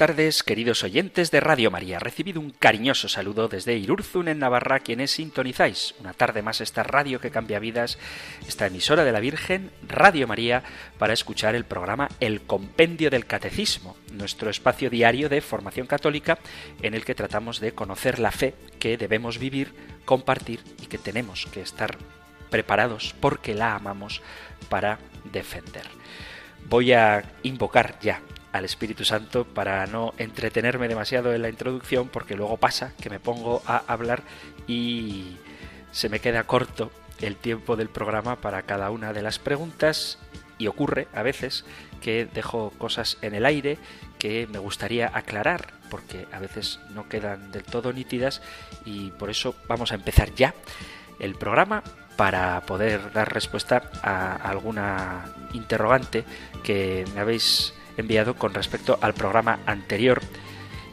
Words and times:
Tardes, 0.00 0.42
queridos 0.42 0.82
oyentes 0.82 1.30
de 1.30 1.40
Radio 1.40 1.70
María. 1.70 1.98
Recibido 1.98 2.40
un 2.40 2.52
cariñoso 2.52 3.06
saludo 3.06 3.48
desde 3.48 3.76
Irurzun, 3.76 4.28
en 4.28 4.38
Navarra, 4.38 4.80
quienes 4.80 5.10
sintonizáis 5.10 5.94
una 6.00 6.14
tarde 6.14 6.40
más 6.40 6.62
esta 6.62 6.82
radio 6.82 7.20
que 7.20 7.30
cambia 7.30 7.58
vidas, 7.58 7.98
esta 8.48 8.66
emisora 8.66 9.04
de 9.04 9.12
la 9.12 9.20
Virgen, 9.20 9.70
Radio 9.86 10.26
María, 10.26 10.62
para 10.98 11.12
escuchar 11.12 11.54
el 11.54 11.66
programa 11.66 12.08
El 12.18 12.40
Compendio 12.40 13.10
del 13.10 13.26
Catecismo, 13.26 13.94
nuestro 14.14 14.48
espacio 14.48 14.88
diario 14.88 15.28
de 15.28 15.42
formación 15.42 15.86
católica 15.86 16.38
en 16.80 16.94
el 16.94 17.04
que 17.04 17.14
tratamos 17.14 17.60
de 17.60 17.72
conocer 17.72 18.20
la 18.20 18.30
fe 18.30 18.54
que 18.78 18.96
debemos 18.96 19.36
vivir, 19.36 19.74
compartir 20.06 20.60
y 20.82 20.86
que 20.86 20.96
tenemos 20.96 21.44
que 21.44 21.60
estar 21.60 21.98
preparados 22.48 23.14
porque 23.20 23.54
la 23.54 23.74
amamos 23.74 24.22
para 24.70 24.98
defender. 25.30 25.84
Voy 26.70 26.94
a 26.94 27.22
invocar 27.42 27.98
ya 28.00 28.22
al 28.52 28.64
Espíritu 28.64 29.04
Santo 29.04 29.44
para 29.44 29.86
no 29.86 30.14
entretenerme 30.18 30.88
demasiado 30.88 31.32
en 31.34 31.42
la 31.42 31.48
introducción 31.48 32.08
porque 32.08 32.34
luego 32.34 32.56
pasa 32.56 32.92
que 33.00 33.10
me 33.10 33.20
pongo 33.20 33.62
a 33.66 33.82
hablar 33.86 34.22
y 34.66 35.36
se 35.92 36.08
me 36.08 36.20
queda 36.20 36.44
corto 36.44 36.90
el 37.20 37.36
tiempo 37.36 37.76
del 37.76 37.88
programa 37.88 38.36
para 38.36 38.62
cada 38.62 38.90
una 38.90 39.12
de 39.12 39.22
las 39.22 39.38
preguntas. 39.38 40.18
Y 40.58 40.66
ocurre 40.66 41.08
a 41.14 41.22
veces 41.22 41.64
que 42.02 42.26
dejo 42.26 42.70
cosas 42.76 43.16
en 43.22 43.34
el 43.34 43.46
aire 43.46 43.78
que 44.18 44.46
me 44.46 44.58
gustaría 44.58 45.10
aclarar 45.14 45.72
porque 45.88 46.26
a 46.32 46.38
veces 46.38 46.80
no 46.90 47.08
quedan 47.08 47.50
del 47.50 47.64
todo 47.64 47.94
nítidas 47.94 48.42
y 48.84 49.10
por 49.12 49.30
eso 49.30 49.54
vamos 49.68 49.92
a 49.92 49.94
empezar 49.94 50.34
ya 50.34 50.54
el 51.18 51.34
programa 51.34 51.82
para 52.16 52.60
poder 52.62 53.12
dar 53.12 53.32
respuesta 53.32 53.90
a 54.02 54.36
alguna 54.36 55.32
interrogante 55.54 56.24
que 56.62 57.06
me 57.14 57.20
habéis 57.20 57.72
enviado 58.00 58.34
con 58.34 58.52
respecto 58.52 58.98
al 59.00 59.14
programa 59.14 59.60
anterior. 59.66 60.20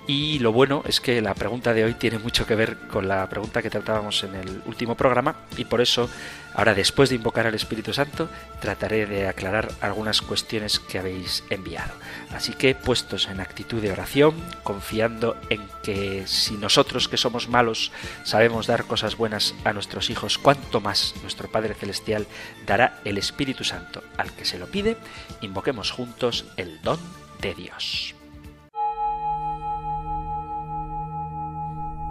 Y 0.07 0.39
lo 0.39 0.53
bueno 0.53 0.83
es 0.87 1.01
que 1.01 1.21
la 1.21 1.35
pregunta 1.35 1.73
de 1.73 1.83
hoy 1.83 1.93
tiene 1.93 2.17
mucho 2.17 2.47
que 2.47 2.55
ver 2.55 2.77
con 2.87 3.09
la 3.09 3.27
pregunta 3.27 3.61
que 3.61 3.69
tratábamos 3.69 4.23
en 4.23 4.35
el 4.35 4.61
último 4.65 4.95
programa 4.95 5.35
y 5.57 5.65
por 5.65 5.81
eso 5.81 6.09
ahora 6.53 6.73
después 6.73 7.09
de 7.09 7.15
invocar 7.15 7.45
al 7.45 7.55
Espíritu 7.55 7.91
Santo 7.91 8.29
trataré 8.61 9.05
de 9.05 9.27
aclarar 9.27 9.69
algunas 9.81 10.21
cuestiones 10.21 10.79
que 10.79 10.97
habéis 10.97 11.43
enviado. 11.49 11.91
Así 12.31 12.53
que 12.53 12.73
puestos 12.73 13.27
en 13.27 13.41
actitud 13.41 13.81
de 13.81 13.91
oración, 13.91 14.35
confiando 14.63 15.35
en 15.49 15.67
que 15.83 16.25
si 16.25 16.55
nosotros 16.55 17.09
que 17.09 17.17
somos 17.17 17.49
malos 17.49 17.91
sabemos 18.23 18.65
dar 18.65 18.85
cosas 18.85 19.17
buenas 19.17 19.55
a 19.65 19.73
nuestros 19.73 20.09
hijos, 20.09 20.37
cuanto 20.37 20.79
más 20.79 21.15
nuestro 21.21 21.51
Padre 21.51 21.73
Celestial 21.73 22.27
dará 22.65 22.99
el 23.03 23.17
Espíritu 23.17 23.65
Santo 23.65 24.01
al 24.15 24.31
que 24.31 24.45
se 24.45 24.57
lo 24.57 24.67
pide, 24.67 24.95
invoquemos 25.41 25.91
juntos 25.91 26.45
el 26.55 26.81
don 26.81 26.99
de 27.41 27.53
Dios. 27.55 28.16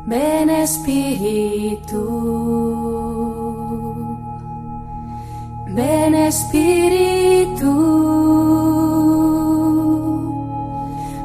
Ven 0.06 0.48
Espíritu, 0.50 2.00
ven 5.74 6.14
Espíritu, 6.14 7.72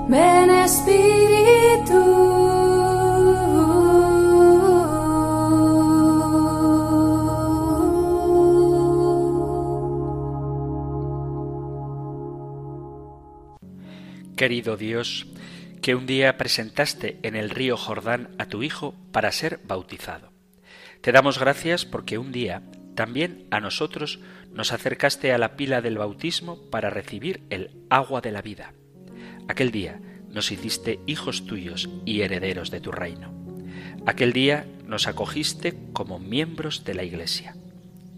ven 0.09 0.49
Espíritu. 0.49 1.11
Querido 14.35 14.75
Dios, 14.75 15.27
que 15.81 15.95
un 15.95 16.05
día 16.05 16.37
presentaste 16.37 17.17
en 17.23 17.35
el 17.35 17.49
río 17.49 17.75
Jordán 17.75 18.29
a 18.37 18.45
tu 18.45 18.61
Hijo 18.61 18.93
para 19.11 19.31
ser 19.31 19.59
bautizado. 19.63 20.31
Te 21.01 21.11
damos 21.11 21.39
gracias 21.39 21.85
porque 21.85 22.19
un 22.19 22.31
día 22.31 22.61
también 22.95 23.47
a 23.49 23.59
nosotros 23.59 24.19
nos 24.51 24.73
acercaste 24.73 25.33
a 25.33 25.39
la 25.39 25.55
pila 25.55 25.81
del 25.81 25.97
bautismo 25.97 26.69
para 26.69 26.91
recibir 26.91 27.41
el 27.49 27.71
agua 27.89 28.21
de 28.21 28.31
la 28.31 28.43
vida. 28.43 28.73
Aquel 29.47 29.71
día 29.71 29.99
nos 30.29 30.51
hiciste 30.51 30.99
hijos 31.07 31.45
tuyos 31.45 31.89
y 32.05 32.21
herederos 32.21 32.69
de 32.69 32.79
tu 32.79 32.91
reino. 32.91 33.33
Aquel 34.05 34.33
día 34.33 34.67
nos 34.85 35.07
acogiste 35.07 35.75
como 35.93 36.19
miembros 36.19 36.83
de 36.83 36.93
la 36.93 37.03
Iglesia. 37.03 37.55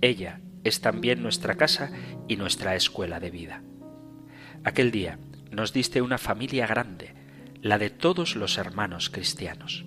Ella 0.02 0.42
es 0.66 0.82
también 0.82 1.22
nuestra 1.22 1.56
casa 1.56 1.92
y 2.28 2.36
nuestra 2.36 2.76
escuela 2.76 3.20
de 3.20 3.32
vida. 3.32 3.64
Aquel 4.66 4.92
día 4.92 5.18
nos 5.52 5.72
diste 5.72 6.02
una 6.02 6.18
familia 6.18 6.68
grande, 6.68 7.14
la 7.64 7.78
de 7.78 7.90
todos 7.90 8.36
los 8.36 8.58
hermanos 8.58 9.10
cristianos. 9.10 9.86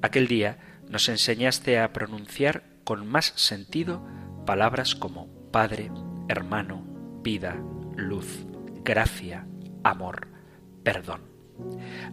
Aquel 0.00 0.26
día 0.26 0.80
nos 0.88 1.10
enseñaste 1.10 1.78
a 1.78 1.92
pronunciar 1.92 2.64
con 2.84 3.06
más 3.06 3.34
sentido 3.36 4.02
palabras 4.46 4.94
como 4.94 5.28
Padre, 5.52 5.90
hermano, 6.28 6.82
vida, 7.22 7.62
luz, 7.96 8.46
gracia, 8.82 9.46
amor, 9.84 10.28
perdón. 10.82 11.20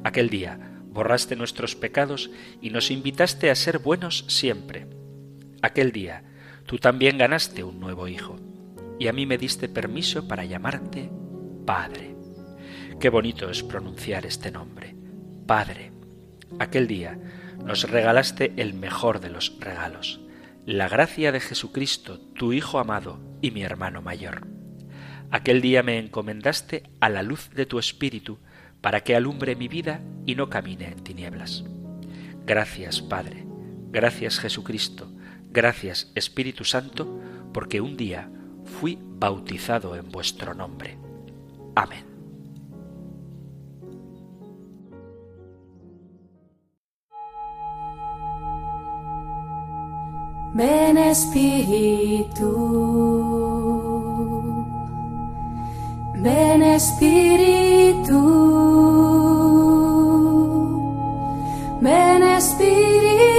Aquel 0.03 0.29
día 0.29 0.59
borraste 0.89 1.37
nuestros 1.37 1.77
pecados 1.77 2.29
y 2.61 2.69
nos 2.71 2.91
invitaste 2.91 3.49
a 3.49 3.55
ser 3.55 3.79
buenos 3.79 4.25
siempre. 4.27 4.85
Aquel 5.61 5.93
día 5.93 6.23
tú 6.65 6.77
también 6.77 7.17
ganaste 7.17 7.63
un 7.63 7.79
nuevo 7.79 8.09
hijo 8.09 8.35
y 8.99 9.07
a 9.07 9.13
mí 9.13 9.25
me 9.25 9.37
diste 9.37 9.69
permiso 9.69 10.27
para 10.27 10.43
llamarte 10.43 11.09
Padre. 11.65 12.17
Qué 12.99 13.09
bonito 13.09 13.49
es 13.49 13.63
pronunciar 13.63 14.25
este 14.25 14.51
nombre. 14.51 14.95
Padre. 15.45 15.91
Aquel 16.59 16.87
día 16.87 17.19
nos 17.63 17.89
regalaste 17.89 18.53
el 18.57 18.73
mejor 18.73 19.19
de 19.19 19.29
los 19.29 19.57
regalos, 19.59 20.19
la 20.65 20.89
gracia 20.89 21.31
de 21.31 21.39
Jesucristo, 21.39 22.19
tu 22.19 22.53
Hijo 22.53 22.79
amado 22.79 23.19
y 23.41 23.51
mi 23.51 23.63
hermano 23.63 24.01
mayor. 24.01 24.47
Aquel 25.31 25.61
día 25.61 25.83
me 25.83 25.99
encomendaste 25.99 26.83
a 26.99 27.09
la 27.09 27.21
luz 27.21 27.51
de 27.51 27.65
tu 27.65 27.77
Espíritu 27.77 28.39
para 28.81 29.01
que 29.01 29.15
alumbre 29.15 29.55
mi 29.55 29.67
vida 29.67 30.01
y 30.25 30.35
no 30.35 30.49
camine 30.49 30.87
en 30.87 31.03
tinieblas. 31.03 31.63
Gracias, 32.45 33.01
Padre. 33.01 33.45
Gracias, 33.91 34.39
Jesucristo. 34.39 35.11
Gracias, 35.51 36.11
Espíritu 36.15 36.63
Santo, 36.63 37.19
porque 37.53 37.81
un 37.81 37.97
día 37.97 38.29
fui 38.65 38.97
bautizado 39.01 39.95
en 39.95 40.09
vuestro 40.09 40.53
nombre. 40.53 40.97
Amén. 41.75 42.08
Ven 50.51 50.97
Espíritu, 50.97 52.49
ven 56.15 56.63
Espíritu, 56.63 58.19
ven 61.81 62.23
Espíritu. 62.23 63.29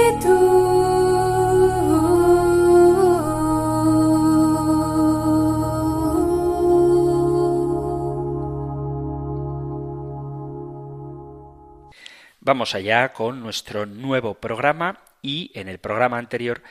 Vamos 12.39 12.73
allá 12.73 13.13
con 13.13 13.41
nuestro 13.41 13.85
nuevo 13.85 14.33
programa 14.33 14.99
y 15.21 15.51
en 15.53 15.67
el 15.67 15.79
programa 15.79 16.17
anterior 16.17 16.61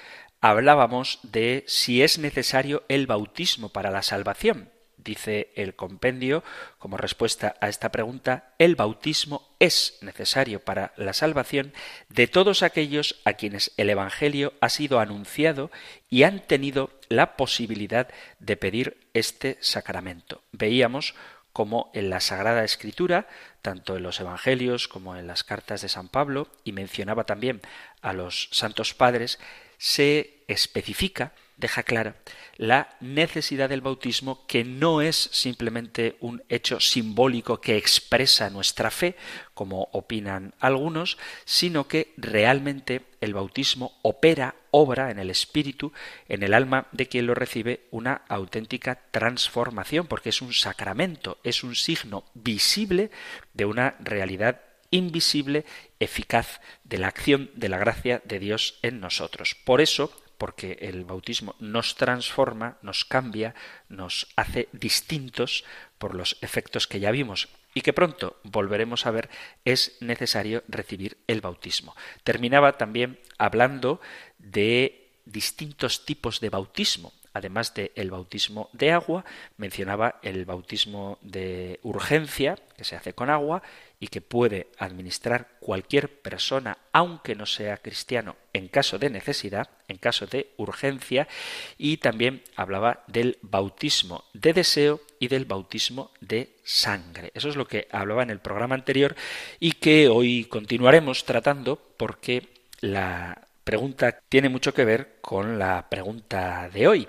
hablábamos 0.40 1.18
de 1.22 1.64
si 1.66 2.02
es 2.02 2.18
necesario 2.18 2.84
el 2.88 3.06
bautismo 3.06 3.70
para 3.70 3.90
la 3.90 4.02
salvación. 4.02 4.70
Dice 4.96 5.50
el 5.56 5.74
compendio, 5.74 6.44
como 6.78 6.98
respuesta 6.98 7.54
a 7.60 7.68
esta 7.68 7.90
pregunta, 7.90 8.52
el 8.58 8.76
bautismo 8.76 9.48
es 9.58 9.98
necesario 10.02 10.60
para 10.60 10.92
la 10.96 11.14
salvación 11.14 11.72
de 12.10 12.26
todos 12.26 12.62
aquellos 12.62 13.18
a 13.24 13.32
quienes 13.32 13.72
el 13.78 13.88
Evangelio 13.88 14.52
ha 14.60 14.68
sido 14.68 15.00
anunciado 15.00 15.70
y 16.10 16.24
han 16.24 16.40
tenido 16.40 16.90
la 17.08 17.36
posibilidad 17.36 18.08
de 18.40 18.56
pedir 18.58 19.08
este 19.14 19.56
sacramento. 19.60 20.42
Veíamos 20.52 21.14
como 21.52 21.90
en 21.94 22.10
la 22.10 22.20
Sagrada 22.20 22.62
Escritura, 22.62 23.26
tanto 23.62 23.96
en 23.96 24.02
los 24.02 24.20
Evangelios 24.20 24.86
como 24.86 25.16
en 25.16 25.26
las 25.26 25.44
cartas 25.44 25.82
de 25.82 25.88
San 25.88 26.08
Pablo, 26.08 26.48
y 26.62 26.72
mencionaba 26.72 27.24
también 27.24 27.60
a 28.02 28.12
los 28.12 28.48
santos 28.52 28.94
padres, 28.94 29.38
se 29.80 30.44
especifica, 30.46 31.32
deja 31.56 31.82
clara, 31.84 32.16
la 32.58 32.96
necesidad 33.00 33.70
del 33.70 33.80
bautismo 33.80 34.46
que 34.46 34.62
no 34.62 35.00
es 35.00 35.16
simplemente 35.16 36.18
un 36.20 36.42
hecho 36.50 36.80
simbólico 36.80 37.62
que 37.62 37.78
expresa 37.78 38.50
nuestra 38.50 38.90
fe, 38.90 39.16
como 39.54 39.88
opinan 39.92 40.54
algunos, 40.60 41.16
sino 41.46 41.88
que 41.88 42.12
realmente 42.18 43.06
el 43.22 43.32
bautismo 43.32 43.98
opera, 44.02 44.54
obra 44.70 45.10
en 45.10 45.18
el 45.18 45.30
espíritu, 45.30 45.94
en 46.28 46.42
el 46.42 46.52
alma 46.52 46.86
de 46.92 47.08
quien 47.08 47.26
lo 47.26 47.34
recibe, 47.34 47.86
una 47.90 48.22
auténtica 48.28 49.00
transformación, 49.10 50.06
porque 50.06 50.28
es 50.28 50.42
un 50.42 50.52
sacramento, 50.52 51.38
es 51.42 51.64
un 51.64 51.74
signo 51.74 52.24
visible 52.34 53.10
de 53.54 53.64
una 53.64 53.96
realidad 54.00 54.60
invisible, 54.90 55.64
eficaz 55.98 56.60
de 56.84 56.98
la 56.98 57.08
acción 57.08 57.50
de 57.54 57.68
la 57.68 57.78
gracia 57.78 58.22
de 58.24 58.38
Dios 58.38 58.78
en 58.82 59.00
nosotros. 59.00 59.56
Por 59.64 59.80
eso, 59.80 60.12
porque 60.38 60.78
el 60.80 61.04
bautismo 61.04 61.54
nos 61.58 61.96
transforma, 61.96 62.78
nos 62.82 63.04
cambia, 63.04 63.54
nos 63.88 64.28
hace 64.36 64.68
distintos 64.72 65.64
por 65.98 66.14
los 66.14 66.38
efectos 66.40 66.86
que 66.86 67.00
ya 67.00 67.10
vimos 67.10 67.48
y 67.74 67.82
que 67.82 67.92
pronto 67.92 68.40
volveremos 68.42 69.06
a 69.06 69.12
ver, 69.12 69.30
es 69.64 69.96
necesario 70.00 70.64
recibir 70.66 71.18
el 71.26 71.40
bautismo. 71.40 71.94
Terminaba 72.24 72.78
también 72.78 73.20
hablando 73.38 74.00
de 74.38 75.12
distintos 75.24 76.04
tipos 76.04 76.40
de 76.40 76.50
bautismo 76.50 77.12
además 77.32 77.74
del 77.74 78.10
bautismo 78.10 78.70
de 78.72 78.92
agua, 78.92 79.24
mencionaba 79.56 80.18
el 80.22 80.44
bautismo 80.44 81.18
de 81.20 81.78
urgencia, 81.82 82.58
que 82.76 82.84
se 82.84 82.96
hace 82.96 83.12
con 83.12 83.30
agua 83.30 83.62
y 84.00 84.08
que 84.08 84.22
puede 84.22 84.68
administrar 84.78 85.58
cualquier 85.60 86.08
persona, 86.22 86.78
aunque 86.90 87.34
no 87.34 87.44
sea 87.44 87.76
cristiano, 87.76 88.34
en 88.54 88.68
caso 88.68 88.98
de 88.98 89.10
necesidad, 89.10 89.68
en 89.88 89.98
caso 89.98 90.26
de 90.26 90.52
urgencia, 90.56 91.28
y 91.76 91.98
también 91.98 92.42
hablaba 92.56 93.04
del 93.06 93.38
bautismo 93.42 94.24
de 94.32 94.54
deseo 94.54 95.00
y 95.18 95.28
del 95.28 95.44
bautismo 95.44 96.12
de 96.20 96.56
sangre. 96.64 97.30
Eso 97.34 97.50
es 97.50 97.56
lo 97.56 97.68
que 97.68 97.88
hablaba 97.92 98.22
en 98.22 98.30
el 98.30 98.40
programa 98.40 98.74
anterior 98.74 99.14
y 99.60 99.72
que 99.72 100.08
hoy 100.08 100.46
continuaremos 100.46 101.26
tratando 101.26 101.78
porque 101.98 102.48
la 102.80 103.46
pregunta 103.64 104.18
tiene 104.30 104.48
mucho 104.48 104.72
que 104.72 104.86
ver 104.86 105.18
con 105.20 105.58
la 105.58 105.90
pregunta 105.90 106.70
de 106.72 106.88
hoy. 106.88 107.08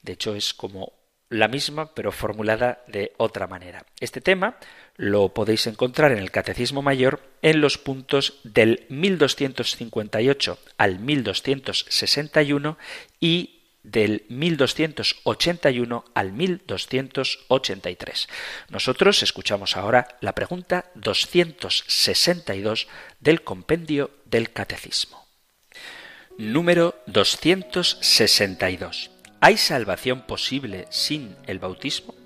De 0.00 0.12
hecho, 0.12 0.34
es 0.34 0.54
como 0.54 0.94
la 1.28 1.48
misma, 1.48 1.94
pero 1.94 2.10
formulada 2.10 2.82
de 2.88 3.12
otra 3.18 3.46
manera. 3.46 3.84
Este 4.00 4.20
tema 4.20 4.56
lo 5.00 5.30
podéis 5.30 5.66
encontrar 5.66 6.12
en 6.12 6.18
el 6.18 6.30
Catecismo 6.30 6.82
Mayor 6.82 7.22
en 7.40 7.62
los 7.62 7.78
puntos 7.78 8.34
del 8.44 8.84
1258 8.90 10.58
al 10.76 10.98
1261 10.98 12.76
y 13.18 13.62
del 13.82 14.26
1281 14.28 16.04
al 16.12 16.32
1283. 16.32 18.28
Nosotros 18.68 19.22
escuchamos 19.22 19.78
ahora 19.78 20.18
la 20.20 20.34
pregunta 20.34 20.90
262 20.96 22.86
del 23.20 23.42
compendio 23.42 24.10
del 24.26 24.52
Catecismo 24.52 25.26
número 26.36 26.94
262. 27.06 29.10
¿Hay 29.40 29.56
salvación 29.58 30.22
posible 30.22 30.86
sin 30.90 31.36
el 31.46 31.58
bautismo? 31.58 32.19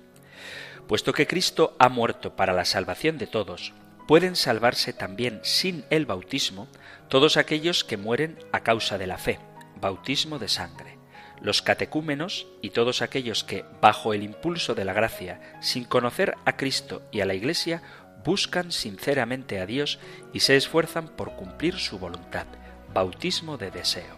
Puesto 0.87 1.13
que 1.13 1.25
Cristo 1.25 1.75
ha 1.79 1.89
muerto 1.89 2.35
para 2.35 2.53
la 2.53 2.65
salvación 2.65 3.17
de 3.17 3.27
todos, 3.27 3.73
pueden 4.07 4.35
salvarse 4.35 4.93
también 4.93 5.39
sin 5.43 5.83
el 5.89 6.05
bautismo 6.05 6.67
todos 7.09 7.37
aquellos 7.37 7.83
que 7.83 7.97
mueren 7.97 8.37
a 8.51 8.59
causa 8.59 8.97
de 8.97 9.07
la 9.07 9.17
fe, 9.17 9.39
bautismo 9.81 10.37
de 10.37 10.47
sangre, 10.47 10.99
los 11.41 11.63
catecúmenos 11.63 12.45
y 12.61 12.69
todos 12.69 13.01
aquellos 13.01 13.43
que, 13.43 13.65
bajo 13.81 14.13
el 14.13 14.21
impulso 14.21 14.75
de 14.75 14.85
la 14.85 14.93
gracia, 14.93 15.57
sin 15.59 15.85
conocer 15.85 16.35
a 16.45 16.55
Cristo 16.55 17.01
y 17.11 17.21
a 17.21 17.25
la 17.25 17.33
Iglesia, 17.33 17.81
buscan 18.23 18.71
sinceramente 18.71 19.59
a 19.59 19.65
Dios 19.65 19.99
y 20.33 20.41
se 20.41 20.55
esfuerzan 20.55 21.07
por 21.09 21.35
cumplir 21.35 21.77
su 21.77 21.97
voluntad 21.97 22.45
bautismo 22.93 23.57
de 23.57 23.71
deseo. 23.71 24.17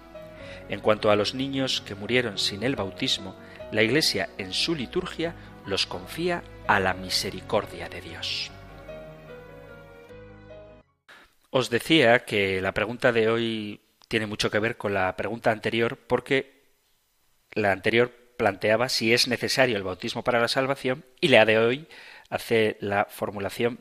En 0.70 0.82
cuanto 0.82 1.12
a 1.12 1.16
los 1.16 1.34
niños 1.34 1.82
que 1.82 1.96
murieron 1.96 2.38
sin 2.38 2.64
el 2.64 2.76
bautismo, 2.76 3.36
la 3.72 3.84
Iglesia 3.84 4.30
en 4.38 4.54
su 4.54 4.76
liturgia 4.76 5.34
los 5.68 5.86
confía 5.86 6.44
a 6.68 6.80
la 6.80 6.94
misericordia 6.94 7.90
de 7.90 8.02
Dios. 8.02 8.52
Os 11.50 11.70
decía 11.70 12.26
que 12.26 12.62
la 12.62 12.74
pregunta 12.74 13.12
de 13.12 13.30
hoy 13.30 13.82
tiene 14.08 14.26
mucho 14.26 14.50
que 14.50 14.60
ver 14.60 14.78
con 14.78 14.94
la 14.94 15.16
pregunta 15.16 15.52
anterior 15.52 15.98
porque 15.98 16.64
la 17.54 17.72
anterior 17.72 18.12
planteaba 18.38 18.90
si 18.90 19.14
es 19.14 19.28
necesario 19.28 19.78
el 19.78 19.84
bautismo 19.84 20.24
para 20.24 20.40
la 20.40 20.48
salvación 20.48 21.06
y 21.20 21.30
la 21.30 21.46
de 21.46 21.58
hoy 21.58 21.88
hace 22.30 22.78
la 22.80 23.06
formulación 23.10 23.80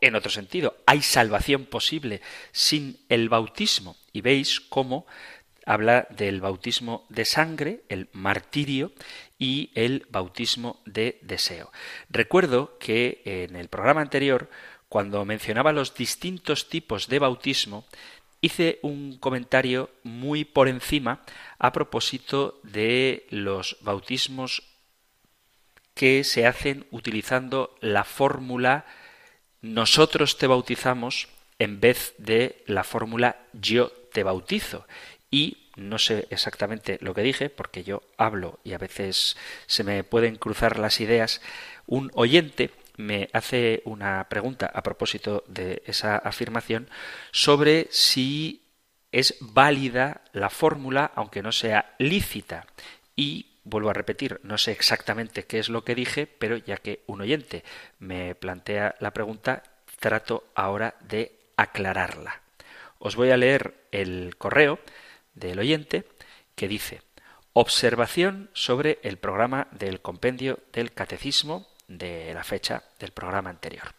en 0.00 0.14
otro 0.14 0.30
sentido. 0.30 0.76
¿Hay 0.86 1.02
salvación 1.02 1.64
posible 1.64 2.20
sin 2.52 2.98
el 3.08 3.28
bautismo? 3.28 3.96
Y 4.12 4.20
veis 4.20 4.60
cómo 4.60 5.06
habla 5.66 6.06
del 6.10 6.40
bautismo 6.40 7.06
de 7.08 7.24
sangre, 7.24 7.84
el 7.88 8.08
martirio, 8.12 8.92
y 9.38 9.70
el 9.74 10.06
bautismo 10.10 10.80
de 10.86 11.18
deseo. 11.22 11.70
Recuerdo 12.08 12.78
que 12.78 13.22
en 13.24 13.56
el 13.56 13.68
programa 13.68 14.00
anterior, 14.00 14.48
cuando 14.88 15.24
mencionaba 15.24 15.72
los 15.72 15.94
distintos 15.94 16.68
tipos 16.68 17.08
de 17.08 17.18
bautismo, 17.18 17.84
hice 18.40 18.78
un 18.82 19.18
comentario 19.18 19.90
muy 20.02 20.44
por 20.44 20.68
encima 20.68 21.20
a 21.58 21.72
propósito 21.72 22.60
de 22.62 23.26
los 23.30 23.76
bautismos 23.80 24.62
que 25.94 26.24
se 26.24 26.46
hacen 26.46 26.86
utilizando 26.90 27.76
la 27.80 28.04
fórmula 28.04 28.84
nosotros 29.64 30.36
te 30.36 30.46
bautizamos 30.46 31.28
en 31.58 31.80
vez 31.80 32.14
de 32.18 32.62
la 32.66 32.84
fórmula 32.84 33.36
yo 33.54 33.90
te 34.12 34.22
bautizo. 34.22 34.86
Y 35.34 35.56
no 35.74 35.98
sé 35.98 36.28
exactamente 36.30 36.96
lo 37.00 37.12
que 37.12 37.22
dije, 37.22 37.50
porque 37.50 37.82
yo 37.82 38.04
hablo 38.16 38.60
y 38.62 38.72
a 38.72 38.78
veces 38.78 39.36
se 39.66 39.82
me 39.82 40.04
pueden 40.04 40.36
cruzar 40.36 40.78
las 40.78 41.00
ideas. 41.00 41.40
Un 41.86 42.12
oyente 42.14 42.70
me 42.96 43.30
hace 43.32 43.82
una 43.84 44.28
pregunta 44.28 44.70
a 44.72 44.84
propósito 44.84 45.42
de 45.48 45.82
esa 45.86 46.18
afirmación 46.18 46.88
sobre 47.32 47.88
si 47.90 48.62
es 49.10 49.34
válida 49.40 50.20
la 50.32 50.50
fórmula, 50.50 51.10
aunque 51.16 51.42
no 51.42 51.50
sea 51.50 51.96
lícita. 51.98 52.68
Y 53.16 53.58
vuelvo 53.64 53.90
a 53.90 53.94
repetir, 53.94 54.38
no 54.44 54.56
sé 54.56 54.70
exactamente 54.70 55.46
qué 55.46 55.58
es 55.58 55.68
lo 55.68 55.82
que 55.82 55.96
dije, 55.96 56.28
pero 56.28 56.58
ya 56.58 56.76
que 56.76 57.02
un 57.08 57.22
oyente 57.22 57.64
me 57.98 58.36
plantea 58.36 58.94
la 59.00 59.12
pregunta, 59.12 59.64
trato 59.98 60.44
ahora 60.54 60.94
de 61.00 61.32
aclararla. 61.56 62.40
Os 63.00 63.16
voy 63.16 63.32
a 63.32 63.36
leer 63.36 63.74
el 63.90 64.36
correo 64.38 64.78
del 65.34 65.58
oyente 65.58 66.04
que 66.54 66.68
dice 66.68 67.02
Observación 67.52 68.50
sobre 68.52 68.98
el 69.02 69.16
programa 69.18 69.68
del 69.70 70.00
compendio 70.00 70.58
del 70.72 70.92
catecismo 70.92 71.68
de 71.86 72.34
la 72.34 72.42
fecha 72.42 72.82
del 72.98 73.12
programa 73.12 73.50
anterior. 73.50 73.94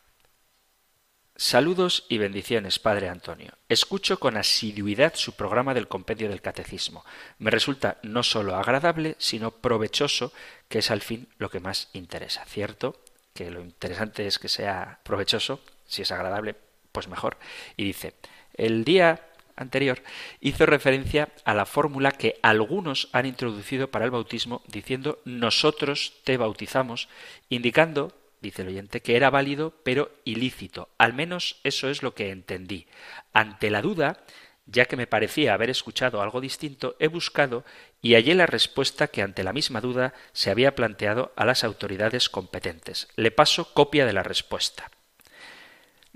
Saludos 1.37 2.05
y 2.09 2.17
bendiciones, 2.17 2.79
Padre 2.79 3.09
Antonio. 3.09 3.51
Escucho 3.67 4.19
con 4.19 4.37
asiduidad 4.37 5.15
su 5.15 5.37
programa 5.37 5.73
del 5.73 5.87
compendio 5.87 6.29
del 6.29 6.41
catecismo. 6.41 7.03
Me 7.39 7.51
resulta 7.51 7.97
no 8.03 8.23
solo 8.23 8.55
agradable, 8.55 9.15
sino 9.19 9.51
provechoso, 9.51 10.31
que 10.69 10.79
es 10.79 10.91
al 10.91 11.01
fin 11.01 11.27
lo 11.37 11.49
que 11.49 11.59
más 11.59 11.89
interesa. 11.91 12.45
¿Cierto? 12.45 13.01
Que 13.33 13.51
lo 13.51 13.61
interesante 13.61 14.27
es 14.27 14.39
que 14.39 14.47
sea 14.47 14.99
provechoso, 15.03 15.59
si 15.85 16.01
es 16.01 16.11
agradable, 16.11 16.55
pues 16.91 17.09
mejor. 17.09 17.37
Y 17.75 17.83
dice, 17.83 18.15
el 18.53 18.85
día 18.85 19.21
anterior 19.55 20.03
hizo 20.41 20.65
referencia 20.65 21.29
a 21.43 21.53
la 21.53 21.65
fórmula 21.65 22.11
que 22.11 22.39
algunos 22.41 23.09
han 23.11 23.25
introducido 23.25 23.89
para 23.89 24.05
el 24.05 24.11
bautismo 24.11 24.61
diciendo 24.67 25.19
nosotros 25.25 26.13
te 26.23 26.37
bautizamos, 26.37 27.07
indicando 27.49 28.13
dice 28.41 28.61
el 28.61 28.69
oyente, 28.69 29.01
que 29.01 29.15
era 29.15 29.29
válido 29.29 29.73
pero 29.83 30.11
ilícito. 30.23 30.89
Al 30.97 31.13
menos 31.13 31.59
eso 31.63 31.89
es 31.89 32.03
lo 32.03 32.13
que 32.13 32.29
entendí. 32.29 32.87
Ante 33.33 33.69
la 33.69 33.81
duda, 33.81 34.19
ya 34.65 34.85
que 34.85 34.95
me 34.97 35.07
parecía 35.07 35.53
haber 35.53 35.69
escuchado 35.69 36.21
algo 36.21 36.41
distinto, 36.41 36.95
he 36.99 37.07
buscado 37.07 37.65
y 38.01 38.13
hallé 38.13 38.35
la 38.35 38.45
respuesta 38.45 39.07
que 39.07 39.21
ante 39.21 39.43
la 39.43 39.53
misma 39.53 39.81
duda 39.81 40.13
se 40.33 40.51
había 40.51 40.75
planteado 40.75 41.33
a 41.35 41.45
las 41.45 41.63
autoridades 41.63 42.29
competentes. 42.29 43.07
Le 43.15 43.31
paso 43.31 43.73
copia 43.73 44.05
de 44.05 44.13
la 44.13 44.23
respuesta. 44.23 44.91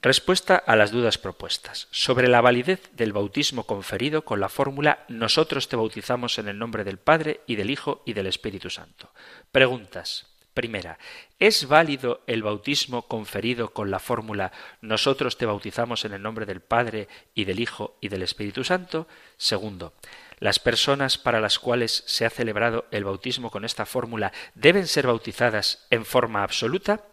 Respuesta 0.01 0.55
a 0.55 0.77
las 0.77 0.91
dudas 0.91 1.17
propuestas. 1.17 1.89
Sobre 1.91 2.29
la 2.29 2.39
validez 2.39 2.89
del 2.93 3.11
bautismo 3.11 3.65
conferido 3.65 4.23
con 4.23 4.39
la 4.39 4.47
fórmula 4.47 5.03
Nosotros 5.09 5.67
te 5.67 5.75
bautizamos 5.75 6.39
en 6.39 6.47
el 6.47 6.57
nombre 6.57 6.85
del 6.85 6.99
Padre 6.99 7.41
y 7.47 7.57
del 7.57 7.69
Hijo 7.69 8.01
y 8.05 8.13
del 8.13 8.27
Espíritu 8.27 8.69
Santo. 8.69 9.11
Preguntas. 9.51 10.27
Primera, 10.53 10.99
¿es 11.37 11.67
válido 11.67 12.21
el 12.27 12.43
bautismo 12.43 13.07
conferido 13.07 13.73
con 13.73 13.91
la 13.91 13.99
fórmula 13.99 14.53
nosotros 14.81 15.37
te 15.37 15.45
bautizamos 15.45 16.05
en 16.05 16.13
el 16.13 16.21
nombre 16.21 16.45
del 16.45 16.61
Padre 16.61 17.09
y 17.33 17.43
del 17.43 17.59
Hijo 17.59 17.97
y 17.99 18.07
del 18.07 18.23
Espíritu 18.23 18.63
Santo? 18.63 19.05
Segundo, 19.35 19.93
¿las 20.39 20.59
personas 20.59 21.17
para 21.17 21.41
las 21.41 21.59
cuales 21.59 22.03
se 22.07 22.25
ha 22.25 22.29
celebrado 22.29 22.85
el 22.91 23.03
bautismo 23.03 23.51
con 23.51 23.65
esta 23.65 23.85
fórmula 23.85 24.31
deben 24.55 24.87
ser 24.87 25.07
bautizadas 25.07 25.85
en 25.89 26.05
forma 26.05 26.43
absoluta? 26.43 27.03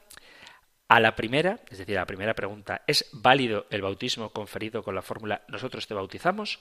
A 0.88 1.00
la 1.00 1.16
primera, 1.16 1.61
es 1.69 1.78
decir, 1.78 1.97
a 1.97 2.02
la 2.02 2.07
primera 2.07 2.35
pregunta, 2.35 2.83
¿es 2.87 3.09
válido 3.12 3.66
el 3.71 3.83
bautismo 3.83 4.31
conferido 4.31 4.85
con 4.85 4.95
la 4.95 5.02
fórmula 5.02 5.43
nosotros 5.49 5.87
te 5.87 5.95
bautizamos? 5.95 6.61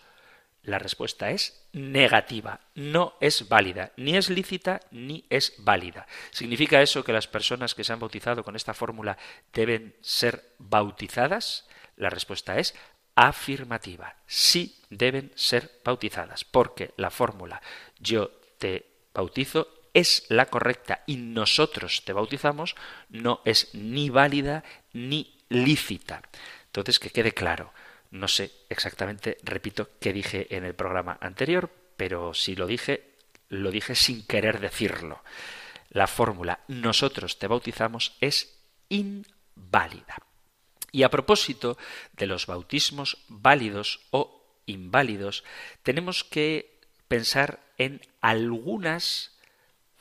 La 0.64 0.80
respuesta 0.80 1.30
es 1.30 1.68
negativa, 1.74 2.60
no 2.74 3.14
es 3.22 3.48
válida, 3.48 3.92
ni 3.98 4.18
es 4.18 4.32
lícita 4.32 4.82
ni 4.90 5.26
es 5.30 5.54
válida. 5.60 6.08
¿Significa 6.32 6.82
eso 6.82 7.04
que 7.04 7.14
las 7.14 7.28
personas 7.28 7.76
que 7.76 7.84
se 7.84 7.94
han 7.94 8.00
bautizado 8.00 8.44
con 8.44 8.56
esta 8.56 8.74
fórmula 8.74 9.16
deben 9.54 9.96
ser 10.02 10.44
bautizadas? 10.58 11.68
La 11.96 12.10
respuesta 12.10 12.58
es 12.58 12.74
afirmativa, 13.14 14.16
sí 14.26 14.82
deben 14.90 15.32
ser 15.36 15.70
bautizadas, 15.84 16.44
porque 16.44 16.94
la 16.98 17.12
fórmula 17.12 17.62
yo 18.00 18.32
te 18.58 18.88
bautizo 19.14 19.75
es 19.96 20.26
la 20.28 20.48
correcta 20.48 21.04
y 21.08 21.16
nosotros 21.16 22.04
te 22.04 22.14
bautizamos 22.14 22.76
no 23.10 23.42
es 23.46 23.74
ni 23.74 24.10
válida 24.10 24.64
ni 24.92 25.40
lícita. 25.50 26.22
Entonces, 26.66 27.00
que 27.00 27.10
quede 27.10 27.32
claro, 27.32 27.74
no 28.12 28.28
sé 28.28 28.52
exactamente, 28.70 29.38
repito, 29.42 29.90
qué 30.02 30.12
dije 30.12 30.54
en 30.56 30.66
el 30.66 30.76
programa 30.76 31.18
anterior, 31.22 31.72
pero 31.96 32.34
si 32.34 32.56
lo 32.58 32.68
dije, 32.68 33.16
lo 33.48 33.72
dije 33.72 33.96
sin 33.96 34.28
querer 34.28 34.60
decirlo. 34.60 35.24
La 35.90 36.08
fórmula 36.08 36.60
nosotros 36.68 37.40
te 37.40 37.48
bautizamos 37.48 38.18
es 38.20 38.60
inválida. 38.90 40.18
Y 40.92 41.04
a 41.04 41.10
propósito 41.10 41.78
de 42.14 42.28
los 42.28 42.48
bautismos 42.48 43.24
válidos 43.30 44.02
o 44.12 44.44
inválidos, 44.66 45.46
tenemos 45.84 46.26
que 46.26 46.82
pensar 47.08 47.62
en 47.78 48.02
algunas 48.20 49.35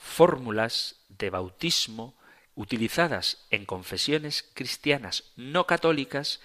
fórmulas 0.04 0.96
de 1.08 1.30
bautismo 1.30 2.14
utilizadas 2.54 3.38
en 3.50 3.64
confesiones 3.64 4.44
cristianas 4.54 5.32
no 5.34 5.66
católicas 5.66 6.40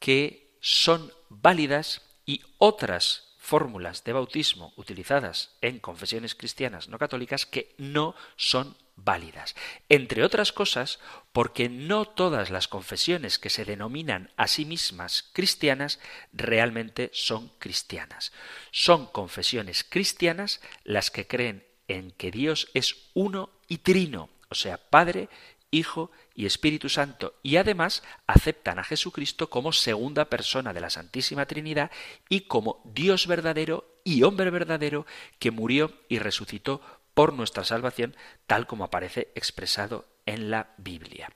que 0.00 0.56
son 0.60 1.12
válidas 1.28 2.02
y 2.24 2.40
otras 2.58 3.36
fórmulas 3.38 4.02
de 4.02 4.14
bautismo 4.14 4.72
utilizadas 4.76 5.54
en 5.60 5.78
confesiones 5.78 6.34
cristianas 6.34 6.88
no 6.88 6.98
católicas 6.98 7.44
que 7.44 7.74
no 7.76 8.16
son 8.36 8.76
válidas. 8.96 9.54
Entre 9.88 10.24
otras 10.24 10.52
cosas, 10.52 10.98
porque 11.32 11.68
no 11.68 12.06
todas 12.06 12.50
las 12.50 12.66
confesiones 12.66 13.38
que 13.38 13.50
se 13.50 13.64
denominan 13.64 14.30
a 14.36 14.46
sí 14.48 14.64
mismas 14.64 15.30
cristianas 15.32 16.00
realmente 16.32 17.10
son 17.12 17.48
cristianas. 17.58 18.32
Son 18.70 19.06
confesiones 19.06 19.84
cristianas 19.84 20.60
las 20.84 21.10
que 21.10 21.26
creen 21.26 21.71
en 21.92 22.10
que 22.12 22.30
Dios 22.30 22.68
es 22.74 22.96
uno 23.14 23.50
y 23.68 23.78
trino, 23.78 24.30
o 24.48 24.54
sea, 24.54 24.78
Padre, 24.78 25.28
Hijo 25.70 26.10
y 26.34 26.46
Espíritu 26.46 26.88
Santo, 26.88 27.34
y 27.42 27.56
además 27.56 28.02
aceptan 28.26 28.78
a 28.78 28.84
Jesucristo 28.84 29.48
como 29.48 29.72
segunda 29.72 30.26
persona 30.26 30.72
de 30.72 30.80
la 30.80 30.90
Santísima 30.90 31.46
Trinidad 31.46 31.90
y 32.28 32.42
como 32.42 32.82
Dios 32.84 33.26
verdadero 33.26 34.00
y 34.04 34.22
hombre 34.22 34.50
verdadero 34.50 35.06
que 35.38 35.50
murió 35.50 35.92
y 36.08 36.18
resucitó 36.18 36.80
por 37.14 37.32
nuestra 37.32 37.64
salvación, 37.64 38.16
tal 38.46 38.66
como 38.66 38.84
aparece 38.84 39.32
expresado 39.34 40.06
en 40.26 40.50
la 40.50 40.74
Biblia. 40.78 41.30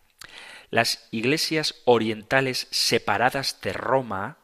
Las 0.70 1.08
iglesias 1.10 1.76
orientales 1.84 2.66
separadas 2.70 3.60
de 3.60 3.72
Roma 3.72 4.38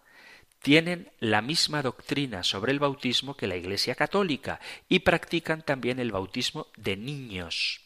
tienen 0.63 1.11
la 1.19 1.43
misma 1.43 1.83
doctrina 1.83 2.45
sobre 2.45 2.73
el 2.73 2.79
bautismo 2.79 3.37
que 3.37 3.49
la 3.49 3.57
Iglesia 3.57 3.95
católica 3.95 4.61
y 4.89 5.01
practican 5.01 5.63
también 5.63 5.99
el 5.99 6.13
bautismo 6.13 6.69
de 6.77 6.97
niños. 6.97 7.81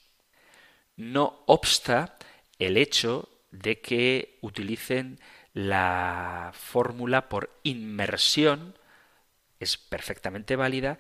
No 0.97 1.43
obsta 1.47 2.17
el 2.59 2.77
hecho 2.77 3.29
de 3.51 3.81
que 3.81 4.39
utilicen 4.43 5.19
la 5.55 6.53
fórmula 6.55 7.31
por 7.31 7.51
inmersión, 7.63 8.77
es 9.59 9.79
perfectamente 9.79 10.55
válida, 10.55 10.99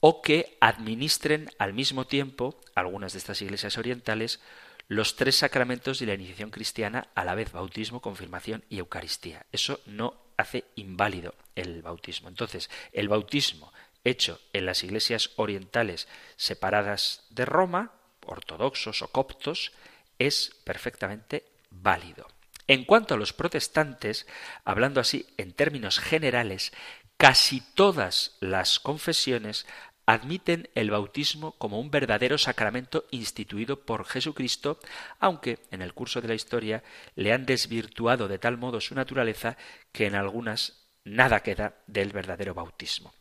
o 0.00 0.20
que 0.20 0.58
administren 0.60 1.48
al 1.58 1.72
mismo 1.72 2.06
tiempo, 2.06 2.60
algunas 2.74 3.14
de 3.14 3.18
estas 3.18 3.40
iglesias 3.40 3.78
orientales, 3.78 4.40
los 4.88 5.16
tres 5.16 5.36
sacramentos 5.36 5.98
de 5.98 6.06
la 6.06 6.14
iniciación 6.14 6.50
cristiana 6.50 7.08
a 7.14 7.24
la 7.24 7.34
vez 7.34 7.52
bautismo, 7.52 8.02
confirmación 8.02 8.62
y 8.68 8.78
Eucaristía. 8.78 9.46
Eso 9.50 9.80
no 9.86 10.23
hace 10.36 10.64
inválido 10.74 11.34
el 11.54 11.82
bautismo. 11.82 12.28
Entonces, 12.28 12.70
el 12.92 13.08
bautismo 13.08 13.72
hecho 14.04 14.40
en 14.52 14.66
las 14.66 14.84
iglesias 14.84 15.30
orientales 15.36 16.08
separadas 16.36 17.24
de 17.30 17.44
Roma 17.46 17.92
ortodoxos 18.26 19.02
o 19.02 19.08
coptos, 19.08 19.72
es 20.18 20.52
perfectamente 20.64 21.44
válido. 21.70 22.26
En 22.66 22.84
cuanto 22.84 23.14
a 23.14 23.18
los 23.18 23.32
protestantes, 23.32 24.26
hablando 24.64 25.00
así 25.00 25.26
en 25.36 25.52
términos 25.52 25.98
generales, 25.98 26.72
casi 27.16 27.60
todas 27.74 28.36
las 28.40 28.80
confesiones 28.80 29.66
admiten 30.06 30.68
el 30.74 30.90
bautismo 30.90 31.52
como 31.52 31.80
un 31.80 31.90
verdadero 31.90 32.38
sacramento 32.38 33.06
instituido 33.10 33.80
por 33.80 34.04
Jesucristo, 34.06 34.78
aunque 35.18 35.58
en 35.70 35.82
el 35.82 35.94
curso 35.94 36.20
de 36.20 36.28
la 36.28 36.34
historia 36.34 36.82
le 37.14 37.32
han 37.32 37.46
desvirtuado 37.46 38.28
de 38.28 38.38
tal 38.38 38.58
modo 38.58 38.80
su 38.80 38.94
naturaleza 38.94 39.56
que 39.92 40.06
en 40.06 40.14
algunas 40.14 40.84
nada 41.04 41.40
queda 41.40 41.76
del 41.86 42.12
verdadero 42.12 42.54
bautismo. 42.54 43.14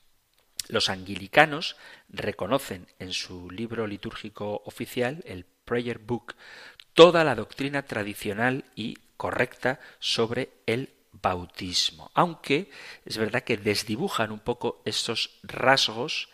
Los 0.69 0.89
anglicanos 0.89 1.75
reconocen 2.07 2.87
en 2.99 3.11
su 3.11 3.51
libro 3.51 3.85
litúrgico 3.85 4.61
oficial, 4.65 5.21
el 5.25 5.45
Prayer 5.45 5.99
Book, 5.99 6.35
toda 6.93 7.23
la 7.23 7.35
doctrina 7.35 7.83
tradicional 7.83 8.65
y 8.75 8.97
correcta 9.17 9.79
sobre 9.99 10.51
el 10.65 10.93
bautismo. 11.11 12.11
Aunque 12.13 12.69
es 13.05 13.17
verdad 13.17 13.43
que 13.43 13.57
desdibujan 13.57 14.31
un 14.31 14.39
poco 14.39 14.81
estos 14.85 15.39
rasgos, 15.43 16.29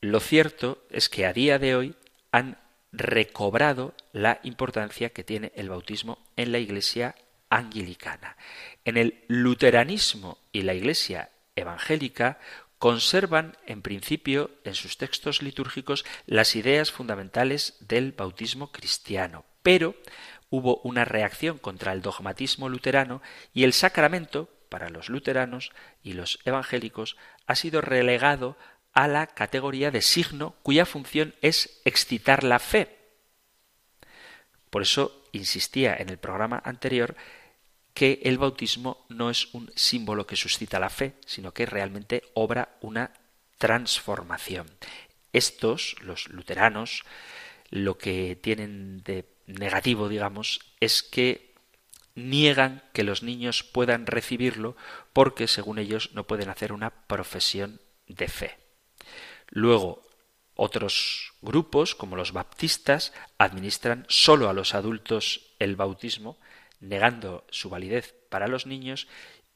lo 0.00 0.20
cierto 0.20 0.84
es 0.90 1.08
que 1.08 1.26
a 1.26 1.32
día 1.32 1.58
de 1.58 1.74
hoy 1.76 1.94
han 2.32 2.58
recobrado 2.92 3.94
la 4.12 4.40
importancia 4.42 5.10
que 5.10 5.24
tiene 5.24 5.52
el 5.54 5.68
bautismo 5.68 6.18
en 6.36 6.52
la 6.52 6.58
Iglesia 6.58 7.14
anglicana. 7.50 8.36
En 8.84 8.96
el 8.96 9.24
luteranismo 9.28 10.38
y 10.52 10.62
la 10.62 10.74
Iglesia 10.74 11.30
evangélica 11.54 12.38
conservan 12.78 13.56
en 13.66 13.82
principio 13.82 14.50
en 14.64 14.74
sus 14.74 14.98
textos 14.98 15.42
litúrgicos 15.42 16.04
las 16.26 16.56
ideas 16.56 16.90
fundamentales 16.92 17.76
del 17.80 18.12
bautismo 18.12 18.70
cristiano, 18.70 19.44
pero 19.62 19.94
hubo 20.50 20.80
una 20.82 21.04
reacción 21.04 21.58
contra 21.58 21.92
el 21.92 22.02
dogmatismo 22.02 22.68
luterano 22.68 23.22
y 23.52 23.64
el 23.64 23.72
sacramento, 23.72 24.50
para 24.68 24.90
los 24.90 25.08
luteranos 25.08 25.72
y 26.02 26.12
los 26.12 26.38
evangélicos, 26.44 27.16
ha 27.46 27.54
sido 27.54 27.80
relegado 27.80 28.56
a 28.96 29.08
la 29.08 29.26
categoría 29.26 29.90
de 29.90 30.00
signo 30.00 30.56
cuya 30.62 30.86
función 30.86 31.34
es 31.42 31.80
excitar 31.84 32.42
la 32.42 32.58
fe. 32.58 32.96
Por 34.70 34.80
eso 34.80 35.22
insistía 35.32 35.94
en 35.94 36.08
el 36.08 36.16
programa 36.16 36.62
anterior 36.64 37.14
que 37.92 38.20
el 38.24 38.38
bautismo 38.38 39.04
no 39.10 39.28
es 39.28 39.52
un 39.52 39.70
símbolo 39.76 40.26
que 40.26 40.34
suscita 40.34 40.80
la 40.80 40.88
fe, 40.88 41.12
sino 41.26 41.52
que 41.52 41.66
realmente 41.66 42.22
obra 42.32 42.70
una 42.80 43.10
transformación. 43.58 44.66
Estos, 45.34 45.96
los 46.00 46.28
luteranos, 46.28 47.04
lo 47.68 47.98
que 47.98 48.34
tienen 48.36 49.02
de 49.02 49.26
negativo, 49.46 50.08
digamos, 50.08 50.60
es 50.80 51.02
que 51.02 51.52
niegan 52.14 52.82
que 52.94 53.04
los 53.04 53.22
niños 53.22 53.62
puedan 53.62 54.06
recibirlo 54.06 54.74
porque, 55.12 55.48
según 55.48 55.78
ellos, 55.78 56.12
no 56.14 56.26
pueden 56.26 56.48
hacer 56.48 56.72
una 56.72 56.90
profesión 57.06 57.78
de 58.08 58.28
fe. 58.28 58.65
Luego, 59.48 60.02
otros 60.54 61.34
grupos, 61.42 61.94
como 61.94 62.16
los 62.16 62.32
baptistas, 62.32 63.12
administran 63.38 64.06
solo 64.08 64.48
a 64.48 64.52
los 64.52 64.74
adultos 64.74 65.54
el 65.58 65.76
bautismo, 65.76 66.38
negando 66.80 67.44
su 67.50 67.70
validez 67.70 68.14
para 68.28 68.48
los 68.48 68.66
niños 68.66 69.06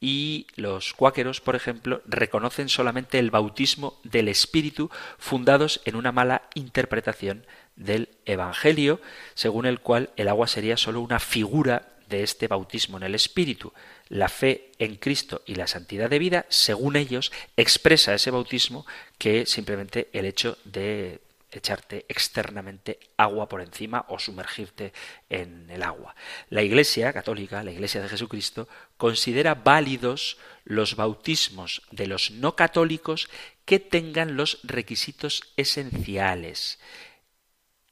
y 0.00 0.47
los 0.56 0.94
cuáqueros, 0.94 1.40
por 1.40 1.56
ejemplo, 1.56 2.02
reconocen 2.06 2.68
solamente 2.68 3.18
el 3.18 3.30
bautismo 3.30 4.00
del 4.02 4.28
Espíritu 4.28 4.90
fundados 5.18 5.82
en 5.85 5.97
una 5.97 6.12
mala 6.12 6.42
interpretación 6.54 7.47
del 7.76 8.09
Evangelio, 8.25 9.00
según 9.35 9.66
el 9.66 9.80
cual 9.80 10.11
el 10.16 10.28
agua 10.28 10.47
sería 10.49 10.78
sólo 10.78 11.00
una 11.00 11.18
figura 11.18 11.90
de 12.10 12.22
este 12.22 12.48
bautismo 12.48 12.98
en 12.98 13.04
el 13.04 13.14
Espíritu. 13.14 13.72
La 14.08 14.28
fe 14.28 14.72
en 14.78 14.96
Cristo 14.96 15.42
y 15.46 15.54
la 15.54 15.66
santidad 15.66 16.10
de 16.10 16.18
vida, 16.18 16.44
según 16.50 16.96
ellos, 16.96 17.32
expresa 17.56 18.12
ese 18.12 18.30
bautismo 18.30 18.84
que 19.16 19.46
simplemente 19.46 20.10
el 20.12 20.26
hecho 20.26 20.58
de 20.64 21.20
echarte 21.52 22.04
externamente 22.08 22.98
agua 23.16 23.48
por 23.48 23.60
encima 23.60 24.04
o 24.08 24.18
sumergirte 24.18 24.92
en 25.28 25.68
el 25.70 25.82
agua. 25.82 26.14
La 26.48 26.62
Iglesia 26.62 27.12
católica, 27.12 27.62
la 27.62 27.72
Iglesia 27.72 28.00
de 28.00 28.08
Jesucristo, 28.08 28.68
considera 28.96 29.54
válidos 29.54 30.38
los 30.64 30.96
bautismos 30.96 31.82
de 31.90 32.06
los 32.06 32.30
no 32.30 32.54
católicos 32.54 33.28
que 33.64 33.80
tengan 33.80 34.36
los 34.36 34.60
requisitos 34.62 35.42
esenciales. 35.56 36.78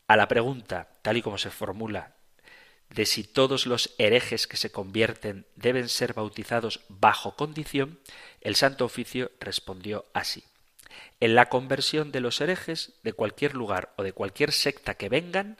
A 0.07 0.17
la 0.17 0.29
pregunta, 0.29 0.89
tal 1.03 1.17
y 1.17 1.23
como 1.23 1.39
se 1.39 1.51
formula, 1.51 2.15
de 2.91 3.07
si 3.07 3.25
todos 3.25 3.67
los 3.67 3.95
herejes 3.99 4.47
que 4.47 4.57
se 4.57 4.71
convierten 4.71 5.47
deben 5.57 5.89
ser 5.89 6.15
bautizados 6.15 6.81
bajo 6.89 7.37
condición, 7.37 7.99
el 8.41 8.57
Santo 8.57 8.85
Oficio 8.85 9.31
respondió 9.41 10.07
así. 10.15 10.45
En 11.21 11.35
la 11.35 11.49
conversión 11.49 12.13
de 12.13 12.21
los 12.21 12.41
herejes 12.41 12.95
de 13.03 13.13
cualquier 13.13 13.55
lugar 13.55 13.93
o 13.97 14.03
de 14.03 14.13
cualquier 14.13 14.53
secta 14.53 14.95
que 14.95 15.09
vengan, 15.09 15.59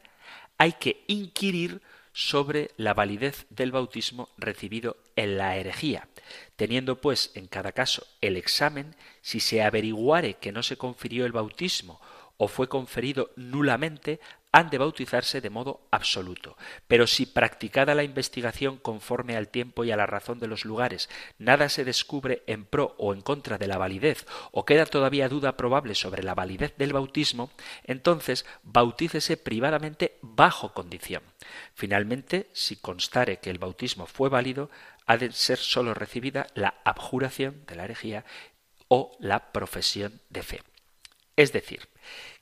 hay 0.57 0.73
que 0.73 1.05
inquirir 1.07 1.81
sobre 2.13 2.73
la 2.77 2.95
validez 2.95 3.47
del 3.51 3.71
bautismo 3.71 4.29
recibido 4.39 4.97
en 5.15 5.39
la 5.39 5.57
herejía, 5.57 6.09
teniendo 6.57 7.01
pues 7.01 7.31
en 7.35 7.47
cada 7.47 7.73
caso 7.73 8.07
el 8.21 8.37
examen, 8.37 8.97
si 9.23 9.39
se 9.39 9.63
averiguare 9.63 10.35
que 10.35 10.51
no 10.51 10.63
se 10.63 10.77
confirió 10.77 11.27
el 11.27 11.33
bautismo 11.33 12.01
o 12.39 12.49
fue 12.49 12.69
conferido 12.69 13.31
nulamente, 13.37 14.21
han 14.53 14.71
de 14.71 14.79
bautizarse 14.79 15.41
de 15.41 15.51
modo 15.51 15.83
absoluto. 15.91 16.57
Pero 16.87 17.07
si 17.07 17.27
practicada 17.27 17.95
la 17.95 18.05
investigación 18.05 18.79
conforme 18.79 19.37
al 19.37 19.49
tiempo 19.49 19.85
y 19.85 19.91
a 19.91 19.97
la 19.97 20.07
razón 20.07 20.39
de 20.39 20.47
los 20.47 20.65
lugares, 20.65 21.11
nada 21.39 21.69
se 21.69 21.85
descubre 21.85 22.45
en 22.47 22.65
pro 22.65 22.95
o 22.99 23.13
en 23.13 23.21
contra 23.21 23.59
de 23.59 23.67
la 23.67 23.77
validez, 23.77 24.25
o 24.53 24.65
queda 24.65 24.87
todavía 24.87 25.29
duda 25.29 25.57
probable 25.57 25.95
sobre 25.95 26.23
la 26.23 26.35
validez 26.35 26.75
del 26.79 26.93
bautismo, 26.93 27.51
entonces 27.85 28.47
bautícese 28.63 29.37
privadamente 29.37 30.19
bajo 30.23 30.73
condición. 30.73 31.23
Finalmente, 31.75 32.49
si 32.53 32.77
constare 32.77 33.39
que 33.39 33.51
el 33.51 33.59
bautismo 33.59 34.07
fue 34.07 34.29
válido, 34.29 34.71
ha 35.07 35.17
de 35.17 35.33
ser 35.33 35.59
sólo 35.59 35.93
recibida 35.93 36.47
la 36.55 36.75
abjuración 36.85 37.65
de 37.67 37.77
la 37.77 37.85
herejía 37.85 38.25
o 38.89 39.17
la 39.21 39.53
profesión 39.53 40.21
de 40.31 40.43
fe. 40.43 40.63
Es 41.39 41.53
decir, 41.53 41.89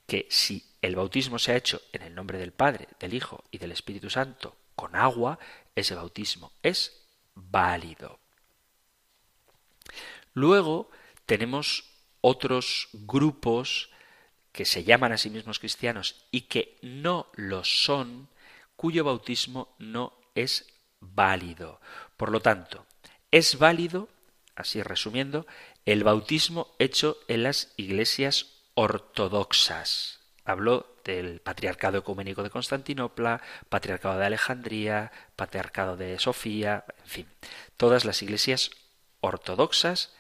que 0.07 0.27
si 0.31 0.65
el 0.81 0.97
bautismo 0.97 1.39
se 1.39 1.53
ha 1.53 1.57
hecho 1.57 1.83
en 1.93 2.01
el 2.01 2.15
nombre 2.15 2.39
del 2.39 2.55
Padre, 2.55 2.89
del 2.99 3.13
Hijo 3.13 3.45
y 3.51 3.59
del 3.59 3.73
Espíritu 3.73 4.09
Santo 4.09 4.57
con 4.75 4.97
agua, 4.97 5.39
ese 5.75 5.95
bautismo 5.95 6.51
es 6.63 7.05
válido. 7.35 8.19
Luego 10.33 10.91
tenemos 11.27 11.85
otros 12.23 12.89
grupos 12.95 13.91
que 14.51 14.65
se 14.65 14.83
llaman 14.83 15.13
a 15.13 15.19
sí 15.19 15.29
mismos 15.29 15.59
cristianos 15.59 16.25
y 16.31 16.43
que 16.43 16.79
no 16.81 17.27
lo 17.35 17.65
son, 17.65 18.31
cuyo 18.77 19.05
bautismo 19.05 19.77
no 19.79 20.15
es 20.35 20.73
válido. 21.01 21.83
Por 22.17 22.31
lo 22.31 22.41
tanto, 22.41 22.87
es 23.31 23.59
válido, 23.59 24.09
así 24.55 24.83
resumiendo, 24.83 25.47
el 25.85 26.03
bautismo 26.03 26.75
hecho 26.79 27.19
en 27.29 27.43
las 27.43 27.75
iglesias 27.77 28.56
ortodoxas. 28.77 30.21
Habló 30.45 30.95
del 31.03 31.41
Patriarcado 31.41 31.99
Ecuménico 31.99 32.45
de 32.45 32.51
Constantinopla, 32.51 33.43
Patriarcado 33.69 34.19
de 34.19 34.27
Alejandría, 34.27 35.11
Patriarcado 35.35 35.97
de 35.97 36.21
Sofía, 36.21 36.85
en 37.03 37.07
fin, 37.07 37.27
todas 37.77 38.05
las 38.05 38.23
iglesias 38.23 38.71
ortodoxas 39.21 40.15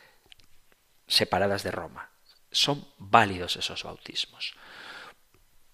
separadas 1.06 1.62
de 1.62 1.70
Roma. 1.70 2.10
Son 2.50 2.88
válidos 2.98 3.56
esos 3.56 3.84
bautismos. 3.84 4.54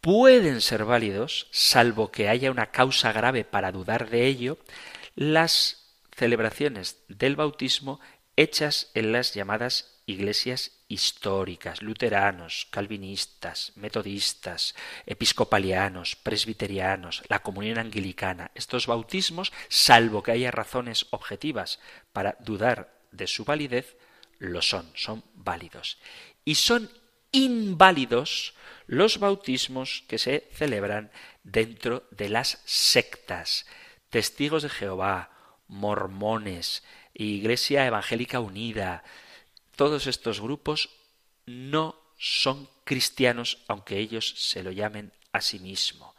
Pueden 0.02 0.60
ser 0.60 0.84
válidos, 0.84 1.46
salvo 1.52 2.10
que 2.10 2.28
haya 2.28 2.50
una 2.50 2.72
causa 2.72 3.12
grave 3.12 3.44
para 3.44 3.72
dudar 3.72 4.10
de 4.10 4.26
ello, 4.26 4.58
las 5.14 5.94
celebraciones 6.16 6.98
del 7.08 7.36
bautismo 7.36 8.00
hechas 8.36 8.90
en 8.94 9.12
las 9.12 9.34
llamadas 9.34 10.00
iglesias 10.06 10.81
históricas, 10.92 11.80
luteranos, 11.82 12.68
calvinistas, 12.70 13.72
metodistas, 13.76 14.74
episcopalianos, 15.06 16.16
presbiterianos, 16.16 17.22
la 17.28 17.40
comunión 17.40 17.78
anglicana. 17.78 18.50
Estos 18.54 18.86
bautismos, 18.86 19.52
salvo 19.68 20.22
que 20.22 20.32
haya 20.32 20.50
razones 20.50 21.06
objetivas 21.10 21.80
para 22.12 22.36
dudar 22.40 22.92
de 23.10 23.26
su 23.26 23.44
validez, 23.44 23.96
lo 24.38 24.60
son, 24.60 24.90
son 24.94 25.24
válidos. 25.34 25.98
Y 26.44 26.56
son 26.56 26.90
inválidos 27.30 28.54
los 28.86 29.18
bautismos 29.18 30.04
que 30.08 30.18
se 30.18 30.48
celebran 30.52 31.10
dentro 31.42 32.04
de 32.10 32.28
las 32.28 32.60
sectas, 32.66 33.66
testigos 34.10 34.62
de 34.62 34.68
Jehová, 34.68 35.30
mormones, 35.68 36.82
Iglesia 37.14 37.86
Evangélica 37.86 38.40
Unida, 38.40 39.04
todos 39.82 40.06
estos 40.06 40.40
grupos 40.40 40.90
no 41.44 41.96
son 42.16 42.68
cristianos, 42.84 43.64
aunque 43.66 43.98
ellos 43.98 44.32
se 44.36 44.62
lo 44.62 44.70
llamen 44.70 45.10
a 45.32 45.40
sí 45.40 45.58
mismos. 45.58 46.14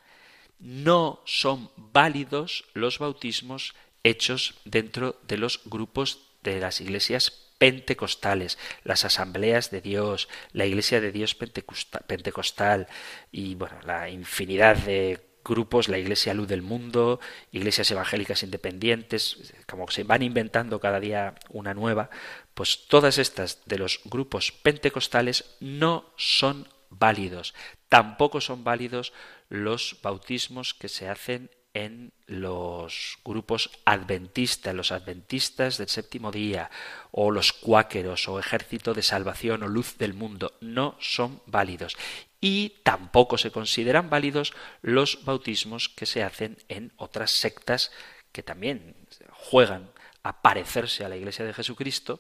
No 0.60 1.22
son 1.24 1.72
válidos 1.78 2.66
los 2.74 3.00
bautismos 3.00 3.74
hechos 4.04 4.56
dentro 4.66 5.18
de 5.30 5.38
los 5.38 5.62
grupos 5.64 6.20
de 6.44 6.60
las 6.60 6.82
iglesias 6.82 7.54
pentecostales, 7.58 8.58
las 8.84 9.06
asambleas 9.06 9.72
de 9.72 9.80
Dios, 9.80 10.28
la 10.52 10.66
iglesia 10.66 11.00
de 11.00 11.14
Dios 11.14 11.34
pentecostal 11.34 12.88
y 13.32 13.56
bueno, 13.56 13.80
la 13.86 14.10
infinidad 14.10 14.76
de 14.76 15.22
grupos, 15.44 15.90
la 15.90 15.98
Iglesia 15.98 16.34
Luz 16.34 16.48
del 16.48 16.62
Mundo, 16.62 17.20
iglesias 17.52 17.92
evangélicas 17.92 18.44
independientes, 18.44 19.54
como 19.68 19.90
se 19.90 20.04
van 20.04 20.22
inventando 20.22 20.80
cada 20.80 21.00
día 21.00 21.36
una 21.50 21.74
nueva, 21.74 22.10
pues 22.54 22.88
todas 22.88 23.18
estas 23.18 23.62
de 23.66 23.78
los 23.78 24.02
grupos 24.06 24.52
pentecostales 24.52 25.46
no 25.60 26.06
son 26.18 26.68
válidos. 26.90 27.54
Tampoco 27.90 28.42
son 28.42 28.64
válidos 28.64 29.14
los 29.50 29.98
bautismos 30.02 30.74
que 30.74 30.90
se 30.90 31.10
hacen 31.10 31.50
en 31.74 32.14
los 32.28 33.18
grupos 33.26 33.72
adventistas, 33.86 34.76
los 34.76 34.92
adventistas 34.92 35.78
del 35.78 35.90
séptimo 35.90 36.32
día, 36.32 36.70
o 37.12 37.32
los 37.32 37.52
cuáqueros, 37.52 38.28
o 38.28 38.40
ejército 38.40 38.94
de 38.94 39.02
salvación, 39.02 39.64
o 39.64 39.68
luz 39.68 39.98
del 39.98 40.14
mundo, 40.14 40.54
no 40.62 40.96
son 41.00 41.42
válidos. 41.48 41.98
Y 42.40 42.76
tampoco 42.84 43.38
se 43.38 43.52
consideran 43.52 44.10
válidos 44.10 44.54
los 44.82 45.26
bautismos 45.26 45.90
que 45.90 46.06
se 46.06 46.24
hacen 46.24 46.58
en 46.68 46.92
otras 46.98 47.32
sectas 47.32 47.92
que 48.32 48.44
también 48.44 48.96
juegan 49.32 49.92
a 50.24 50.42
parecerse 50.42 51.06
a 51.06 51.10
la 51.10 51.18
Iglesia 51.18 51.46
de 51.46 51.54
Jesucristo, 51.54 52.20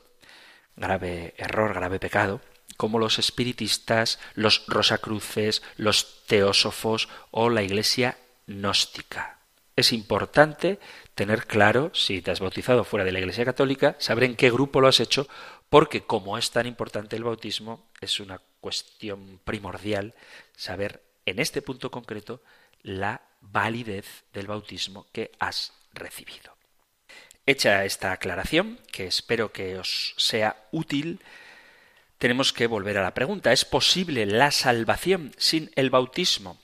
grave 0.75 1.33
error, 1.37 1.73
grave 1.73 1.99
pecado, 1.99 2.41
como 2.77 2.99
los 2.99 3.19
espiritistas, 3.19 4.19
los 4.33 4.65
rosacruces, 4.67 5.61
los 5.77 6.25
teósofos 6.25 7.09
o 7.31 7.49
la 7.49 7.63
Iglesia 7.63 8.17
gnóstica. 8.47 9.39
Es 9.75 9.91
importante 9.91 10.79
tener 11.15 11.47
claro, 11.47 11.91
si 11.93 12.21
te 12.21 12.31
has 12.31 12.39
bautizado 12.39 12.83
fuera 12.83 13.05
de 13.05 13.11
la 13.11 13.19
Iglesia 13.19 13.45
Católica, 13.45 13.95
saber 13.99 14.25
en 14.25 14.35
qué 14.35 14.51
grupo 14.51 14.81
lo 14.81 14.87
has 14.87 14.99
hecho, 14.99 15.27
porque 15.69 16.03
como 16.03 16.37
es 16.37 16.51
tan 16.51 16.67
importante 16.67 17.15
el 17.15 17.23
bautismo, 17.23 17.89
es 17.99 18.19
una 18.19 18.39
cuestión 18.59 19.39
primordial 19.43 20.13
saber 20.55 21.03
en 21.25 21.39
este 21.39 21.61
punto 21.61 21.89
concreto 21.89 22.41
la 22.83 23.21
validez 23.41 24.23
del 24.33 24.47
bautismo 24.47 25.07
que 25.11 25.31
has 25.39 25.73
recibido. 25.93 26.52
Hecha 27.45 27.83
esta 27.83 28.13
aclaración, 28.13 28.79
que 28.89 29.05
espero 29.05 29.51
que 29.51 29.77
os 29.77 30.13
sea 30.17 30.55
útil, 30.71 31.19
tenemos 32.17 32.53
que 32.53 32.67
volver 32.67 32.97
a 32.97 33.03
la 33.03 33.13
pregunta. 33.13 33.51
¿Es 33.51 33.65
posible 33.65 34.25
la 34.25 34.49
salvación 34.51 35.33
sin 35.37 35.69
el 35.75 35.89
bautismo? 35.89 36.57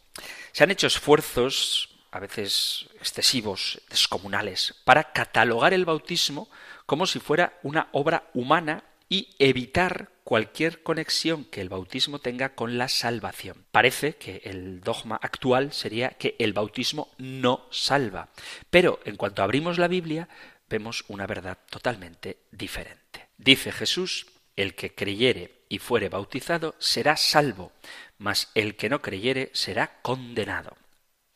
Se 0.53 0.63
han 0.63 0.71
hecho 0.71 0.87
esfuerzos, 0.87 1.89
a 2.11 2.19
veces 2.19 2.85
excesivos, 2.97 3.81
descomunales, 3.89 4.73
para 4.85 5.11
catalogar 5.11 5.73
el 5.73 5.83
bautismo 5.83 6.49
como 6.85 7.07
si 7.07 7.19
fuera 7.19 7.59
una 7.61 7.89
obra 7.91 8.29
humana 8.33 8.85
y 9.09 9.35
evitar 9.37 10.11
cualquier 10.23 10.81
conexión 10.81 11.43
que 11.43 11.59
el 11.59 11.67
bautismo 11.67 12.19
tenga 12.19 12.55
con 12.55 12.77
la 12.77 12.87
salvación. 12.87 13.65
Parece 13.71 14.15
que 14.15 14.41
el 14.45 14.79
dogma 14.79 15.19
actual 15.21 15.73
sería 15.73 16.11
que 16.11 16.37
el 16.39 16.53
bautismo 16.53 17.09
no 17.17 17.65
salva. 17.69 18.29
Pero 18.69 18.99
en 19.03 19.17
cuanto 19.17 19.43
abrimos 19.43 19.77
la 19.77 19.87
Biblia, 19.87 20.29
vemos 20.69 21.03
una 21.07 21.27
verdad 21.27 21.57
totalmente 21.69 22.37
diferente. 22.51 23.27
Dice 23.37 23.71
Jesús, 23.71 24.27
el 24.55 24.75
que 24.75 24.93
creyere 24.93 25.63
y 25.69 25.79
fuere 25.79 26.09
bautizado 26.09 26.75
será 26.79 27.17
salvo, 27.17 27.71
mas 28.17 28.51
el 28.55 28.75
que 28.75 28.89
no 28.89 29.01
creyere 29.01 29.49
será 29.53 30.01
condenado. 30.01 30.75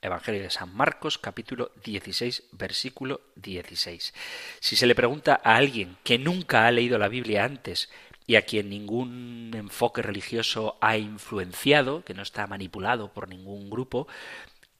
Evangelio 0.02 0.42
de 0.42 0.50
San 0.50 0.76
Marcos 0.76 1.18
capítulo 1.18 1.72
16 1.84 2.50
versículo 2.52 3.22
16. 3.38 4.14
Si 4.60 4.76
se 4.76 4.86
le 4.86 4.96
pregunta 4.96 5.40
a 5.42 5.56
alguien 5.56 5.98
que 6.04 6.20
nunca 6.20 6.68
ha 6.68 6.72
leído 6.72 6.98
la 6.98 7.08
Biblia 7.08 7.46
antes 7.46 7.90
y 8.28 8.36
a 8.36 8.42
quien 8.42 8.70
ningún 8.70 9.52
enfoque 9.54 10.02
religioso 10.02 10.78
ha 10.82 10.98
influenciado, 10.98 12.04
que 12.04 12.14
no 12.14 12.22
está 12.22 12.48
manipulado 12.48 13.14
por 13.14 13.30
ningún 13.30 13.70
grupo, 13.70 14.08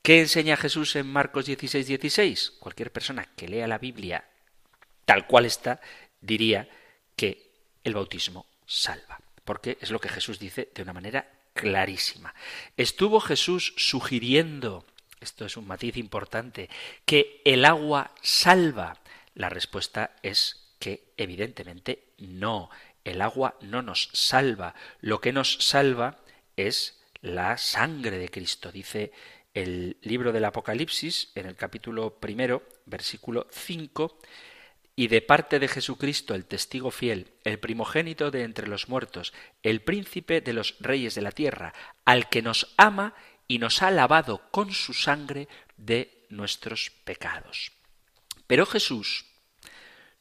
¿qué 0.02 0.20
enseña 0.20 0.58
Jesús 0.58 0.98
en 0.98 1.08
Marcos 1.08 1.46
16, 1.46 1.88
16? 1.88 2.52
Cualquier 2.60 2.92
persona 2.92 3.30
que 3.38 3.48
lea 3.48 3.68
la 3.68 3.78
Biblia 3.78 4.26
tal 5.06 5.28
cual 5.28 5.46
está, 5.46 5.82
diría 6.22 6.68
que 7.16 7.52
el 7.84 7.94
bautismo 7.94 8.48
salva, 8.66 9.20
porque 9.44 9.78
es 9.82 9.92
lo 9.92 10.00
que 10.00 10.10
Jesús 10.10 10.40
dice 10.40 10.70
de 10.74 10.84
una 10.84 10.94
manera 10.94 11.30
clarísima. 11.54 12.34
Estuvo 12.78 13.20
Jesús 13.20 13.74
sugiriendo, 13.78 14.86
esto 15.20 15.46
es 15.46 15.58
un 15.58 15.68
matiz 15.68 15.98
importante, 15.98 16.70
que 17.06 17.42
el 17.46 17.66
agua 17.66 18.12
salva. 18.22 19.00
La 19.36 19.50
respuesta 19.50 20.16
es 20.22 20.76
que 20.80 21.14
evidentemente 21.18 22.10
no. 22.18 22.70
El 23.04 23.22
agua 23.22 23.58
no 23.62 23.82
nos 23.82 24.10
salva. 24.14 24.76
Lo 25.02 25.22
que 25.22 25.34
nos 25.34 25.58
salva 25.60 26.20
es 26.56 27.00
la 27.22 27.58
sangre 27.58 28.18
de 28.18 28.30
Cristo. 28.30 28.72
Dice 28.72 29.12
el 29.54 29.98
libro 30.02 30.32
del 30.32 30.46
Apocalipsis, 30.46 31.32
en 31.36 31.46
el 31.46 31.56
capítulo 31.56 32.20
primero, 32.20 32.64
versículo 32.86 33.48
5, 33.52 34.20
y 34.96 35.08
de 35.08 35.22
parte 35.22 35.60
de 35.60 35.68
Jesucristo, 35.68 36.36
el 36.36 36.46
testigo 36.46 36.92
fiel, 36.92 37.32
el 37.44 37.60
primogénito 37.60 38.30
de 38.30 38.44
entre 38.44 38.68
los 38.68 38.90
muertos, 38.90 39.34
el 39.64 39.82
príncipe 39.82 40.42
de 40.42 40.54
los 40.54 40.76
reyes 40.80 41.16
de 41.16 41.22
la 41.22 41.32
tierra, 41.32 41.74
al 42.06 42.30
que 42.30 42.42
nos 42.42 42.74
ama 42.78 43.16
y 43.48 43.58
nos 43.58 43.82
ha 43.82 43.92
lavado 43.92 44.50
con 44.52 44.72
su 44.72 44.94
sangre 44.94 45.48
de 45.78 46.26
nuestros 46.30 46.92
pecados. 47.04 47.72
Pero 48.46 48.66
Jesús 48.66 49.26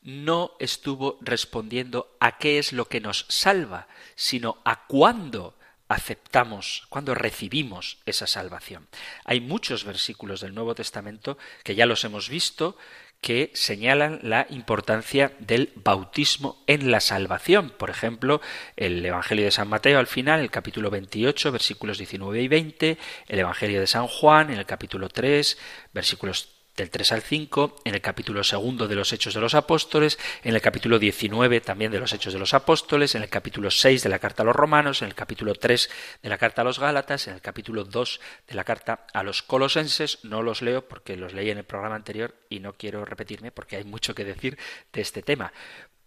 no 0.00 0.52
estuvo 0.58 1.18
respondiendo 1.20 2.16
a 2.18 2.38
qué 2.38 2.58
es 2.58 2.72
lo 2.72 2.86
que 2.86 3.00
nos 3.00 3.26
salva, 3.28 3.88
sino 4.16 4.60
a 4.64 4.86
cuándo 4.86 5.56
aceptamos, 5.88 6.86
cuando 6.88 7.14
recibimos 7.14 7.98
esa 8.06 8.26
salvación. 8.26 8.88
Hay 9.24 9.40
muchos 9.40 9.84
versículos 9.84 10.40
del 10.40 10.54
Nuevo 10.54 10.74
Testamento 10.74 11.36
que 11.62 11.74
ya 11.74 11.86
los 11.86 12.04
hemos 12.04 12.28
visto, 12.28 12.76
que 13.22 13.52
señalan 13.54 14.18
la 14.22 14.46
importancia 14.50 15.32
del 15.38 15.70
bautismo 15.76 16.62
en 16.66 16.90
la 16.90 16.98
salvación. 17.00 17.70
Por 17.70 17.88
ejemplo, 17.88 18.42
el 18.76 19.06
Evangelio 19.06 19.44
de 19.44 19.52
San 19.52 19.68
Mateo 19.68 20.00
al 20.00 20.08
final, 20.08 20.40
el 20.40 20.50
capítulo 20.50 20.90
28, 20.90 21.52
versículos 21.52 21.98
19 21.98 22.42
y 22.42 22.48
20, 22.48 22.98
el 23.28 23.38
Evangelio 23.38 23.78
de 23.78 23.86
San 23.86 24.08
Juan 24.08 24.50
en 24.50 24.58
el 24.58 24.66
capítulo 24.66 25.08
3, 25.08 25.56
versículos 25.94 26.51
del 26.76 26.90
3 26.90 27.12
al 27.12 27.22
5, 27.22 27.82
en 27.84 27.94
el 27.94 28.00
capítulo 28.00 28.42
segundo 28.42 28.88
de 28.88 28.94
los 28.94 29.12
Hechos 29.12 29.34
de 29.34 29.40
los 29.40 29.54
Apóstoles, 29.54 30.18
en 30.42 30.54
el 30.54 30.60
capítulo 30.60 30.98
19 30.98 31.60
también 31.60 31.92
de 31.92 31.98
los 32.00 32.12
Hechos 32.12 32.32
de 32.32 32.38
los 32.38 32.54
Apóstoles, 32.54 33.14
en 33.14 33.22
el 33.22 33.28
capítulo 33.28 33.70
6 33.70 34.02
de 34.02 34.08
la 34.08 34.18
Carta 34.18 34.42
a 34.42 34.46
los 34.46 34.56
Romanos, 34.56 35.02
en 35.02 35.08
el 35.08 35.14
capítulo 35.14 35.54
3 35.54 35.90
de 36.22 36.28
la 36.28 36.38
Carta 36.38 36.62
a 36.62 36.64
los 36.64 36.78
Gálatas, 36.78 37.28
en 37.28 37.34
el 37.34 37.40
capítulo 37.40 37.84
2 37.84 38.20
de 38.48 38.54
la 38.54 38.64
Carta 38.64 39.06
a 39.12 39.22
los 39.22 39.42
Colosenses. 39.42 40.20
No 40.22 40.42
los 40.42 40.62
leo 40.62 40.88
porque 40.88 41.16
los 41.16 41.34
leí 41.34 41.50
en 41.50 41.58
el 41.58 41.64
programa 41.64 41.96
anterior 41.96 42.34
y 42.48 42.60
no 42.60 42.72
quiero 42.72 43.04
repetirme 43.04 43.52
porque 43.52 43.76
hay 43.76 43.84
mucho 43.84 44.14
que 44.14 44.24
decir 44.24 44.58
de 44.92 45.00
este 45.02 45.22
tema. 45.22 45.52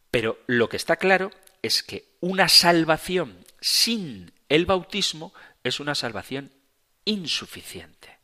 Pero 0.10 0.40
lo 0.48 0.70
que 0.70 0.78
está 0.78 0.96
claro 0.96 1.32
es 1.62 1.84
que 1.84 2.06
una 2.22 2.48
salvación 2.50 3.46
sin 3.60 4.32
el 4.50 4.66
bautismo 4.66 5.34
es 5.64 5.80
una 5.80 5.96
salvación 5.96 6.52
insuficiente. 7.06 8.15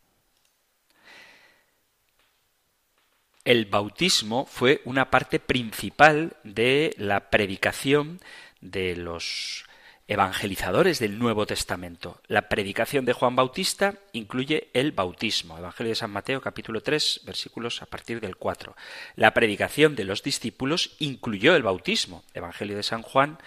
El 3.46 3.66
bautismo 3.66 4.46
fue 4.46 4.82
una 4.86 5.10
parte 5.10 5.40
principal 5.40 6.38
de 6.44 6.94
la 6.98 7.30
predicación 7.30 8.20
de 8.62 8.96
los 8.96 9.66
evangelizadores 10.08 11.00
del 11.00 11.18
Nuevo 11.18 11.46
Testamento. 11.46 12.22
La 12.28 12.50
predicación 12.50 13.06
de 13.06 13.14
Juan 13.14 13.36
Bautista 13.36 13.96
incluye 14.12 14.70
el 14.74 14.92
bautismo. 14.92 15.58
Evangelio 15.58 15.92
de 15.92 15.96
San 15.96 16.12
Mateo 16.12 16.42
capítulo 16.42 16.82
3 16.82 17.22
versículos 17.26 17.82
a 17.82 17.86
partir 17.86 18.20
del 18.20 18.36
4. 18.36 18.76
La 19.16 19.34
predicación 19.34 19.96
de 19.96 20.04
los 20.04 20.22
discípulos 20.22 20.96
incluyó 21.00 21.56
el 21.56 21.64
bautismo. 21.64 22.24
Evangelio 22.34 22.76
de 22.76 22.84
San 22.84 23.02
Juan 23.02 23.40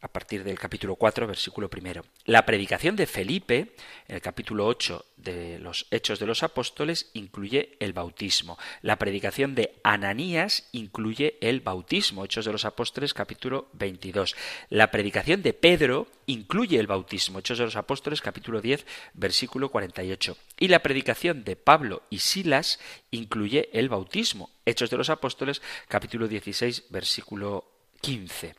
a 0.00 0.08
partir 0.08 0.44
del 0.44 0.58
capítulo 0.58 0.96
4, 0.96 1.26
versículo 1.26 1.68
primero. 1.68 2.04
La 2.24 2.46
predicación 2.46 2.94
de 2.96 3.06
Felipe, 3.06 3.74
en 4.06 4.16
el 4.16 4.20
capítulo 4.20 4.66
8 4.66 5.04
de 5.16 5.58
los 5.58 5.86
Hechos 5.90 6.18
de 6.18 6.26
los 6.26 6.42
Apóstoles, 6.42 7.10
incluye 7.14 7.76
el 7.80 7.92
bautismo. 7.92 8.58
La 8.82 8.96
predicación 8.96 9.54
de 9.54 9.74
Ananías 9.82 10.68
incluye 10.72 11.36
el 11.40 11.60
bautismo, 11.60 12.24
Hechos 12.24 12.44
de 12.44 12.52
los 12.52 12.64
Apóstoles, 12.64 13.14
capítulo 13.14 13.68
22. 13.72 14.36
La 14.70 14.90
predicación 14.90 15.42
de 15.42 15.52
Pedro 15.52 16.06
incluye 16.26 16.78
el 16.78 16.86
bautismo, 16.86 17.40
Hechos 17.40 17.58
de 17.58 17.64
los 17.64 17.76
Apóstoles, 17.76 18.20
capítulo 18.20 18.60
10, 18.60 18.86
versículo 19.14 19.70
48. 19.70 20.36
Y 20.58 20.68
la 20.68 20.82
predicación 20.82 21.44
de 21.44 21.56
Pablo 21.56 22.02
y 22.10 22.20
Silas 22.20 22.78
incluye 23.10 23.68
el 23.72 23.88
bautismo, 23.88 24.50
Hechos 24.64 24.90
de 24.90 24.96
los 24.96 25.10
Apóstoles, 25.10 25.60
capítulo 25.88 26.28
16, 26.28 26.84
versículo 26.90 27.64
15. 28.00 28.54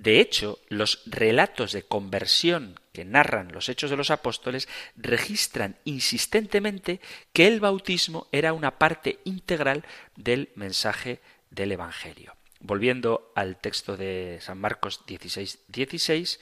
De 0.00 0.18
hecho, 0.18 0.58
los 0.70 1.02
relatos 1.04 1.72
de 1.72 1.82
conversión 1.82 2.80
que 2.94 3.04
narran 3.04 3.52
los 3.52 3.68
hechos 3.68 3.90
de 3.90 3.98
los 3.98 4.10
apóstoles 4.10 4.66
registran 4.96 5.76
insistentemente 5.84 7.02
que 7.34 7.46
el 7.46 7.60
bautismo 7.60 8.26
era 8.32 8.54
una 8.54 8.78
parte 8.78 9.18
integral 9.24 9.84
del 10.16 10.48
mensaje 10.54 11.20
del 11.50 11.72
Evangelio. 11.72 12.34
Volviendo 12.60 13.30
al 13.34 13.60
texto 13.60 13.98
de 13.98 14.38
San 14.40 14.56
Marcos 14.56 15.04
16, 15.06 15.66
16, 15.68 16.40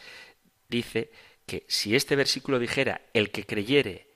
dice 0.68 1.10
que 1.44 1.64
si 1.66 1.96
este 1.96 2.14
versículo 2.14 2.60
dijera 2.60 3.00
el 3.12 3.32
que 3.32 3.44
creyere 3.44 4.06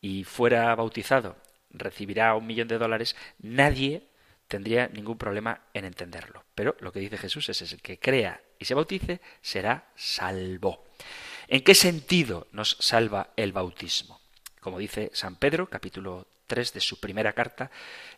y 0.00 0.22
fuera 0.22 0.72
bautizado 0.76 1.36
recibirá 1.70 2.36
un 2.36 2.46
millón 2.46 2.68
de 2.68 2.78
dólares, 2.78 3.16
nadie 3.40 4.06
tendría 4.46 4.86
ningún 4.86 5.18
problema 5.18 5.62
en 5.74 5.86
entenderlo. 5.86 6.44
Pero 6.54 6.76
lo 6.78 6.92
que 6.92 7.00
dice 7.00 7.18
Jesús 7.18 7.48
es 7.48 7.72
el 7.72 7.82
que 7.82 7.98
crea 7.98 8.40
y 8.62 8.64
se 8.64 8.74
bautice 8.74 9.20
será 9.42 9.88
salvo. 9.94 10.84
¿En 11.48 11.62
qué 11.62 11.74
sentido 11.74 12.46
nos 12.52 12.76
salva 12.80 13.30
el 13.36 13.52
bautismo? 13.52 14.20
Como 14.60 14.78
dice 14.78 15.10
San 15.12 15.36
Pedro, 15.36 15.68
capítulo 15.68 16.26
de 16.54 16.80
su 16.80 17.00
primera 17.00 17.32
carta, 17.32 17.70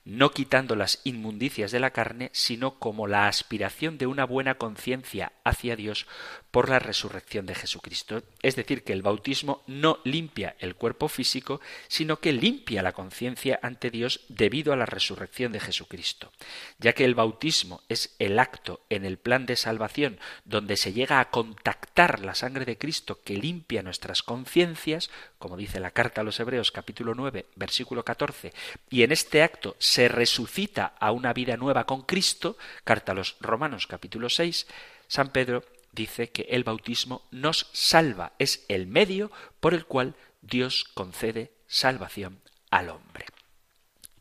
no 0.05 0.33
quitando 0.33 0.75
las 0.75 1.01
inmundicias 1.05 1.71
de 1.71 1.79
la 1.79 1.91
carne, 1.91 2.31
sino 2.33 2.81
como 2.81 3.07
la 3.07 3.29
aspiración 3.29 3.97
de 3.97 4.09
una 4.09 4.25
buena 4.25 4.57
conciencia 4.57 5.33
hacia 5.45 5.77
Dios 5.77 6.07
por 6.55 6.69
la 6.69 6.79
resurrección 6.79 7.47
de 7.47 7.57
Jesucristo. 7.57 8.23
Es 8.41 8.55
decir, 8.55 8.85
que 8.85 8.93
el 8.93 9.03
bautismo 9.03 9.65
no 9.67 9.99
limpia 10.05 10.55
el 10.61 10.77
cuerpo 10.77 11.09
físico, 11.09 11.61
sino 11.89 12.21
que 12.21 12.33
limpia 12.33 12.81
la 12.81 12.93
conciencia 12.93 13.59
ante 13.61 13.91
Dios 13.91 14.21
debido 14.29 14.73
a 14.73 14.77
la 14.77 14.87
resurrección 14.87 15.51
de 15.51 15.59
Jesucristo. 15.59 16.31
Ya 16.79 16.93
que 16.93 17.05
el 17.05 17.17
bautismo 17.17 17.83
es 17.89 18.15
el 18.21 18.39
acto 18.39 18.83
en 18.89 19.05
el 19.05 19.19
plan 19.19 19.47
de 19.47 19.57
salvación 19.57 20.21
donde 20.45 20.77
se 20.77 20.93
llega 20.93 21.19
a 21.19 21.29
contactar 21.31 22.25
la 22.25 22.37
sangre 22.37 22.65
de 22.65 22.79
Cristo 22.79 23.19
que 23.25 23.37
limpia 23.37 23.83
nuestras 23.83 24.23
conciencias, 24.23 25.11
como 25.41 25.57
dice 25.57 25.81
la 25.81 25.91
carta 25.91 26.21
a 26.21 26.25
los 26.25 26.39
Hebreos 26.39 26.71
capítulo 26.71 27.17
9, 27.17 27.47
versículo 27.57 28.05
14, 28.05 28.53
y 28.91 29.03
en 29.03 29.11
este 29.11 29.43
acto 29.43 29.75
se 29.81 30.07
resucita 30.07 30.95
a 31.01 31.11
una 31.11 31.33
vida 31.33 31.57
nueva 31.57 31.85
con 31.85 32.03
Cristo, 32.03 32.57
carta 32.85 33.11
a 33.11 33.17
los 33.17 33.39
Romanos 33.41 33.89
capítulo 33.89 34.31
6, 34.31 34.69
San 35.09 35.31
Pedro 35.31 35.65
dice 35.95 36.31
que 36.31 36.43
el 36.51 36.65
bautismo 36.65 37.27
nos 37.31 37.69
salva, 37.73 38.33
es 38.39 38.65
el 38.69 38.87
medio 38.87 39.31
por 39.61 39.75
el 39.75 39.87
cual 39.87 40.15
Dios 40.43 40.85
concede 40.95 41.53
salvación 41.67 42.41
al 42.71 42.91
hombre. 42.91 43.27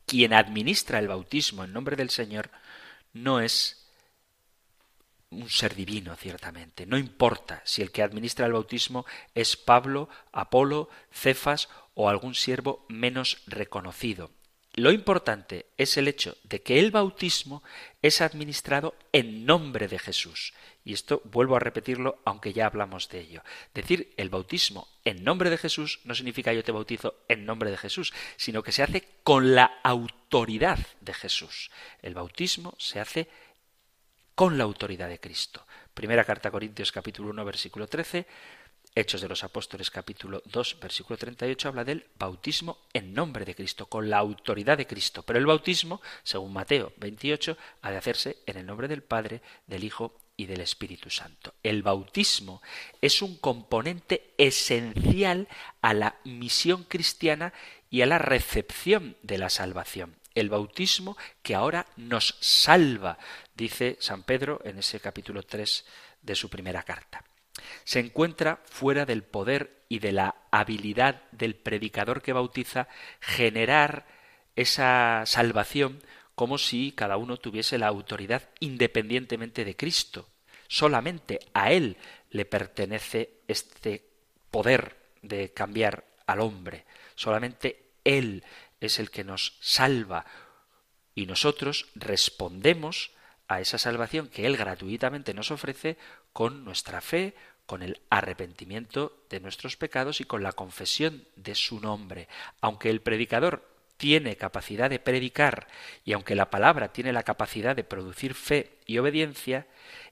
Quien 0.06 0.32
administra 0.32 0.98
el 0.98 1.08
bautismo 1.08 1.64
en 1.64 1.72
nombre 1.72 1.96
del 1.96 2.10
Señor 2.10 2.50
no 3.12 3.40
es 3.40 3.84
un 5.30 5.50
ser 5.50 5.74
divino, 5.74 6.14
ciertamente. 6.16 6.86
No 6.86 6.96
importa 6.96 7.60
si 7.64 7.82
el 7.82 7.90
que 7.90 8.02
administra 8.02 8.46
el 8.46 8.52
bautismo 8.52 9.04
es 9.34 9.56
Pablo, 9.56 10.08
Apolo, 10.32 10.88
Cefas 11.10 11.68
o 11.94 12.08
algún 12.08 12.34
siervo 12.34 12.84
menos 12.88 13.42
reconocido. 13.46 14.30
Lo 14.76 14.90
importante 14.90 15.66
es 15.76 15.96
el 15.96 16.08
hecho 16.08 16.36
de 16.42 16.62
que 16.62 16.80
el 16.80 16.90
bautismo 16.90 17.62
es 18.02 18.20
administrado 18.20 18.96
en 19.12 19.46
nombre 19.46 19.86
de 19.86 20.00
Jesús. 20.00 20.52
Y 20.84 20.92
esto 20.92 21.22
vuelvo 21.24 21.54
a 21.54 21.60
repetirlo 21.60 22.20
aunque 22.24 22.52
ya 22.52 22.66
hablamos 22.66 23.08
de 23.08 23.20
ello. 23.20 23.42
Decir 23.72 24.12
el 24.16 24.30
bautismo 24.30 24.88
en 25.04 25.22
nombre 25.22 25.48
de 25.48 25.58
Jesús 25.58 26.00
no 26.02 26.16
significa 26.16 26.52
yo 26.52 26.64
te 26.64 26.72
bautizo 26.72 27.14
en 27.28 27.46
nombre 27.46 27.70
de 27.70 27.76
Jesús, 27.76 28.12
sino 28.36 28.64
que 28.64 28.72
se 28.72 28.82
hace 28.82 29.04
con 29.22 29.54
la 29.54 29.78
autoridad 29.84 30.80
de 31.00 31.14
Jesús. 31.14 31.70
El 32.02 32.14
bautismo 32.14 32.74
se 32.76 32.98
hace 32.98 33.28
con 34.34 34.58
la 34.58 34.64
autoridad 34.64 35.08
de 35.08 35.20
Cristo. 35.20 35.64
Primera 35.94 36.24
carta 36.24 36.48
a 36.48 36.52
Corintios 36.52 36.90
capítulo 36.90 37.30
1 37.30 37.44
versículo 37.44 37.86
13, 37.86 38.26
Hechos 38.96 39.20
de 39.20 39.28
los 39.28 39.42
Apóstoles 39.42 39.90
capítulo 39.90 40.40
2 40.44 40.78
versículo 40.80 41.16
38 41.16 41.66
habla 41.66 41.82
del 41.82 42.06
bautismo 42.16 42.78
en 42.92 43.12
nombre 43.12 43.44
de 43.44 43.56
Cristo, 43.56 43.86
con 43.86 44.08
la 44.08 44.18
autoridad 44.18 44.78
de 44.78 44.86
Cristo. 44.86 45.24
Pero 45.24 45.40
el 45.40 45.46
bautismo, 45.46 46.00
según 46.22 46.52
Mateo 46.52 46.92
28, 46.98 47.58
ha 47.82 47.90
de 47.90 47.96
hacerse 47.96 48.36
en 48.46 48.56
el 48.56 48.66
nombre 48.66 48.86
del 48.86 49.02
Padre, 49.02 49.42
del 49.66 49.82
Hijo 49.82 50.14
y 50.36 50.46
del 50.46 50.60
Espíritu 50.60 51.10
Santo. 51.10 51.54
El 51.64 51.82
bautismo 51.82 52.62
es 53.00 53.20
un 53.20 53.36
componente 53.38 54.32
esencial 54.38 55.48
a 55.82 55.92
la 55.92 56.20
misión 56.22 56.84
cristiana 56.84 57.52
y 57.90 58.02
a 58.02 58.06
la 58.06 58.18
recepción 58.18 59.16
de 59.22 59.38
la 59.38 59.50
salvación. 59.50 60.14
El 60.36 60.50
bautismo 60.50 61.16
que 61.42 61.56
ahora 61.56 61.86
nos 61.96 62.36
salva, 62.38 63.18
dice 63.56 63.96
San 63.98 64.22
Pedro 64.22 64.60
en 64.64 64.78
ese 64.78 65.00
capítulo 65.00 65.42
3 65.42 65.84
de 66.22 66.34
su 66.36 66.48
primera 66.48 66.84
carta. 66.84 67.24
Se 67.84 68.00
encuentra 68.00 68.60
fuera 68.64 69.06
del 69.06 69.22
poder 69.22 69.84
y 69.88 69.98
de 69.98 70.12
la 70.12 70.34
habilidad 70.50 71.22
del 71.32 71.54
predicador 71.54 72.22
que 72.22 72.32
bautiza 72.32 72.88
generar 73.20 74.06
esa 74.56 75.22
salvación 75.26 76.02
como 76.34 76.58
si 76.58 76.92
cada 76.92 77.16
uno 77.16 77.36
tuviese 77.36 77.78
la 77.78 77.88
autoridad 77.88 78.48
independientemente 78.60 79.64
de 79.64 79.76
Cristo. 79.76 80.28
Solamente 80.68 81.38
a 81.52 81.72
Él 81.72 81.96
le 82.30 82.44
pertenece 82.44 83.40
este 83.46 84.04
poder 84.50 84.96
de 85.22 85.52
cambiar 85.52 86.04
al 86.26 86.40
hombre. 86.40 86.84
Solamente 87.14 87.92
Él 88.04 88.44
es 88.80 88.98
el 88.98 89.10
que 89.10 89.24
nos 89.24 89.56
salva 89.60 90.24
y 91.14 91.26
nosotros 91.26 91.86
respondemos 91.94 93.12
a 93.46 93.60
esa 93.60 93.78
salvación 93.78 94.28
que 94.28 94.46
Él 94.46 94.56
gratuitamente 94.56 95.34
nos 95.34 95.50
ofrece 95.50 95.96
con 96.32 96.64
nuestra 96.64 97.00
fe, 97.00 97.34
con 97.66 97.82
el 97.82 98.00
arrepentimiento 98.10 99.24
de 99.30 99.40
nuestros 99.40 99.76
pecados 99.76 100.20
y 100.20 100.24
con 100.24 100.42
la 100.42 100.52
confesión 100.52 101.26
de 101.36 101.54
su 101.54 101.80
nombre. 101.80 102.28
Aunque 102.60 102.90
el 102.90 103.00
predicador 103.00 103.68
tiene 103.96 104.36
capacidad 104.36 104.90
de 104.90 104.98
predicar 104.98 105.68
y 106.04 106.12
aunque 106.12 106.34
la 106.34 106.50
palabra 106.50 106.92
tiene 106.92 107.12
la 107.12 107.22
capacidad 107.22 107.74
de 107.76 107.84
producir 107.84 108.34
fe 108.34 108.78
y 108.86 108.98
obediencia, 108.98 109.66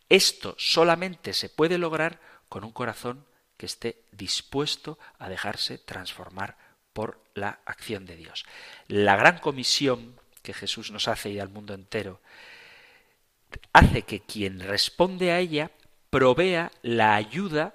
esto 0.08 0.54
solamente 0.58 1.32
se 1.32 1.48
puede 1.48 1.78
lograr 1.78 2.20
con 2.48 2.64
un 2.64 2.72
corazón 2.72 3.24
que 3.56 3.66
esté 3.66 4.02
dispuesto 4.12 4.98
a 5.18 5.28
dejarse 5.28 5.78
transformar 5.78 6.56
por 6.92 7.22
la 7.34 7.60
acción 7.64 8.06
de 8.06 8.16
Dios. 8.16 8.44
La 8.88 9.16
gran 9.16 9.38
comisión 9.38 10.18
que 10.42 10.52
Jesús 10.52 10.90
nos 10.90 11.08
hace 11.08 11.30
y 11.30 11.38
al 11.38 11.48
mundo 11.48 11.74
entero 11.74 12.20
hace 13.72 14.02
que 14.02 14.20
quien 14.20 14.60
responde 14.60 15.32
a 15.32 15.38
ella 15.38 15.70
provea 16.12 16.70
la 16.82 17.14
ayuda 17.14 17.74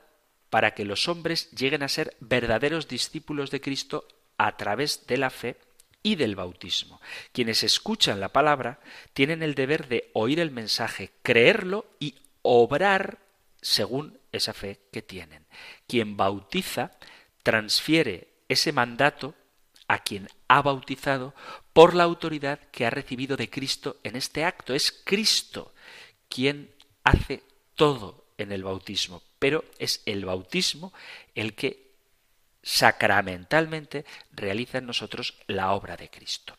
para 0.51 0.75
que 0.75 0.85
los 0.85 1.07
hombres 1.07 1.49
lleguen 1.53 1.81
a 1.81 1.89
ser 1.89 2.15
verdaderos 2.19 2.87
discípulos 2.87 3.49
de 3.49 3.61
Cristo 3.61 4.07
a 4.37 4.55
través 4.57 5.07
de 5.07 5.17
la 5.17 5.31
fe 5.31 5.57
y 6.03 6.17
del 6.17 6.35
bautismo. 6.35 7.01
Quienes 7.31 7.63
escuchan 7.63 8.19
la 8.19 8.29
palabra 8.29 8.79
tienen 9.13 9.41
el 9.41 9.55
deber 9.55 9.87
de 9.87 10.11
oír 10.13 10.39
el 10.39 10.51
mensaje, 10.51 11.09
creerlo 11.23 11.87
y 11.99 12.13
obrar 12.43 13.17
según 13.59 14.19
esa 14.31 14.53
fe 14.53 14.81
que 14.91 15.01
tienen. 15.01 15.47
Quien 15.87 16.15
bautiza 16.15 16.91
transfiere 17.41 18.27
ese 18.49 18.71
mandato 18.71 19.33
a 19.87 20.03
quien 20.03 20.29
ha 20.47 20.61
bautizado 20.61 21.33
por 21.73 21.95
la 21.95 22.03
autoridad 22.03 22.59
que 22.71 22.85
ha 22.85 22.91
recibido 22.91 23.35
de 23.35 23.49
Cristo 23.49 23.97
en 24.03 24.15
este 24.15 24.45
acto. 24.45 24.75
Es 24.75 24.91
Cristo 24.91 25.73
quien 26.29 26.71
hace 27.03 27.41
todo 27.73 28.26
en 28.37 28.51
el 28.51 28.63
bautismo, 28.63 29.23
pero 29.39 29.65
es 29.79 30.01
el 30.05 30.25
bautismo 30.25 30.93
el 31.35 31.55
que 31.55 31.87
sacramentalmente 32.63 34.05
realiza 34.31 34.79
en 34.79 34.85
nosotros 34.85 35.35
la 35.47 35.71
obra 35.71 35.95
de 35.95 36.09
Cristo. 36.09 36.57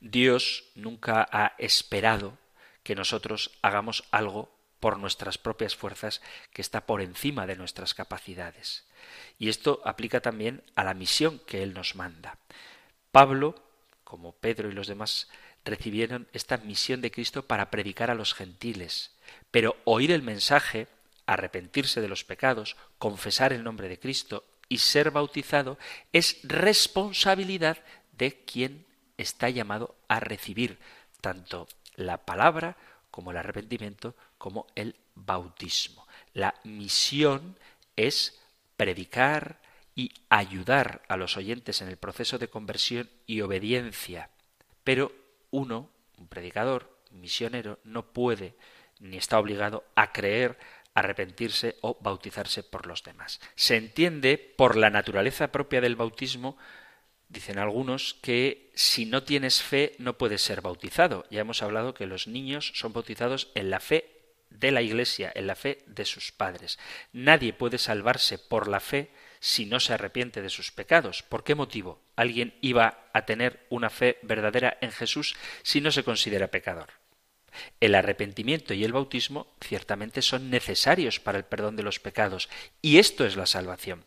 Dios 0.00 0.64
nunca 0.74 1.28
ha 1.30 1.54
esperado 1.58 2.38
que 2.82 2.94
nosotros 2.94 3.52
hagamos 3.62 4.04
algo 4.10 4.50
por 4.80 4.98
nuestras 4.98 5.36
propias 5.36 5.76
fuerzas 5.76 6.22
que 6.52 6.62
está 6.62 6.86
por 6.86 7.02
encima 7.02 7.46
de 7.46 7.56
nuestras 7.56 7.94
capacidades. 7.94 8.84
Y 9.38 9.50
esto 9.50 9.82
aplica 9.84 10.20
también 10.20 10.62
a 10.74 10.84
la 10.84 10.94
misión 10.94 11.38
que 11.46 11.62
Él 11.62 11.74
nos 11.74 11.94
manda. 11.94 12.38
Pablo, 13.12 13.62
como 14.04 14.32
Pedro 14.32 14.70
y 14.70 14.72
los 14.72 14.86
demás, 14.86 15.28
recibieron 15.64 16.28
esta 16.32 16.56
misión 16.56 17.02
de 17.02 17.10
Cristo 17.10 17.46
para 17.46 17.70
predicar 17.70 18.10
a 18.10 18.14
los 18.14 18.34
gentiles, 18.34 19.12
pero 19.50 19.76
oír 19.84 20.10
el 20.12 20.22
mensaje 20.22 20.88
arrepentirse 21.26 22.00
de 22.00 22.08
los 22.08 22.24
pecados, 22.24 22.76
confesar 22.98 23.52
el 23.52 23.62
nombre 23.62 23.88
de 23.88 23.98
Cristo 24.00 24.44
y 24.68 24.78
ser 24.78 25.10
bautizado 25.10 25.78
es 26.12 26.38
responsabilidad 26.42 27.78
de 28.12 28.44
quien 28.44 28.86
está 29.16 29.48
llamado 29.48 29.96
a 30.08 30.20
recibir 30.20 30.78
tanto 31.20 31.68
la 31.94 32.24
palabra 32.24 32.76
como 33.10 33.30
el 33.30 33.36
arrepentimiento 33.36 34.14
como 34.38 34.66
el 34.74 34.96
bautismo. 35.14 36.06
La 36.32 36.54
misión 36.64 37.56
es 37.96 38.40
predicar 38.76 39.60
y 39.94 40.12
ayudar 40.30 41.02
a 41.08 41.16
los 41.16 41.36
oyentes 41.36 41.82
en 41.82 41.88
el 41.88 41.96
proceso 41.96 42.38
de 42.38 42.48
conversión 42.48 43.10
y 43.26 43.42
obediencia. 43.42 44.30
Pero 44.84 45.12
uno, 45.50 45.90
un 46.16 46.26
predicador, 46.28 46.96
un 47.10 47.20
misionero, 47.20 47.78
no 47.84 48.06
puede 48.12 48.56
ni 49.00 49.16
está 49.16 49.38
obligado 49.38 49.84
a 49.96 50.12
creer 50.12 50.58
arrepentirse 50.94 51.76
o 51.80 51.98
bautizarse 52.00 52.62
por 52.62 52.86
los 52.86 53.02
demás. 53.02 53.40
Se 53.54 53.76
entiende 53.76 54.38
por 54.38 54.76
la 54.76 54.90
naturaleza 54.90 55.52
propia 55.52 55.80
del 55.80 55.96
bautismo, 55.96 56.56
dicen 57.28 57.58
algunos, 57.58 58.14
que 58.14 58.70
si 58.74 59.06
no 59.06 59.22
tienes 59.22 59.62
fe 59.62 59.94
no 59.98 60.18
puedes 60.18 60.42
ser 60.42 60.60
bautizado. 60.60 61.24
Ya 61.30 61.40
hemos 61.40 61.62
hablado 61.62 61.94
que 61.94 62.06
los 62.06 62.26
niños 62.26 62.72
son 62.74 62.92
bautizados 62.92 63.50
en 63.54 63.70
la 63.70 63.80
fe 63.80 64.16
de 64.50 64.72
la 64.72 64.82
Iglesia, 64.82 65.30
en 65.34 65.46
la 65.46 65.54
fe 65.54 65.84
de 65.86 66.04
sus 66.04 66.32
padres. 66.32 66.78
Nadie 67.12 67.52
puede 67.52 67.78
salvarse 67.78 68.38
por 68.38 68.68
la 68.68 68.80
fe 68.80 69.10
si 69.38 69.64
no 69.64 69.80
se 69.80 69.94
arrepiente 69.94 70.42
de 70.42 70.50
sus 70.50 70.72
pecados. 70.72 71.22
¿Por 71.22 71.44
qué 71.44 71.54
motivo 71.54 72.02
alguien 72.16 72.58
iba 72.60 73.08
a 73.12 73.24
tener 73.26 73.64
una 73.70 73.90
fe 73.90 74.18
verdadera 74.22 74.76
en 74.80 74.90
Jesús 74.90 75.36
si 75.62 75.80
no 75.80 75.92
se 75.92 76.02
considera 76.02 76.48
pecador? 76.48 76.99
El 77.80 77.94
arrepentimiento 77.94 78.74
y 78.74 78.84
el 78.84 78.92
bautismo 78.92 79.46
ciertamente 79.60 80.22
son 80.22 80.50
necesarios 80.50 81.20
para 81.20 81.38
el 81.38 81.44
perdón 81.44 81.76
de 81.76 81.82
los 81.82 82.00
pecados, 82.00 82.48
y 82.82 82.98
esto 82.98 83.26
es 83.26 83.36
la 83.36 83.46
salvación. 83.46 84.04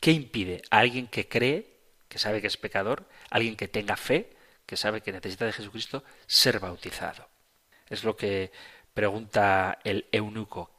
¿Qué 0.00 0.12
impide 0.12 0.62
a 0.70 0.78
alguien 0.78 1.06
que 1.06 1.28
cree, 1.28 1.76
que 2.08 2.18
sabe 2.18 2.40
que 2.40 2.46
es 2.46 2.56
pecador, 2.56 3.08
alguien 3.30 3.56
que 3.56 3.68
tenga 3.68 3.96
fe, 3.96 4.30
que 4.66 4.76
sabe 4.76 5.00
que 5.00 5.12
necesita 5.12 5.46
de 5.46 5.52
Jesucristo, 5.52 6.04
ser 6.26 6.60
bautizado? 6.60 7.28
Es 7.88 8.04
lo 8.04 8.16
que 8.16 8.52
pregunta 8.94 9.78
el 9.84 10.06
eunuco 10.12 10.70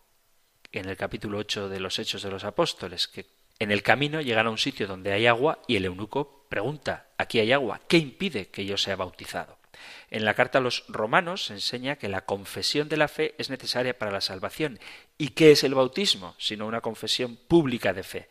en 0.71 0.87
el 0.87 0.97
capítulo 0.97 1.37
8 1.39 1.69
de 1.69 1.79
los 1.79 1.99
Hechos 1.99 2.23
de 2.23 2.31
los 2.31 2.43
Apóstoles, 2.43 3.07
que 3.07 3.25
en 3.59 3.71
el 3.71 3.83
camino 3.83 4.21
llegan 4.21 4.47
a 4.47 4.49
un 4.49 4.57
sitio 4.57 4.87
donde 4.87 5.11
hay 5.11 5.27
agua 5.27 5.59
y 5.67 5.75
el 5.75 5.85
eunuco 5.85 6.47
pregunta, 6.49 7.07
aquí 7.17 7.39
hay 7.39 7.51
agua, 7.51 7.79
¿qué 7.87 7.97
impide 7.97 8.47
que 8.47 8.65
yo 8.65 8.77
sea 8.77 8.95
bautizado? 8.95 9.60
En 10.09 10.25
la 10.25 10.33
carta 10.33 10.57
a 10.57 10.61
los 10.61 10.85
romanos 10.87 11.45
se 11.45 11.53
enseña 11.53 11.95
que 11.95 12.09
la 12.09 12.25
confesión 12.25 12.89
de 12.89 12.97
la 12.97 13.07
fe 13.07 13.35
es 13.37 13.49
necesaria 13.49 13.97
para 13.97 14.11
la 14.11 14.21
salvación. 14.21 14.79
¿Y 15.17 15.29
qué 15.29 15.51
es 15.51 15.63
el 15.63 15.75
bautismo? 15.75 16.35
Sino 16.37 16.67
una 16.67 16.81
confesión 16.81 17.37
pública 17.47 17.93
de 17.93 18.03
fe. 18.03 18.29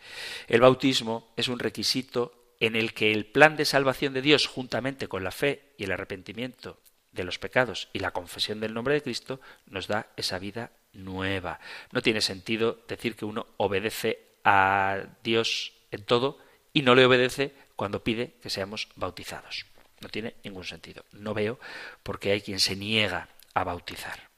El 0.48 0.60
bautismo 0.60 1.32
es 1.36 1.48
un 1.48 1.58
requisito 1.58 2.54
en 2.60 2.76
el 2.76 2.92
que 2.92 3.12
el 3.12 3.26
plan 3.26 3.56
de 3.56 3.64
salvación 3.64 4.12
de 4.12 4.22
Dios, 4.22 4.46
juntamente 4.46 5.08
con 5.08 5.24
la 5.24 5.30
fe 5.30 5.72
y 5.78 5.84
el 5.84 5.92
arrepentimiento 5.92 6.78
de 7.12 7.24
los 7.24 7.38
pecados 7.38 7.88
y 7.92 7.98
la 7.98 8.12
confesión 8.12 8.60
del 8.60 8.74
nombre 8.74 8.94
de 8.94 9.02
Cristo, 9.02 9.40
nos 9.66 9.88
da 9.88 10.08
esa 10.16 10.38
vida 10.38 10.70
nueva. 10.92 11.58
No 11.92 12.02
tiene 12.02 12.20
sentido 12.20 12.78
decir 12.86 13.16
que 13.16 13.24
uno 13.24 13.46
obedece 13.56 14.26
a 14.44 14.98
Dios 15.22 15.72
en 15.90 16.04
todo 16.04 16.38
y 16.72 16.82
no 16.82 16.94
le 16.94 17.04
obedece 17.04 17.52
cuando 17.76 18.04
pide 18.04 18.34
que 18.42 18.50
seamos 18.50 18.88
bautizados. 18.96 19.66
No 20.00 20.08
tiene 20.08 20.34
ningún 20.44 20.64
sentido. 20.64 21.04
No 21.12 21.34
veo 21.34 21.58
por 22.02 22.18
qué 22.18 22.32
hay 22.32 22.40
quien 22.40 22.60
se 22.60 22.76
niega 22.76 23.28
a 23.54 23.64
bautizar. 23.64 24.30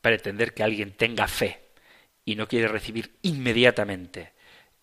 Pretender 0.00 0.54
que 0.54 0.62
alguien 0.62 0.92
tenga 0.92 1.28
fe 1.28 1.60
y 2.24 2.36
no 2.36 2.48
quiere 2.48 2.68
recibir 2.68 3.16
inmediatamente 3.22 4.32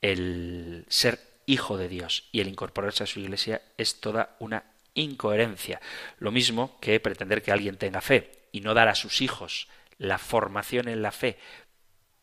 el 0.01 0.85
ser 0.89 1.19
hijo 1.45 1.77
de 1.77 1.87
Dios 1.87 2.29
y 2.31 2.41
el 2.41 2.47
incorporarse 2.47 3.03
a 3.03 3.07
su 3.07 3.19
iglesia 3.19 3.61
es 3.77 3.99
toda 3.99 4.35
una 4.39 4.63
incoherencia. 4.93 5.81
Lo 6.19 6.31
mismo 6.31 6.79
que 6.79 6.99
pretender 6.99 7.41
que 7.41 7.51
alguien 7.51 7.77
tenga 7.77 8.01
fe 8.01 8.47
y 8.51 8.61
no 8.61 8.73
dar 8.73 8.87
a 8.87 8.95
sus 8.95 9.21
hijos 9.21 9.67
la 9.97 10.17
formación 10.17 10.87
en 10.87 11.01
la 11.01 11.11
fe, 11.11 11.37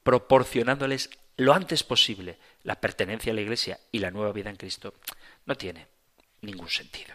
proporcionándoles 0.03 1.11
lo 1.37 1.53
antes 1.53 1.83
posible 1.83 2.39
la 2.63 2.81
pertenencia 2.81 3.33
a 3.33 3.35
la 3.35 3.43
iglesia 3.43 3.79
y 3.93 3.99
la 3.99 4.11
nueva 4.11 4.33
vida 4.33 4.51
en 4.51 4.57
Cristo, 4.57 4.95
no 5.45 5.55
tiene 5.55 5.87
ningún 6.41 6.71
sentido. 6.71 7.15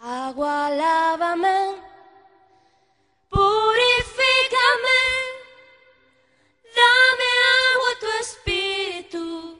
Agua, 0.00 0.68
lávame, 0.70 1.74
purifícame, 3.28 5.00
dame 6.72 7.30
agua 7.58 7.94
tu 7.98 8.06
espíritu, 8.20 9.58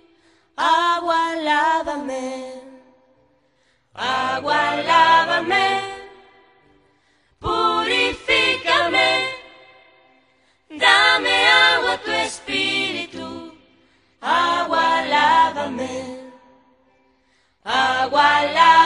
agua, 0.56 1.34
lávame, 1.42 2.62
agua, 3.94 4.76
lávame, 4.86 5.82
purifícame, 7.40 9.34
dame 10.70 11.48
agua 11.50 11.98
tu 11.98 12.12
espíritu, 12.12 13.58
agua, 14.22 15.02
lávame, 15.02 16.30
agua, 17.64 18.42
lávame. 18.54 18.77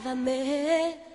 Purifícame, 0.00 1.07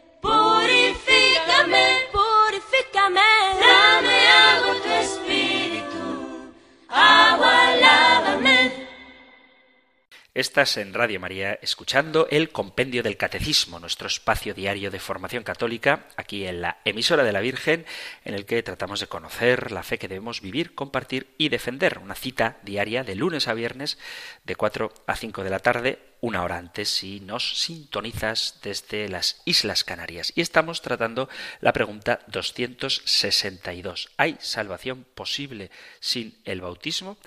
Estás 10.36 10.78
en 10.78 10.96
Radio 10.96 11.20
María 11.20 11.60
escuchando 11.62 12.28
el 12.32 12.50
Compendio 12.50 13.04
del 13.04 13.18
Catecismo, 13.18 13.80
nuestro 13.80 14.08
espacio 14.08 14.56
diario 14.56 14.90
de 14.90 15.00
formación 15.00 15.44
católica, 15.44 16.08
aquí 16.16 16.48
en 16.48 16.60
la 16.60 16.80
emisora 16.86 17.24
de 17.24 17.32
la 17.32 17.40
Virgen, 17.40 17.86
en 18.26 18.34
el 18.34 18.48
que 18.48 18.64
tratamos 18.64 19.00
de 19.00 19.06
conocer 19.06 19.72
la 19.72 19.84
fe 19.84 20.00
que 20.00 20.08
debemos 20.08 20.42
vivir, 20.42 20.74
compartir 20.74 21.28
y 21.38 21.50
defender. 21.50 22.00
Una 22.00 22.16
cita 22.16 22.58
diaria 22.64 23.04
de 23.04 23.14
lunes 23.14 23.48
a 23.48 23.54
viernes 23.54 24.00
de 24.44 24.56
4 24.56 24.92
a 25.06 25.16
5 25.16 25.44
de 25.44 25.50
la 25.52 25.60
tarde, 25.60 26.00
una 26.20 26.42
hora 26.42 26.58
antes 26.58 26.90
si 26.90 27.20
nos 27.20 27.60
sintonizas 27.60 28.60
desde 28.64 29.10
las 29.10 29.40
Islas 29.46 29.84
Canarias. 29.84 30.34
Y 30.36 30.42
estamos 30.42 30.82
tratando 30.82 31.30
la 31.62 31.74
pregunta 31.74 32.22
262. 32.26 34.10
¿Hay 34.18 34.38
salvación 34.40 35.06
posible 35.14 35.70
sin 36.00 36.42
el 36.44 36.62
bautismo? 36.62 37.20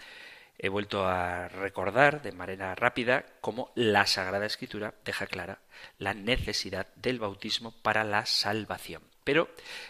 He 0.59 0.69
vuelto 0.69 1.07
a 1.07 1.49
recordar 1.49 2.23
de 2.23 2.33
manera 2.33 2.75
rápida 2.75 3.27
cómo 3.41 3.73
la 3.75 4.07
Sagrada 4.07 4.47
Escritura 4.47 4.95
deja 5.05 5.27
clara 5.27 5.61
la 5.99 6.15
necesidad 6.15 6.87
del 6.97 7.19
bautismo 7.19 7.73
para 7.83 8.05
la 8.05 8.27
salvación. 8.27 9.03
Pero 9.25 9.49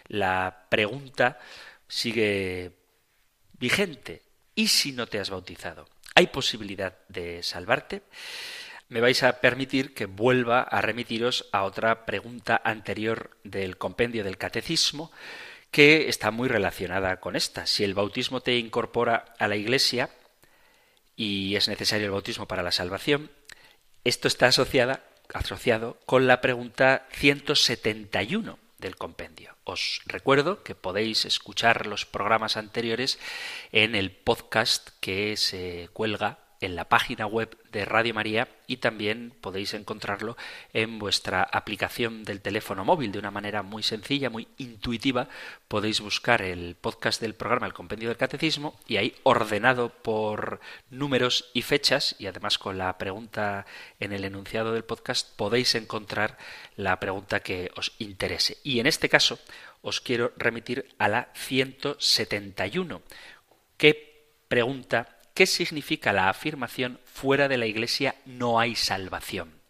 la 0.08 0.66
pregunta 0.68 1.38
sigue 1.88 2.72
vigente. 3.58 4.22
¿Y 4.54 4.68
si 4.68 4.92
no 4.92 5.06
te 5.06 5.18
has 5.18 5.30
bautizado? 5.30 5.86
¿Hay 6.14 6.28
posibilidad 6.28 6.96
de 7.08 7.42
salvarte? 7.42 8.02
Me 8.88 9.00
vais 9.00 9.22
a 9.22 9.40
permitir 9.40 9.94
que 9.94 10.06
vuelva 10.06 10.62
a 10.62 10.80
remitiros 10.80 11.46
a 11.52 11.64
otra 11.64 12.06
pregunta 12.06 12.60
anterior 12.64 13.36
del 13.44 13.76
compendio 13.76 14.24
del 14.24 14.38
catecismo 14.38 15.12
que 15.70 16.08
está 16.08 16.30
muy 16.30 16.48
relacionada 16.48 17.20
con 17.20 17.36
esta. 17.36 17.66
Si 17.66 17.84
el 17.84 17.94
bautismo 17.94 18.40
te 18.40 18.56
incorpora 18.56 19.34
a 19.38 19.48
la 19.48 19.56
Iglesia, 19.56 20.08
y 21.16 21.56
es 21.56 21.68
necesario 21.68 22.06
el 22.06 22.12
bautismo 22.12 22.46
para 22.46 22.62
la 22.62 22.72
salvación, 22.72 23.30
esto 24.04 24.28
está 24.28 24.46
asociada, 24.46 25.02
asociado 25.34 25.98
con 26.06 26.26
la 26.26 26.40
pregunta 26.40 27.08
171 27.12 28.58
del 28.78 28.96
compendio. 28.96 29.56
Os 29.64 30.02
recuerdo 30.06 30.62
que 30.62 30.74
podéis 30.74 31.24
escuchar 31.24 31.86
los 31.86 32.06
programas 32.06 32.56
anteriores 32.56 33.18
en 33.72 33.94
el 33.94 34.12
podcast 34.12 34.90
que 35.00 35.36
se 35.36 35.88
cuelga 35.92 36.38
en 36.60 36.76
la 36.76 36.88
página 36.88 37.26
web 37.26 37.56
de 37.70 37.84
Radio 37.84 38.14
María 38.14 38.48
y 38.66 38.78
también 38.78 39.32
podéis 39.40 39.74
encontrarlo 39.74 40.36
en 40.72 40.98
vuestra 40.98 41.42
aplicación 41.42 42.24
del 42.24 42.40
teléfono 42.40 42.84
móvil 42.84 43.12
de 43.12 43.18
una 43.18 43.30
manera 43.30 43.62
muy 43.62 43.82
sencilla, 43.82 44.30
muy 44.30 44.48
intuitiva. 44.58 45.28
Podéis 45.68 46.00
buscar 46.00 46.42
el 46.42 46.76
podcast 46.76 47.20
del 47.20 47.34
programa 47.34 47.66
El 47.66 47.72
Compendio 47.72 48.08
del 48.08 48.16
Catecismo 48.16 48.78
y 48.86 48.96
ahí 48.96 49.14
ordenado 49.22 49.90
por 49.90 50.60
números 50.90 51.50
y 51.52 51.62
fechas 51.62 52.16
y 52.18 52.26
además 52.26 52.58
con 52.58 52.78
la 52.78 52.96
pregunta 52.98 53.66
en 54.00 54.12
el 54.12 54.24
enunciado 54.24 54.72
del 54.72 54.84
podcast 54.84 55.36
podéis 55.36 55.74
encontrar 55.74 56.38
la 56.76 56.98
pregunta 56.98 57.40
que 57.40 57.70
os 57.76 57.92
interese. 57.98 58.58
Y 58.62 58.80
en 58.80 58.86
este 58.86 59.08
caso 59.08 59.38
os 59.82 60.00
quiero 60.00 60.32
remitir 60.36 60.94
a 60.98 61.08
la 61.08 61.28
171 61.34 63.02
que 63.76 64.16
pregunta 64.48 65.15
¿Qué 65.36 65.44
significa 65.44 66.14
la 66.14 66.30
afirmación 66.30 66.98
fuera 67.04 67.46
de 67.46 67.58
la 67.58 67.66
Iglesia 67.66 68.14
no 68.24 68.58
hay 68.58 68.74
salvación? 68.74 69.60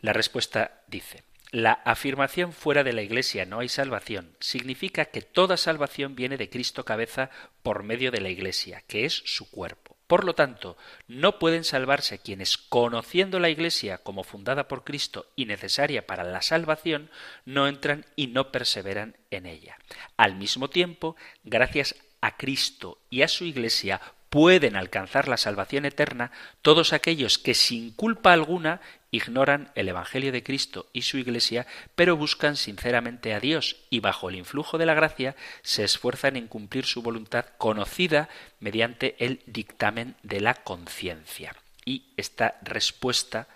La 0.00 0.12
respuesta 0.12 0.82
dice, 0.88 1.22
la 1.52 1.74
afirmación 1.74 2.52
fuera 2.52 2.82
de 2.82 2.92
la 2.92 3.02
Iglesia 3.02 3.46
no 3.46 3.60
hay 3.60 3.68
salvación 3.68 4.36
significa 4.40 5.04
que 5.04 5.22
toda 5.22 5.56
salvación 5.56 6.16
viene 6.16 6.36
de 6.36 6.50
Cristo 6.50 6.84
cabeza 6.84 7.30
por 7.62 7.84
medio 7.84 8.10
de 8.10 8.20
la 8.20 8.30
Iglesia, 8.30 8.82
que 8.88 9.04
es 9.04 9.22
su 9.24 9.48
cuerpo. 9.48 9.96
Por 10.08 10.24
lo 10.24 10.34
tanto, 10.34 10.76
no 11.06 11.38
pueden 11.38 11.62
salvarse 11.62 12.18
quienes, 12.18 12.58
conociendo 12.58 13.38
la 13.38 13.48
Iglesia 13.48 13.98
como 13.98 14.24
fundada 14.24 14.66
por 14.66 14.82
Cristo 14.82 15.30
y 15.36 15.44
necesaria 15.44 16.04
para 16.04 16.24
la 16.24 16.42
salvación, 16.42 17.12
no 17.44 17.68
entran 17.68 18.06
y 18.16 18.26
no 18.26 18.50
perseveran 18.50 19.16
en 19.30 19.46
ella. 19.46 19.78
Al 20.16 20.34
mismo 20.34 20.68
tiempo, 20.68 21.14
gracias 21.44 21.94
a 22.20 22.36
Cristo 22.36 22.98
y 23.08 23.22
a 23.22 23.28
su 23.28 23.44
Iglesia 23.44 24.00
pueden 24.30 24.76
alcanzar 24.76 25.28
la 25.28 25.36
salvación 25.36 25.84
eterna 25.84 26.32
todos 26.62 26.92
aquellos 26.92 27.38
que 27.38 27.54
sin 27.54 27.92
culpa 27.92 28.32
alguna 28.32 28.80
ignoran 29.10 29.70
el 29.74 29.88
Evangelio 29.88 30.32
de 30.32 30.42
Cristo 30.42 30.86
y 30.92 31.02
su 31.02 31.18
Iglesia, 31.18 31.66
pero 31.94 32.16
buscan 32.16 32.56
sinceramente 32.56 33.34
a 33.34 33.40
Dios 33.40 33.76
y 33.90 34.00
bajo 34.00 34.28
el 34.28 34.36
influjo 34.36 34.78
de 34.78 34.86
la 34.86 34.94
gracia 34.94 35.36
se 35.62 35.84
esfuerzan 35.84 36.36
en 36.36 36.48
cumplir 36.48 36.84
su 36.84 37.02
voluntad 37.02 37.46
conocida 37.58 38.28
mediante 38.60 39.16
el 39.24 39.42
dictamen 39.46 40.16
de 40.22 40.40
la 40.40 40.54
conciencia. 40.54 41.54
Y 41.84 42.04
esta 42.16 42.58
respuesta 42.62 43.48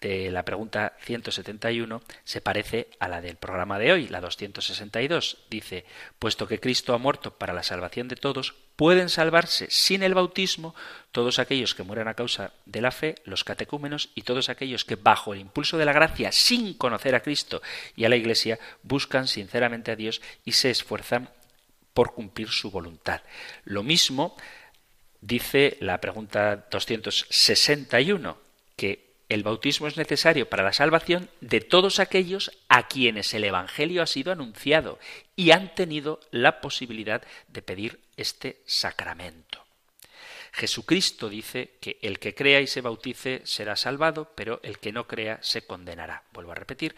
de 0.00 0.30
la 0.30 0.44
pregunta 0.44 0.94
171 1.00 2.02
se 2.24 2.40
parece 2.40 2.88
a 2.98 3.08
la 3.08 3.20
del 3.20 3.36
programa 3.36 3.78
de 3.78 3.92
hoy, 3.92 4.08
la 4.08 4.20
262. 4.20 5.38
Dice, 5.48 5.84
puesto 6.18 6.46
que 6.46 6.60
Cristo 6.60 6.94
ha 6.94 6.98
muerto 6.98 7.32
para 7.32 7.54
la 7.54 7.62
salvación 7.62 8.08
de 8.08 8.16
todos, 8.16 8.54
pueden 8.76 9.08
salvarse 9.08 9.68
sin 9.70 10.02
el 10.02 10.14
bautismo 10.14 10.74
todos 11.12 11.38
aquellos 11.38 11.74
que 11.74 11.82
mueran 11.82 12.08
a 12.08 12.14
causa 12.14 12.52
de 12.66 12.82
la 12.82 12.90
fe, 12.90 13.16
los 13.24 13.42
catecúmenos, 13.42 14.10
y 14.14 14.22
todos 14.22 14.48
aquellos 14.48 14.84
que 14.84 14.96
bajo 14.96 15.32
el 15.32 15.40
impulso 15.40 15.78
de 15.78 15.86
la 15.86 15.92
gracia, 15.92 16.30
sin 16.30 16.74
conocer 16.74 17.14
a 17.14 17.20
Cristo 17.20 17.62
y 17.96 18.04
a 18.04 18.08
la 18.08 18.16
Iglesia, 18.16 18.58
buscan 18.82 19.26
sinceramente 19.26 19.92
a 19.92 19.96
Dios 19.96 20.20
y 20.44 20.52
se 20.52 20.70
esfuerzan 20.70 21.30
por 21.94 22.12
cumplir 22.12 22.50
su 22.50 22.70
voluntad. 22.70 23.22
Lo 23.64 23.82
mismo 23.82 24.36
dice 25.22 25.78
la 25.80 25.98
pregunta 25.98 26.66
261, 26.70 28.38
que 28.76 29.05
el 29.28 29.42
bautismo 29.42 29.88
es 29.88 29.96
necesario 29.96 30.48
para 30.48 30.62
la 30.62 30.72
salvación 30.72 31.28
de 31.40 31.60
todos 31.60 31.98
aquellos 31.98 32.52
a 32.68 32.86
quienes 32.86 33.34
el 33.34 33.44
Evangelio 33.44 34.02
ha 34.02 34.06
sido 34.06 34.32
anunciado 34.32 34.98
y 35.34 35.50
han 35.50 35.74
tenido 35.74 36.20
la 36.30 36.60
posibilidad 36.60 37.22
de 37.48 37.62
pedir 37.62 38.00
este 38.16 38.62
sacramento. 38.66 39.64
Jesucristo 40.52 41.28
dice 41.28 41.76
que 41.80 41.98
el 42.00 42.18
que 42.18 42.34
crea 42.34 42.60
y 42.60 42.66
se 42.66 42.80
bautice 42.80 43.42
será 43.44 43.76
salvado, 43.76 44.32
pero 44.34 44.60
el 44.62 44.78
que 44.78 44.92
no 44.92 45.06
crea 45.06 45.38
se 45.42 45.66
condenará. 45.66 46.22
Vuelvo 46.32 46.52
a 46.52 46.54
repetir, 46.54 46.94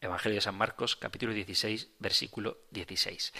Evangelio 0.00 0.36
de 0.36 0.42
San 0.42 0.54
Marcos, 0.54 0.96
capítulo 0.96 1.32
16, 1.32 1.88
versículo 1.98 2.58
16. 2.70 3.32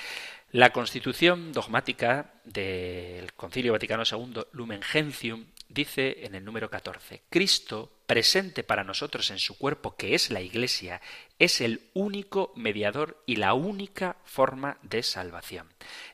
La 0.52 0.70
constitución 0.70 1.52
dogmática 1.52 2.32
del 2.44 3.32
Concilio 3.34 3.72
Vaticano 3.72 4.02
II, 4.10 4.44
Lumen 4.52 4.82
Gentium, 4.82 5.46
dice 5.74 6.24
en 6.24 6.34
el 6.34 6.44
número 6.44 6.70
14, 6.70 7.22
Cristo, 7.28 7.92
presente 8.06 8.62
para 8.62 8.84
nosotros 8.84 9.30
en 9.30 9.38
su 9.38 9.58
cuerpo, 9.58 9.96
que 9.96 10.14
es 10.14 10.30
la 10.30 10.40
Iglesia, 10.40 11.02
es 11.38 11.60
el 11.60 11.90
único 11.92 12.52
mediador 12.54 13.22
y 13.26 13.36
la 13.36 13.54
única 13.54 14.16
forma 14.24 14.78
de 14.82 15.02
salvación. 15.02 15.68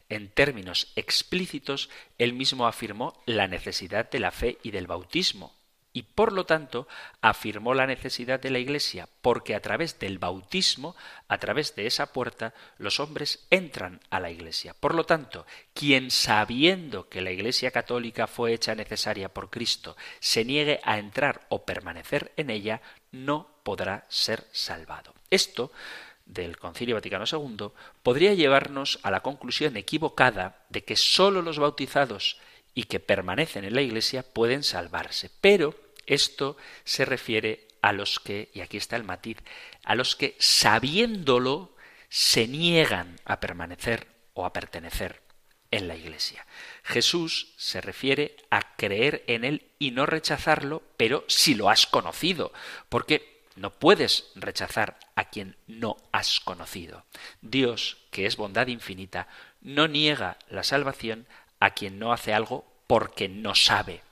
En 0.08 0.30
términos 0.30 0.92
explícitos, 0.96 1.90
él 2.18 2.32
mismo 2.32 2.66
afirmó 2.66 3.22
la 3.26 3.46
necesidad 3.46 4.10
de 4.10 4.20
la 4.20 4.30
fe 4.30 4.58
y 4.62 4.70
del 4.70 4.86
bautismo, 4.86 5.54
y 5.92 6.02
por 6.02 6.32
lo 6.32 6.46
tanto 6.46 6.86
afirmó 7.20 7.74
la 7.74 7.86
necesidad 7.86 8.38
de 8.38 8.50
la 8.50 8.58
Iglesia, 8.58 9.08
porque 9.22 9.54
a 9.54 9.60
través 9.60 9.98
del 9.98 10.18
bautismo, 10.18 10.94
a 11.28 11.38
través 11.38 11.74
de 11.74 11.86
esa 11.86 12.12
puerta, 12.12 12.54
los 12.78 13.00
hombres 13.00 13.46
entran 13.50 14.00
a 14.10 14.20
la 14.20 14.30
Iglesia. 14.30 14.74
Por 14.78 14.94
lo 14.94 15.04
tanto, 15.04 15.46
quien 15.74 16.10
sabiendo 16.10 17.08
que 17.08 17.20
la 17.20 17.32
Iglesia 17.32 17.70
católica 17.70 18.26
fue 18.26 18.52
hecha 18.52 18.74
necesaria 18.74 19.28
por 19.28 19.50
Cristo, 19.50 19.96
se 20.20 20.44
niegue 20.44 20.80
a 20.84 20.98
entrar 20.98 21.46
o 21.48 21.64
permanecer 21.64 22.32
en 22.36 22.50
ella, 22.50 22.80
no 23.10 23.48
podrá 23.64 24.06
ser 24.08 24.46
salvado. 24.52 25.14
Esto 25.30 25.72
del 26.24 26.58
Concilio 26.58 26.94
Vaticano 26.94 27.24
II 27.30 27.72
podría 28.02 28.34
llevarnos 28.34 29.00
a 29.02 29.10
la 29.10 29.20
conclusión 29.20 29.76
equivocada 29.76 30.64
de 30.68 30.84
que 30.84 30.96
sólo 30.96 31.42
los 31.42 31.58
bautizados 31.58 32.38
y 32.74 32.84
que 32.84 33.00
permanecen 33.00 33.64
en 33.64 33.74
la 33.74 33.82
Iglesia 33.82 34.22
pueden 34.22 34.62
salvarse. 34.62 35.30
Pero 35.40 35.74
esto 36.06 36.56
se 36.84 37.04
refiere 37.04 37.66
a 37.82 37.92
los 37.92 38.20
que, 38.20 38.50
y 38.52 38.60
aquí 38.60 38.76
está 38.76 38.96
el 38.96 39.04
matiz, 39.04 39.38
a 39.84 39.94
los 39.94 40.16
que 40.16 40.36
sabiéndolo 40.38 41.74
se 42.08 42.46
niegan 42.46 43.16
a 43.24 43.40
permanecer 43.40 44.06
o 44.34 44.44
a 44.44 44.52
pertenecer 44.52 45.20
en 45.70 45.88
la 45.88 45.96
Iglesia. 45.96 46.46
Jesús 46.82 47.54
se 47.56 47.80
refiere 47.80 48.36
a 48.50 48.76
creer 48.76 49.24
en 49.26 49.44
Él 49.44 49.70
y 49.78 49.92
no 49.92 50.06
rechazarlo, 50.06 50.82
pero 50.96 51.24
si 51.28 51.54
lo 51.54 51.70
has 51.70 51.86
conocido, 51.86 52.52
porque 52.88 53.40
no 53.56 53.70
puedes 53.70 54.30
rechazar 54.34 54.98
a 55.14 55.26
quien 55.28 55.56
no 55.66 55.96
has 56.12 56.40
conocido. 56.40 57.04
Dios, 57.40 57.98
que 58.10 58.26
es 58.26 58.36
bondad 58.36 58.68
infinita, 58.68 59.28
no 59.60 59.86
niega 59.86 60.38
la 60.48 60.62
salvación 60.62 61.26
a 61.60 61.70
quien 61.70 61.98
no 61.98 62.12
hace 62.12 62.34
algo 62.34 62.64
porque 62.86 63.28
no 63.28 63.54
sabe. 63.54 64.02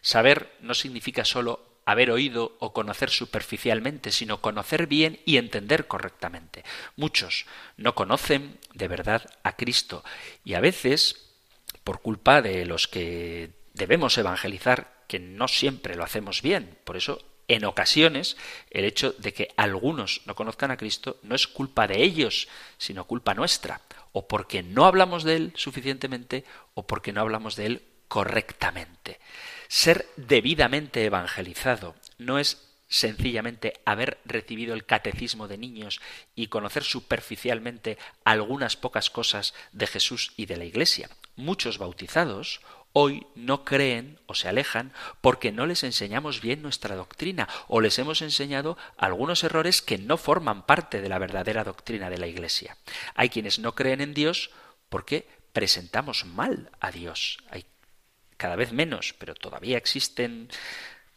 Saber 0.00 0.52
no 0.60 0.74
significa 0.74 1.24
solo 1.24 1.68
haber 1.84 2.10
oído 2.10 2.54
o 2.60 2.74
conocer 2.74 3.08
superficialmente, 3.08 4.12
sino 4.12 4.42
conocer 4.42 4.86
bien 4.86 5.20
y 5.24 5.38
entender 5.38 5.86
correctamente. 5.86 6.62
Muchos 6.96 7.46
no 7.78 7.94
conocen 7.94 8.58
de 8.74 8.88
verdad 8.88 9.22
a 9.42 9.56
Cristo 9.56 10.04
y 10.44 10.52
a 10.52 10.60
veces, 10.60 11.32
por 11.84 12.02
culpa 12.02 12.42
de 12.42 12.66
los 12.66 12.88
que 12.88 13.52
debemos 13.72 14.18
evangelizar, 14.18 14.98
que 15.08 15.18
no 15.18 15.48
siempre 15.48 15.94
lo 15.94 16.04
hacemos 16.04 16.42
bien, 16.42 16.78
por 16.84 16.98
eso 16.98 17.24
en 17.48 17.64
ocasiones 17.64 18.36
el 18.70 18.84
hecho 18.84 19.12
de 19.12 19.32
que 19.32 19.48
algunos 19.56 20.20
no 20.26 20.34
conozcan 20.34 20.70
a 20.70 20.76
Cristo 20.76 21.16
no 21.22 21.34
es 21.34 21.48
culpa 21.48 21.86
de 21.86 22.02
ellos, 22.02 22.48
sino 22.76 23.04
culpa 23.04 23.32
nuestra, 23.32 23.80
o 24.12 24.28
porque 24.28 24.62
no 24.62 24.86
hablamos 24.86 25.24
de 25.24 25.36
Él 25.36 25.52
suficientemente 25.56 26.44
o 26.74 26.86
porque 26.86 27.12
no 27.12 27.20
hablamos 27.20 27.56
de 27.56 27.66
Él 27.66 27.82
correctamente. 28.08 29.20
Ser 29.68 30.06
debidamente 30.16 31.04
evangelizado 31.04 31.94
no 32.18 32.38
es 32.38 32.64
sencillamente 32.88 33.74
haber 33.84 34.18
recibido 34.24 34.74
el 34.74 34.86
catecismo 34.86 35.46
de 35.46 35.58
niños 35.58 36.00
y 36.34 36.46
conocer 36.46 36.84
superficialmente 36.84 37.98
algunas 38.24 38.76
pocas 38.76 39.10
cosas 39.10 39.54
de 39.72 39.86
Jesús 39.86 40.32
y 40.36 40.46
de 40.46 40.56
la 40.56 40.64
Iglesia. 40.64 41.10
Muchos 41.36 41.78
bautizados 41.78 42.60
hoy 42.92 43.26
no 43.34 43.64
creen 43.64 44.18
o 44.26 44.34
se 44.34 44.48
alejan 44.48 44.92
porque 45.20 45.52
no 45.52 45.66
les 45.66 45.84
enseñamos 45.84 46.40
bien 46.40 46.62
nuestra 46.62 46.96
doctrina 46.96 47.48
o 47.68 47.80
les 47.80 47.98
hemos 47.98 48.22
enseñado 48.22 48.76
algunos 48.96 49.44
errores 49.44 49.82
que 49.82 49.98
no 49.98 50.16
forman 50.16 50.66
parte 50.66 51.00
de 51.00 51.08
la 51.08 51.18
verdadera 51.18 51.64
doctrina 51.64 52.10
de 52.10 52.18
la 52.18 52.26
Iglesia. 52.26 52.76
Hay 53.14 53.28
quienes 53.28 53.58
no 53.58 53.74
creen 53.74 54.00
en 54.00 54.14
Dios 54.14 54.50
porque 54.88 55.28
presentamos 55.52 56.24
mal 56.24 56.70
a 56.80 56.90
Dios. 56.90 57.38
Hay 57.50 57.66
cada 58.36 58.56
vez 58.56 58.72
menos, 58.72 59.14
pero 59.18 59.34
todavía 59.34 59.76
existen 59.76 60.48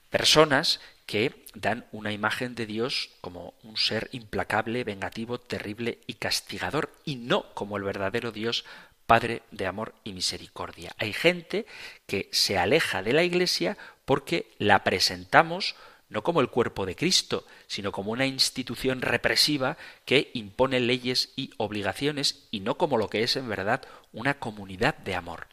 personas 0.09 0.81
que 1.05 1.45
dan 1.55 1.85
una 1.91 2.11
imagen 2.11 2.55
de 2.55 2.65
Dios 2.65 3.09
como 3.21 3.53
un 3.63 3.77
ser 3.77 4.09
implacable, 4.11 4.83
vengativo, 4.83 5.39
terrible 5.39 5.99
y 6.07 6.15
castigador, 6.15 6.91
y 7.05 7.15
no 7.15 7.53
como 7.53 7.77
el 7.77 7.83
verdadero 7.83 8.31
Dios 8.31 8.65
Padre 9.11 9.41
de 9.51 9.67
amor 9.67 9.93
y 10.05 10.13
misericordia. 10.13 10.93
Hay 10.97 11.11
gente 11.11 11.65
que 12.07 12.29
se 12.31 12.57
aleja 12.57 13.03
de 13.03 13.11
la 13.11 13.23
Iglesia 13.23 13.77
porque 14.05 14.53
la 14.57 14.85
presentamos 14.85 15.75
no 16.07 16.23
como 16.23 16.39
el 16.39 16.47
cuerpo 16.47 16.85
de 16.85 16.95
Cristo, 16.95 17.45
sino 17.67 17.91
como 17.91 18.13
una 18.13 18.25
institución 18.25 19.01
represiva 19.01 19.75
que 20.05 20.31
impone 20.33 20.79
leyes 20.79 21.33
y 21.35 21.51
obligaciones 21.57 22.47
y 22.51 22.61
no 22.61 22.77
como 22.77 22.97
lo 22.97 23.09
que 23.09 23.23
es 23.23 23.35
en 23.35 23.49
verdad 23.49 23.81
una 24.13 24.35
comunidad 24.35 24.95
de 24.99 25.15
amor. 25.15 25.47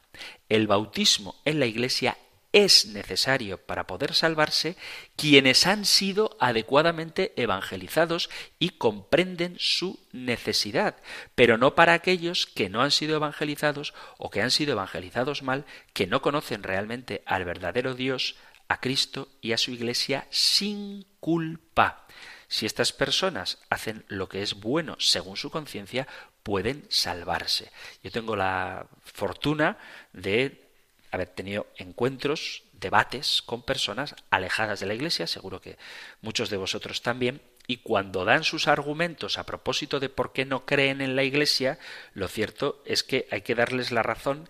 El 0.48 0.68
bautismo 0.68 1.34
en 1.44 1.58
la 1.58 1.66
Iglesia 1.66 2.16
es 2.64 2.86
necesario 2.86 3.58
para 3.58 3.86
poder 3.86 4.14
salvarse 4.14 4.76
quienes 5.14 5.66
han 5.66 5.84
sido 5.84 6.36
adecuadamente 6.40 7.32
evangelizados 7.36 8.30
y 8.58 8.70
comprenden 8.70 9.56
su 9.58 10.00
necesidad, 10.12 10.96
pero 11.36 11.56
no 11.56 11.76
para 11.76 11.92
aquellos 11.92 12.46
que 12.46 12.68
no 12.68 12.82
han 12.82 12.90
sido 12.90 13.16
evangelizados 13.16 13.94
o 14.16 14.30
que 14.30 14.42
han 14.42 14.50
sido 14.50 14.72
evangelizados 14.72 15.42
mal, 15.42 15.66
que 15.92 16.08
no 16.08 16.20
conocen 16.20 16.64
realmente 16.64 17.22
al 17.26 17.44
verdadero 17.44 17.94
Dios, 17.94 18.34
a 18.66 18.80
Cristo 18.80 19.28
y 19.40 19.52
a 19.52 19.58
su 19.58 19.70
Iglesia 19.70 20.26
sin 20.30 21.06
culpa. 21.20 22.06
Si 22.48 22.66
estas 22.66 22.92
personas 22.92 23.58
hacen 23.70 24.04
lo 24.08 24.28
que 24.28 24.42
es 24.42 24.54
bueno 24.54 24.96
según 24.98 25.36
su 25.36 25.50
conciencia, 25.50 26.08
pueden 26.42 26.86
salvarse. 26.88 27.70
Yo 28.02 28.10
tengo 28.10 28.34
la 28.34 28.88
fortuna 29.00 29.78
de 30.12 30.67
haber 31.10 31.28
tenido 31.28 31.66
encuentros, 31.76 32.62
debates 32.72 33.42
con 33.42 33.62
personas 33.62 34.14
alejadas 34.30 34.80
de 34.80 34.86
la 34.86 34.94
Iglesia, 34.94 35.26
seguro 35.26 35.60
que 35.60 35.78
muchos 36.20 36.50
de 36.50 36.56
vosotros 36.56 37.02
también, 37.02 37.40
y 37.66 37.78
cuando 37.78 38.24
dan 38.24 38.44
sus 38.44 38.68
argumentos 38.68 39.36
a 39.38 39.44
propósito 39.44 40.00
de 40.00 40.08
por 40.08 40.32
qué 40.32 40.44
no 40.44 40.64
creen 40.64 41.00
en 41.00 41.16
la 41.16 41.24
Iglesia, 41.24 41.78
lo 42.14 42.28
cierto 42.28 42.82
es 42.86 43.02
que 43.02 43.28
hay 43.30 43.42
que 43.42 43.54
darles 43.54 43.90
la 43.90 44.02
razón 44.02 44.48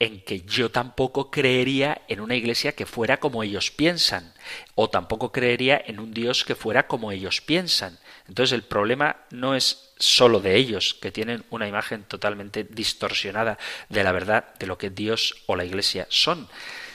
en 0.00 0.22
que 0.22 0.40
yo 0.40 0.70
tampoco 0.70 1.30
creería 1.30 2.02
en 2.08 2.20
una 2.20 2.34
iglesia 2.34 2.72
que 2.72 2.86
fuera 2.86 3.18
como 3.18 3.42
ellos 3.42 3.70
piensan, 3.70 4.32
o 4.74 4.88
tampoco 4.88 5.30
creería 5.30 5.80
en 5.86 6.00
un 6.00 6.14
Dios 6.14 6.42
que 6.44 6.54
fuera 6.54 6.86
como 6.86 7.12
ellos 7.12 7.42
piensan. 7.42 7.98
Entonces 8.30 8.52
el 8.52 8.62
problema 8.62 9.16
no 9.32 9.56
es 9.56 9.90
solo 9.98 10.38
de 10.38 10.54
ellos, 10.54 10.94
que 10.94 11.10
tienen 11.10 11.44
una 11.50 11.66
imagen 11.66 12.04
totalmente 12.04 12.62
distorsionada 12.62 13.58
de 13.88 14.04
la 14.04 14.12
verdad 14.12 14.54
de 14.60 14.68
lo 14.68 14.78
que 14.78 14.88
Dios 14.88 15.42
o 15.46 15.56
la 15.56 15.64
iglesia 15.64 16.06
son, 16.10 16.46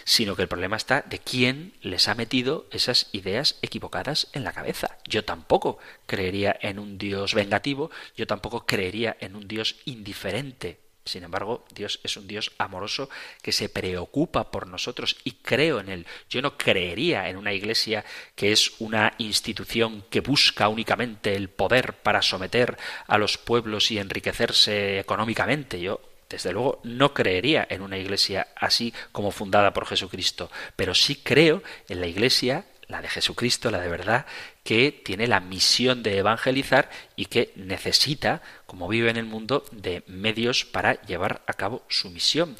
sino 0.05 0.37
que 0.37 0.43
el 0.43 0.47
problema 0.47 0.77
está 0.77 1.01
de 1.01 1.19
quién 1.19 1.73
les 1.81 2.07
ha 2.07 2.15
metido 2.15 2.67
esas 2.71 3.09
ideas 3.11 3.57
equivocadas 3.61 4.29
en 4.31 4.45
la 4.45 4.53
cabeza. 4.53 4.97
Yo 5.09 5.25
tampoco 5.25 5.77
creería 6.05 6.57
en 6.61 6.79
un 6.79 6.97
Dios 6.97 7.33
vengativo, 7.33 7.91
yo 8.15 8.27
tampoco 8.27 8.65
creería 8.65 9.17
en 9.19 9.35
un 9.35 9.45
Dios 9.45 9.75
indiferente 9.83 10.84
sin 11.05 11.23
embargo, 11.23 11.65
Dios 11.69 11.99
es 12.03 12.17
un 12.17 12.27
Dios 12.27 12.51
amoroso 12.57 13.09
que 13.43 13.51
se 13.51 13.69
preocupa 13.69 14.49
por 14.49 14.65
nosotros 14.65 15.17
y 15.23 15.33
creo 15.33 15.79
en 15.79 15.89
Él. 15.89 16.07
Yo 16.29 16.41
no 16.41 16.57
creería 16.57 17.29
en 17.29 17.37
una 17.37 17.53
iglesia 17.53 18.03
que 18.35 18.51
es 18.51 18.73
una 18.79 19.13
institución 19.19 20.03
que 20.09 20.21
busca 20.21 20.67
únicamente 20.67 21.35
el 21.35 21.49
poder 21.49 21.93
para 21.93 22.23
someter 22.23 22.77
a 23.05 23.19
los 23.19 23.37
pueblos 23.37 23.91
y 23.91 23.99
enriquecerse 23.99 24.99
económicamente. 24.99 25.79
Yo 25.79 26.01
desde 26.27 26.51
luego 26.51 26.81
no 26.83 27.13
creería 27.13 27.67
en 27.69 27.83
una 27.83 27.99
iglesia 27.99 28.47
así 28.55 28.91
como 29.11 29.29
fundada 29.29 29.73
por 29.73 29.85
Jesucristo, 29.85 30.49
pero 30.75 30.95
sí 30.95 31.17
creo 31.17 31.61
en 31.87 32.01
la 32.01 32.07
iglesia 32.07 32.65
la 32.87 33.01
de 33.01 33.09
Jesucristo, 33.09 33.71
la 33.71 33.79
de 33.79 33.89
verdad, 33.89 34.25
que 34.65 34.91
tiene 34.91 35.27
la 35.27 35.41
misión 35.41 36.01
de 36.01 36.17
evangelizar 36.17 36.89
y 37.15 37.27
que 37.27 37.53
necesita, 37.55 38.41
como 38.65 38.87
vive 38.87 39.11
en 39.11 39.17
el 39.17 39.25
mundo, 39.25 39.63
de 39.71 40.03
medios 40.07 40.65
para 40.65 40.99
llevar 41.03 41.43
a 41.45 41.53
cabo 41.53 41.83
su 41.87 42.09
misión. 42.09 42.57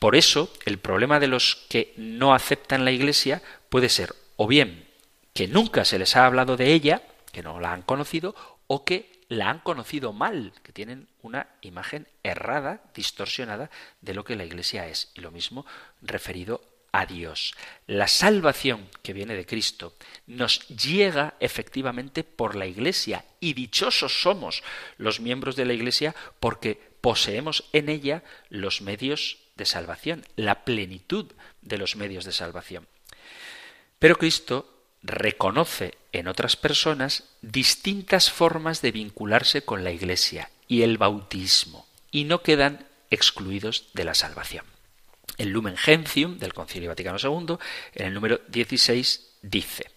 Por 0.00 0.16
eso, 0.16 0.52
el 0.66 0.78
problema 0.78 1.20
de 1.20 1.28
los 1.28 1.64
que 1.68 1.94
no 1.96 2.34
aceptan 2.34 2.84
la 2.84 2.90
Iglesia 2.90 3.40
puede 3.68 3.88
ser 3.88 4.16
o 4.34 4.48
bien 4.48 4.88
que 5.32 5.46
nunca 5.46 5.84
se 5.84 6.00
les 6.00 6.16
ha 6.16 6.26
hablado 6.26 6.56
de 6.56 6.72
ella, 6.72 7.02
que 7.30 7.44
no 7.44 7.60
la 7.60 7.72
han 7.72 7.82
conocido, 7.82 8.34
o 8.66 8.84
que 8.84 9.22
la 9.28 9.48
han 9.48 9.60
conocido 9.60 10.12
mal, 10.12 10.52
que 10.64 10.72
tienen 10.72 11.06
una 11.22 11.46
imagen 11.60 12.08
errada, 12.24 12.82
distorsionada 12.96 13.70
de 14.00 14.14
lo 14.14 14.24
que 14.24 14.34
la 14.34 14.44
Iglesia 14.44 14.88
es. 14.88 15.12
Y 15.14 15.20
lo 15.20 15.30
mismo 15.30 15.66
referido 16.02 16.73
a 16.94 17.06
Dios. 17.06 17.54
La 17.88 18.06
salvación 18.06 18.88
que 19.02 19.12
viene 19.12 19.34
de 19.34 19.46
Cristo 19.46 19.94
nos 20.28 20.66
llega 20.68 21.34
efectivamente 21.40 22.22
por 22.22 22.54
la 22.54 22.66
Iglesia 22.66 23.24
y 23.40 23.54
dichosos 23.54 24.22
somos 24.22 24.62
los 24.96 25.18
miembros 25.18 25.56
de 25.56 25.64
la 25.64 25.72
Iglesia 25.72 26.14
porque 26.38 26.80
poseemos 27.00 27.64
en 27.72 27.88
ella 27.88 28.22
los 28.48 28.80
medios 28.80 29.38
de 29.56 29.66
salvación, 29.66 30.24
la 30.36 30.64
plenitud 30.64 31.26
de 31.62 31.78
los 31.78 31.96
medios 31.96 32.24
de 32.24 32.32
salvación. 32.32 32.86
Pero 33.98 34.16
Cristo 34.16 34.72
reconoce 35.02 35.98
en 36.12 36.28
otras 36.28 36.54
personas 36.54 37.24
distintas 37.42 38.30
formas 38.30 38.82
de 38.82 38.92
vincularse 38.92 39.62
con 39.62 39.82
la 39.82 39.90
Iglesia 39.90 40.48
y 40.68 40.82
el 40.82 40.96
bautismo, 40.96 41.88
y 42.12 42.22
no 42.22 42.42
quedan 42.42 42.86
excluidos 43.10 43.88
de 43.94 44.04
la 44.04 44.14
salvación. 44.14 44.73
El 45.36 45.50
Lumen 45.50 45.76
Gentium 45.76 46.38
del 46.38 46.54
Concilio 46.54 46.90
Vaticano 46.90 47.18
II, 47.18 47.56
en 47.94 48.06
el 48.06 48.14
número 48.14 48.40
16, 48.48 49.38
dice: 49.42 49.90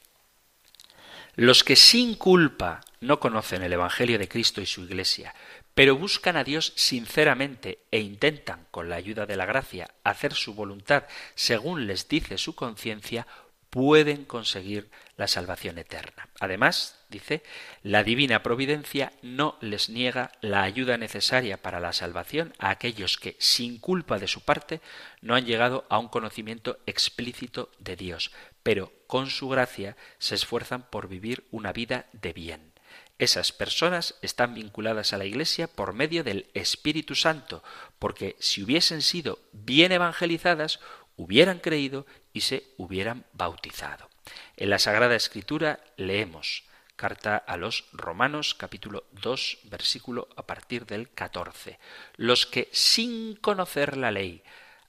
Los 1.35 1.63
que 1.63 1.75
sin 1.75 2.15
culpa 2.15 2.81
no 3.01 3.19
conocen 3.19 3.63
el 3.63 3.73
Evangelio 3.73 4.17
de 4.17 4.27
Cristo 4.27 4.61
y 4.61 4.65
su 4.65 4.83
Iglesia, 4.83 5.33
pero 5.73 5.95
buscan 5.95 6.37
a 6.37 6.43
Dios 6.43 6.73
sinceramente 6.75 7.83
e 7.91 7.99
intentan, 7.99 8.65
con 8.71 8.89
la 8.89 8.95
ayuda 8.95 9.27
de 9.27 9.35
la 9.35 9.45
gracia, 9.45 9.91
hacer 10.03 10.33
su 10.33 10.55
voluntad 10.55 11.03
según 11.35 11.85
les 11.85 12.07
dice 12.07 12.39
su 12.39 12.55
conciencia, 12.55 13.27
pueden 13.69 14.25
conseguir 14.25 14.89
la 15.17 15.27
salvación 15.27 15.77
eterna. 15.77 16.29
Además, 16.39 16.96
dice, 17.09 17.43
la 17.83 18.03
divina 18.03 18.43
providencia 18.43 19.13
no 19.21 19.57
les 19.61 19.89
niega 19.89 20.31
la 20.41 20.63
ayuda 20.63 20.97
necesaria 20.97 21.57
para 21.61 21.79
la 21.79 21.93
salvación 21.93 22.53
a 22.59 22.69
aquellos 22.69 23.17
que, 23.17 23.35
sin 23.39 23.79
culpa 23.79 24.19
de 24.19 24.27
su 24.27 24.41
parte, 24.41 24.81
no 25.21 25.35
han 25.35 25.45
llegado 25.45 25.85
a 25.89 25.99
un 25.99 26.07
conocimiento 26.07 26.79
explícito 26.85 27.71
de 27.79 27.95
Dios, 27.95 28.31
pero 28.63 28.91
con 29.07 29.29
su 29.29 29.49
gracia 29.49 29.95
se 30.19 30.35
esfuerzan 30.35 30.89
por 30.89 31.07
vivir 31.07 31.45
una 31.51 31.71
vida 31.71 32.07
de 32.11 32.33
bien. 32.33 32.73
Esas 33.19 33.51
personas 33.51 34.15
están 34.21 34.53
vinculadas 34.53 35.11
a 35.11 35.17
la 35.17 35.25
Iglesia 35.25 35.67
por 35.67 35.93
medio 35.93 36.23
del 36.23 36.51
Espíritu 36.53 37.15
Santo, 37.15 37.63
porque 37.97 38.35
si 38.39 38.61
hubiesen 38.61 39.01
sido 39.01 39.39
bien 39.53 39.91
evangelizadas, 39.91 40.79
hubieran 41.15 41.59
creído 41.59 42.05
y 42.31 42.41
se 42.41 42.63
hubieran 42.77 43.25
bautizado. 43.33 44.07
En 44.55 44.69
la 44.69 44.77
Sagrada 44.77 45.15
Escritura 45.15 45.79
leemos 45.95 46.66
carta 46.97 47.37
a 47.37 47.55
los 47.55 47.85
Romanos 47.93 48.55
capítulo 48.55 49.05
2 49.13 49.59
versículo 49.65 50.27
a 50.35 50.45
partir 50.45 50.85
del 50.85 51.09
14. 51.09 51.79
Los 52.17 52.45
que 52.45 52.67
sin 52.73 53.35
conocer 53.35 53.95
la 53.95 54.11
ley 54.11 54.43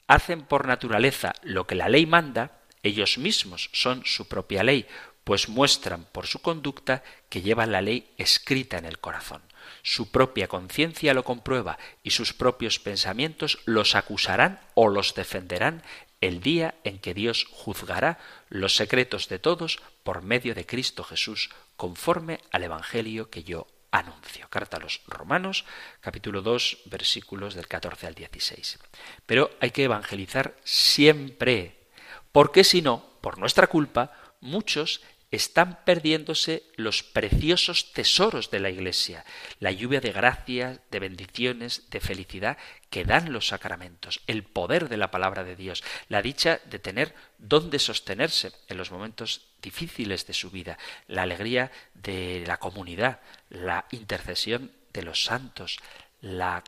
hacen 0.09 0.42
por 0.42 0.66
naturaleza 0.66 1.34
lo 1.42 1.66
que 1.66 1.76
la 1.76 1.88
ley 1.88 2.06
manda, 2.06 2.62
ellos 2.82 3.18
mismos 3.18 3.70
son 3.72 4.02
su 4.04 4.26
propia 4.26 4.64
ley, 4.64 4.86
pues 5.22 5.48
muestran 5.48 6.06
por 6.11 6.26
su 6.26 6.40
conducta 6.40 7.04
que 7.28 7.42
llevan 7.42 7.70
la 7.70 7.82
ley 7.82 8.11
escrita 8.16 8.78
en 8.78 8.86
el 8.86 8.98
corazón. 8.98 9.42
Su 9.82 10.11
propia 10.11 10.48
conciencia 10.48 11.12
lo 11.12 11.24
comprueba 11.24 11.78
y 12.02 12.11
sus 12.11 12.32
propios 12.32 12.78
pensamientos 12.78 13.59
los 13.66 13.94
acusarán 13.94 14.61
o 14.74 14.88
los 14.88 15.14
defenderán 15.14 15.82
el 16.20 16.40
día 16.40 16.74
en 16.84 16.98
que 16.98 17.14
Dios 17.14 17.46
juzgará 17.50 18.18
los 18.48 18.74
secretos 18.76 19.28
de 19.28 19.38
todos 19.38 19.78
por 20.02 20.22
medio 20.22 20.54
de 20.54 20.66
Cristo 20.66 21.04
Jesús, 21.04 21.50
conforme 21.76 22.40
al 22.50 22.64
Evangelio 22.64 23.30
que 23.30 23.44
yo 23.44 23.66
anuncio. 23.90 24.48
Carta 24.50 24.76
a 24.76 24.80
los 24.80 25.00
Romanos, 25.06 25.64
capítulo 26.00 26.42
2, 26.42 26.82
versículos 26.86 27.54
del 27.54 27.68
14 27.68 28.06
al 28.06 28.14
16. 28.14 28.78
Pero 29.26 29.50
hay 29.60 29.70
que 29.70 29.84
evangelizar 29.84 30.56
siempre, 30.64 31.88
porque 32.32 32.64
si 32.64 32.82
no, 32.82 33.04
por 33.20 33.38
nuestra 33.38 33.66
culpa, 33.66 34.12
muchos 34.40 35.00
están 35.30 35.84
perdiéndose 35.84 36.62
los 36.76 37.02
preciosos 37.02 37.92
tesoros 37.92 38.50
de 38.50 38.60
la 38.60 38.70
Iglesia, 38.70 39.24
la 39.60 39.72
lluvia 39.72 40.00
de 40.00 40.12
gracias, 40.12 40.80
de 40.90 40.98
bendiciones, 41.00 41.90
de 41.90 42.00
felicidad 42.00 42.56
que 42.88 43.04
dan 43.04 43.32
los 43.32 43.48
sacramentos, 43.48 44.20
el 44.26 44.42
poder 44.42 44.88
de 44.88 44.96
la 44.96 45.10
palabra 45.10 45.44
de 45.44 45.56
Dios, 45.56 45.84
la 46.08 46.22
dicha 46.22 46.60
de 46.64 46.78
tener 46.78 47.14
dónde 47.36 47.78
sostenerse 47.78 48.52
en 48.68 48.78
los 48.78 48.90
momentos 48.90 49.48
difíciles 49.60 50.26
de 50.26 50.32
su 50.32 50.50
vida, 50.50 50.78
la 51.06 51.22
alegría 51.22 51.70
de 51.94 52.44
la 52.46 52.56
comunidad, 52.56 53.20
la 53.50 53.86
intercesión 53.90 54.72
de 54.92 55.02
los 55.02 55.24
santos, 55.24 55.78
la 56.22 56.64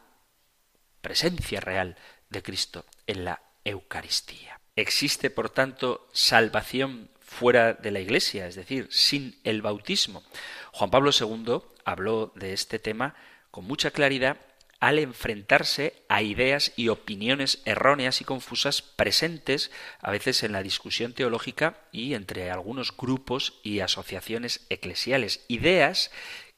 presencia 1.01 1.61
real 1.61 1.97
de 2.29 2.43
Cristo 2.43 2.85
en 3.07 3.25
la 3.25 3.43
Eucaristía. 3.65 4.61
Existe, 4.77 5.31
por 5.31 5.51
tanto, 5.51 6.09
salvación 6.13 7.11
fuera 7.31 7.75
de 7.75 7.93
la 7.93 8.01
Iglesia, 8.01 8.49
es 8.49 8.57
decir, 8.57 8.89
sin 8.91 9.39
el 9.45 9.63
bautismo. 9.63 10.25
Juan 10.73 10.91
Pablo 10.91 11.13
II 11.19 11.61
habló 11.85 12.33
de 12.35 12.53
este 12.53 12.81
tema 12.81 13.15
con 13.53 13.65
mucha 13.65 13.93
claridad 13.93 14.39
al 14.81 14.99
enfrentarse 14.99 16.03
a 16.09 16.23
ideas 16.23 16.73
y 16.75 16.89
opiniones 16.89 17.63
erróneas 17.65 18.21
y 18.21 18.25
confusas 18.25 18.83
presentes 18.83 19.71
a 20.01 20.11
veces 20.11 20.43
en 20.43 20.53
la 20.53 20.65
discusión 20.65 21.13
teológica 21.13 21.79
y 21.93 22.15
entre 22.15 22.51
algunos 22.51 22.95
grupos 22.97 23.61
y 23.63 23.79
asociaciones 23.79 24.67
eclesiales. 24.69 25.45
Ideas 25.47 26.11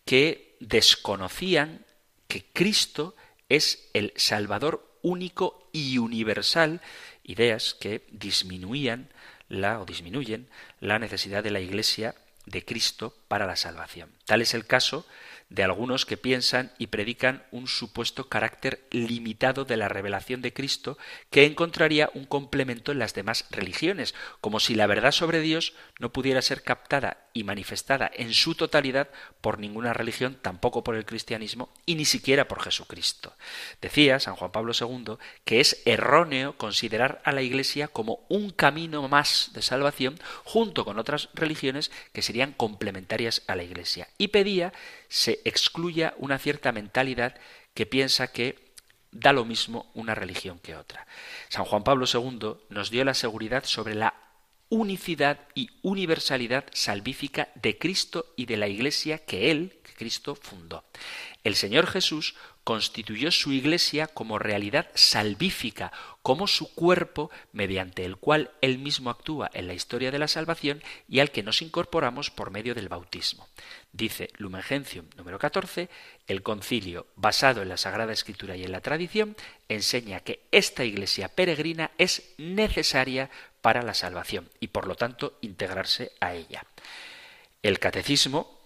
que 0.07 0.57
desconocían 0.59 1.85
que 2.29 2.47
Cristo 2.51 3.14
es 3.51 3.91
el 3.93 4.14
Salvador 4.16 4.99
único 5.03 5.68
y 5.73 5.99
universal, 5.99 6.81
ideas 7.25 7.75
que 7.75 8.07
disminuían 8.11 9.11
la 9.53 9.80
o 9.80 9.84
disminuyen 9.84 10.48
la 10.80 10.98
necesidad 10.98 11.44
de 11.44 11.50
la 11.50 11.61
Iglesia 11.61 12.14
de 12.46 12.64
Cristo 12.64 13.14
para 13.28 13.46
la 13.46 13.55
salvación. 13.55 14.11
Tal 14.24 14.40
es 14.40 14.55
el 14.55 14.66
caso 14.66 15.07
de 15.53 15.62
algunos 15.62 16.07
que 16.07 16.16
piensan 16.16 16.72
y 16.78 16.86
predican 16.86 17.44
un 17.50 17.68
supuesto 17.68 18.28
carácter 18.28 18.86
limitado 18.90 19.66
de 19.66 19.76
la 19.76 19.88
revelación 19.88 20.40
de 20.40 20.55
Cristo 20.55 20.96
que 21.30 21.44
encontraría 21.44 22.11
un 22.14 22.24
complemento 22.24 22.90
en 22.90 22.98
las 22.98 23.12
demás 23.12 23.44
religiones, 23.50 24.14
como 24.40 24.61
si 24.61 24.74
la 24.74 24.86
verdad 24.86 25.12
sobre 25.12 25.40
Dios 25.40 25.74
no 25.98 26.11
pudiera 26.11 26.40
ser 26.40 26.62
captada 26.62 27.28
y 27.34 27.44
manifestada 27.44 28.11
en 28.14 28.32
su 28.32 28.55
totalidad 28.55 29.11
por 29.42 29.59
ninguna 29.59 29.92
religión, 29.92 30.38
tampoco 30.40 30.82
por 30.82 30.96
el 30.96 31.05
cristianismo 31.05 31.68
y 31.84 31.96
ni 31.96 32.07
siquiera 32.07 32.48
por 32.48 32.62
Jesucristo. 32.62 33.34
Decía 33.82 34.20
San 34.20 34.36
Juan 34.36 34.53
Pablo 34.53 34.72
II 34.78 35.16
que 35.44 35.61
es 35.61 35.82
erróneo 35.84 36.57
considerar 36.57 37.20
a 37.24 37.32
la 37.32 37.42
Iglesia 37.42 37.88
como 37.88 38.24
un 38.30 38.50
camino 38.50 39.07
más 39.07 39.50
de 39.53 39.61
salvación 39.61 40.18
junto 40.44 40.86
con 40.86 40.98
otras 40.98 41.28
religiones 41.34 41.90
que 42.14 42.22
serían 42.22 42.53
complementarias 42.53 43.42
a 43.46 43.55
la 43.55 43.64
Iglesia 43.64 44.09
y 44.16 44.28
pedía 44.28 44.72
se 45.09 45.41
excluya 45.45 46.14
una 46.18 46.38
cierta 46.38 46.72
mentalidad 46.72 47.34
que 47.74 47.86
piensa 47.86 48.32
que 48.32 48.72
da 49.11 49.32
lo 49.32 49.45
mismo 49.45 49.90
una 49.95 50.14
religión 50.14 50.59
que 50.59 50.74
otra. 50.74 51.07
San 51.49 51.64
Juan 51.64 51.84
Pablo 51.84 52.07
II 52.12 52.57
nos 52.70 52.90
dio 52.90 53.05
la 53.05 53.14
seguridad 53.14 53.64
sobre 53.64 53.95
la 53.95 54.14
unicidad 54.68 55.38
y 55.55 55.68
universalidad 55.82 56.64
salvífica 56.72 57.51
de 57.55 57.76
Cristo 57.76 58.32
y 58.36 58.47
de 58.47 58.57
la 58.57 58.68
Iglesia 58.68 59.18
que 59.18 59.51
Él, 59.51 59.80
que 59.84 59.93
Cristo, 59.93 60.34
fundó. 60.34 60.84
El 61.45 61.57
Señor 61.57 61.86
Jesús 61.86 62.34
constituyó 62.65 63.31
su 63.31 63.53
Iglesia 63.53 64.07
como 64.07 64.39
realidad 64.39 64.89
salvífica, 64.95 65.93
como 66.23 66.47
su 66.47 66.75
cuerpo 66.75 67.31
mediante 67.53 68.05
el 68.05 68.17
cual 68.17 68.53
Él 68.61 68.79
mismo 68.79 69.11
actúa 69.11 69.51
en 69.53 69.67
la 69.67 69.75
historia 69.75 70.11
de 70.11 70.19
la 70.19 70.29
salvación 70.29 70.83
y 71.09 71.21
al 71.21 71.31
que 71.31 71.43
nos 71.43 71.63
incorporamos 71.63 72.31
por 72.31 72.51
medio 72.51 72.75
del 72.75 72.89
bautismo. 72.89 73.49
Dice 73.93 74.31
Lumen 74.37 74.63
Gentium 74.63 75.07
número 75.17 75.39
14, 75.39 75.89
el 76.29 76.43
concilio, 76.43 77.07
basado 77.17 77.63
en 77.63 77.69
la 77.69 77.77
Sagrada 77.77 78.13
Escritura 78.13 78.57
y 78.57 78.65
en 78.65 78.73
la 78.73 78.81
tradición, 78.81 79.37
enseña 79.69 80.21
que 80.21 80.41
esta 80.53 80.85
Iglesia 80.85 81.29
peregrina 81.29 81.91
es 81.99 82.35
necesaria 82.39 83.31
para 83.61 83.83
la 83.83 83.95
salvación 83.95 84.49
y 84.61 84.69
por 84.69 84.87
lo 84.87 84.95
tanto 84.95 85.39
integrarse 85.41 86.13
a 86.21 86.35
ella. 86.35 86.65
El 87.63 87.79
catecismo, 87.79 88.62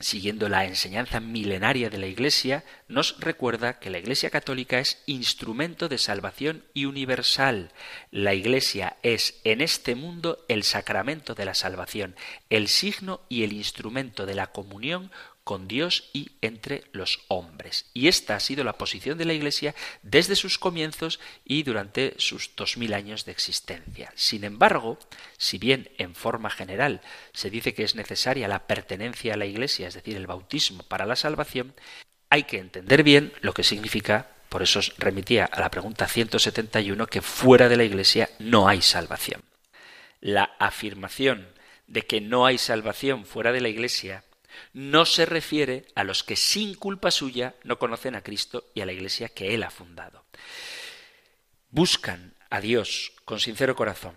siguiendo 0.00 0.48
la 0.48 0.64
enseñanza 0.64 1.20
milenaria 1.20 1.90
de 1.90 1.98
la 1.98 2.06
Iglesia, 2.06 2.64
nos 2.86 3.18
recuerda 3.20 3.78
que 3.78 3.90
la 3.90 3.98
Iglesia 3.98 4.30
católica 4.30 4.78
es 4.78 5.02
instrumento 5.06 5.88
de 5.88 5.98
salvación 5.98 6.64
y 6.74 6.84
universal. 6.84 7.72
La 8.10 8.34
Iglesia 8.34 8.96
es 9.02 9.40
en 9.44 9.60
este 9.60 9.94
mundo 9.94 10.44
el 10.48 10.62
sacramento 10.62 11.34
de 11.34 11.44
la 11.44 11.54
salvación, 11.54 12.14
el 12.50 12.68
signo 12.68 13.20
y 13.28 13.42
el 13.42 13.52
instrumento 13.52 14.26
de 14.26 14.34
la 14.34 14.48
comunión 14.48 15.10
con 15.48 15.66
Dios 15.66 16.10
y 16.12 16.32
entre 16.42 16.84
los 16.92 17.20
hombres. 17.28 17.86
Y 17.94 18.08
esta 18.08 18.36
ha 18.36 18.40
sido 18.40 18.64
la 18.64 18.74
posición 18.74 19.16
de 19.16 19.24
la 19.24 19.32
Iglesia 19.32 19.74
desde 20.02 20.36
sus 20.36 20.58
comienzos 20.58 21.20
y 21.42 21.62
durante 21.62 22.12
sus 22.18 22.54
dos 22.54 22.76
mil 22.76 22.92
años 22.92 23.24
de 23.24 23.32
existencia. 23.32 24.12
Sin 24.14 24.44
embargo, 24.44 24.98
si 25.38 25.56
bien 25.56 25.88
en 25.96 26.14
forma 26.14 26.50
general 26.50 27.00
se 27.32 27.48
dice 27.48 27.72
que 27.72 27.82
es 27.82 27.94
necesaria 27.94 28.46
la 28.46 28.66
pertenencia 28.66 29.32
a 29.32 29.36
la 29.38 29.46
Iglesia, 29.46 29.88
es 29.88 29.94
decir, 29.94 30.18
el 30.18 30.26
bautismo 30.26 30.82
para 30.82 31.06
la 31.06 31.16
salvación, 31.16 31.72
hay 32.28 32.42
que 32.42 32.58
entender 32.58 33.02
bien 33.02 33.32
lo 33.40 33.54
que 33.54 33.64
significa 33.64 34.28
por 34.50 34.62
eso 34.62 34.80
os 34.80 34.94
remitía 34.98 35.46
a 35.46 35.60
la 35.60 35.70
pregunta 35.70 36.06
171 36.06 37.06
que 37.06 37.22
fuera 37.22 37.70
de 37.70 37.78
la 37.78 37.84
Iglesia 37.84 38.28
no 38.38 38.68
hay 38.68 38.82
salvación. 38.82 39.40
La 40.20 40.50
afirmación 40.58 41.48
de 41.86 42.02
que 42.02 42.20
no 42.20 42.44
hay 42.44 42.58
salvación 42.58 43.24
fuera 43.24 43.50
de 43.50 43.62
la 43.62 43.70
Iglesia 43.70 44.24
no 44.72 45.04
se 45.04 45.26
refiere 45.26 45.86
a 45.94 46.04
los 46.04 46.24
que 46.24 46.36
sin 46.36 46.74
culpa 46.74 47.10
suya 47.10 47.54
no 47.64 47.78
conocen 47.78 48.14
a 48.14 48.22
Cristo 48.22 48.70
y 48.74 48.80
a 48.80 48.86
la 48.86 48.92
Iglesia 48.92 49.28
que 49.28 49.54
Él 49.54 49.62
ha 49.62 49.70
fundado. 49.70 50.24
Buscan 51.70 52.34
a 52.50 52.60
Dios 52.60 53.12
con 53.24 53.40
sincero 53.40 53.76
corazón, 53.76 54.14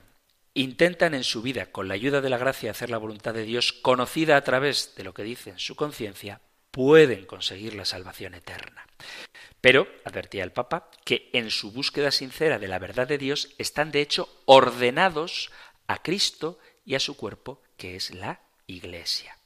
intentan 0.54 1.14
en 1.14 1.24
su 1.24 1.42
vida, 1.42 1.68
con 1.68 1.88
la 1.88 1.94
ayuda 1.94 2.22
de 2.22 2.30
la 2.30 2.38
gracia, 2.38 2.72
hacer 2.72 2.90
la 2.90 2.98
voluntad 2.98 3.34
de 3.34 3.44
Dios 3.44 3.74
conocida 3.74 4.38
a 4.38 4.44
través 4.44 4.96
de 4.96 5.04
lo 5.04 5.14
que 5.14 5.24
dice 5.24 5.50
en 5.50 5.60
su 5.60 5.76
conciencia, 5.76 6.42
pueden 6.72 7.26
conseguir 7.26 7.76
la 7.76 7.86
salvación 7.86 8.34
eterna. 8.34 8.88
Pero, 9.60 9.88
advertía 10.06 10.44
el 10.44 10.52
Papa, 10.52 10.90
que 11.06 11.30
en 11.34 11.52
su 11.52 11.72
búsqueda 11.72 12.12
sincera 12.12 12.58
de 12.58 12.68
la 12.68 12.80
verdad 12.80 13.08
de 13.08 13.18
Dios 13.18 13.50
están 13.58 13.92
de 13.92 14.02
hecho 14.02 14.30
ordenados 14.46 15.52
a 15.88 16.02
Cristo 16.02 16.58
y 16.86 16.96
a 16.96 17.00
su 17.00 17.16
cuerpo, 17.16 17.62
que 17.78 17.96
es 17.96 18.12
la 18.12 18.42
Iglesia. 18.66 19.38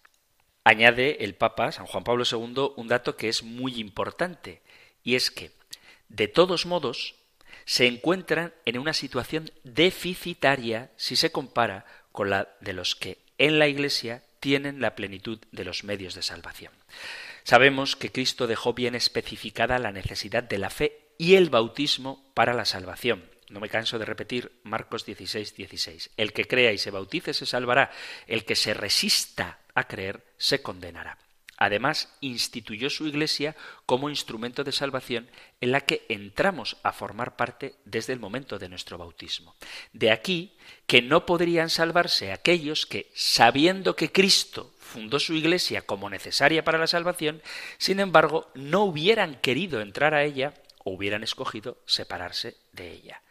Añade 0.65 1.23
el 1.23 1.35
Papa, 1.35 1.71
San 1.71 1.85
Juan 1.85 2.03
Pablo 2.03 2.23
II, 2.29 2.73
un 2.75 2.87
dato 2.87 3.15
que 3.15 3.29
es 3.29 3.43
muy 3.43 3.79
importante, 3.79 4.63
y 5.03 5.13
es 5.13 5.29
que, 5.29 5.51
de 6.09 6.27
todos 6.27 6.65
modos, 6.65 7.13
se 7.65 7.85
encuentran 7.85 8.51
en 8.65 8.79
una 8.79 8.93
situación 8.93 9.51
deficitaria 9.63 10.89
si 10.97 11.15
se 11.15 11.31
compara 11.31 11.85
con 12.11 12.31
la 12.31 12.49
de 12.61 12.73
los 12.73 12.95
que 12.95 13.19
en 13.37 13.59
la 13.59 13.67
Iglesia 13.67 14.23
tienen 14.39 14.81
la 14.81 14.95
plenitud 14.95 15.37
de 15.51 15.65
los 15.65 15.83
medios 15.83 16.15
de 16.15 16.23
salvación. 16.23 16.73
Sabemos 17.43 17.95
que 17.95 18.11
Cristo 18.11 18.47
dejó 18.47 18.73
bien 18.73 18.95
especificada 18.95 19.77
la 19.77 19.91
necesidad 19.91 20.41
de 20.41 20.57
la 20.57 20.71
fe 20.71 20.99
y 21.19 21.35
el 21.35 21.51
bautismo 21.51 22.23
para 22.33 22.55
la 22.55 22.65
salvación. 22.65 23.23
No 23.49 23.59
me 23.59 23.69
canso 23.69 23.99
de 23.99 24.05
repetir 24.05 24.51
Marcos 24.63 25.05
16, 25.05 25.55
16. 25.55 26.09
El 26.17 26.33
que 26.33 26.45
crea 26.45 26.71
y 26.73 26.79
se 26.79 26.89
bautice 26.89 27.35
se 27.35 27.45
salvará. 27.45 27.91
El 28.25 28.45
que 28.45 28.55
se 28.55 28.73
resista 28.73 29.59
a 29.75 29.83
creer 29.83 30.25
se 30.37 30.61
condenará. 30.61 31.19
Además, 31.57 32.09
instituyó 32.19 32.89
su 32.89 33.07
Iglesia 33.07 33.55
como 33.85 34.09
instrumento 34.09 34.65
de 34.65 34.73
salvación 34.73 35.29
en 35.61 35.71
la 35.71 35.81
que 35.81 36.05
entramos 36.09 36.77
a 36.83 36.91
formar 36.91 37.37
parte 37.37 37.75
desde 37.85 38.11
el 38.11 38.19
momento 38.19 38.59
de 38.59 38.67
nuestro 38.67 38.97
bautismo. 38.97 39.55
De 39.93 40.11
aquí 40.11 40.57
que 40.85 41.01
no 41.01 41.25
podrían 41.25 41.69
salvarse 41.69 42.33
aquellos 42.33 42.85
que, 42.85 43.09
sabiendo 43.15 43.95
que 43.95 44.11
Cristo 44.11 44.73
fundó 44.79 45.17
su 45.17 45.33
Iglesia 45.33 45.81
como 45.81 46.09
necesaria 46.09 46.63
para 46.65 46.77
la 46.77 46.87
salvación, 46.87 47.41
sin 47.77 48.01
embargo, 48.01 48.51
no 48.53 48.83
hubieran 48.83 49.35
querido 49.35 49.79
entrar 49.79 50.13
a 50.13 50.23
ella 50.23 50.53
o 50.83 50.91
hubieran 50.91 51.23
escogido 51.23 51.77
separarse 51.85 52.57
de 52.73 52.91
ella. 52.91 53.21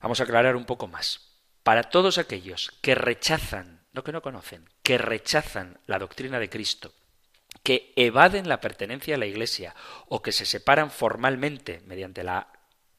Vamos 0.00 0.20
a 0.20 0.24
aclarar 0.24 0.54
un 0.54 0.64
poco 0.64 0.86
más. 0.86 1.28
Para 1.64 1.84
todos 1.84 2.18
aquellos 2.18 2.72
que 2.82 2.94
rechazan 2.94 3.81
no 3.92 4.04
que 4.04 4.12
no 4.12 4.22
conocen, 4.22 4.68
que 4.82 4.98
rechazan 4.98 5.78
la 5.86 5.98
doctrina 5.98 6.38
de 6.38 6.48
Cristo, 6.48 6.92
que 7.62 7.92
evaden 7.96 8.48
la 8.48 8.60
pertenencia 8.60 9.14
a 9.14 9.18
la 9.18 9.26
Iglesia 9.26 9.74
o 10.08 10.22
que 10.22 10.32
se 10.32 10.46
separan 10.46 10.90
formalmente 10.90 11.82
mediante 11.86 12.24
la 12.24 12.48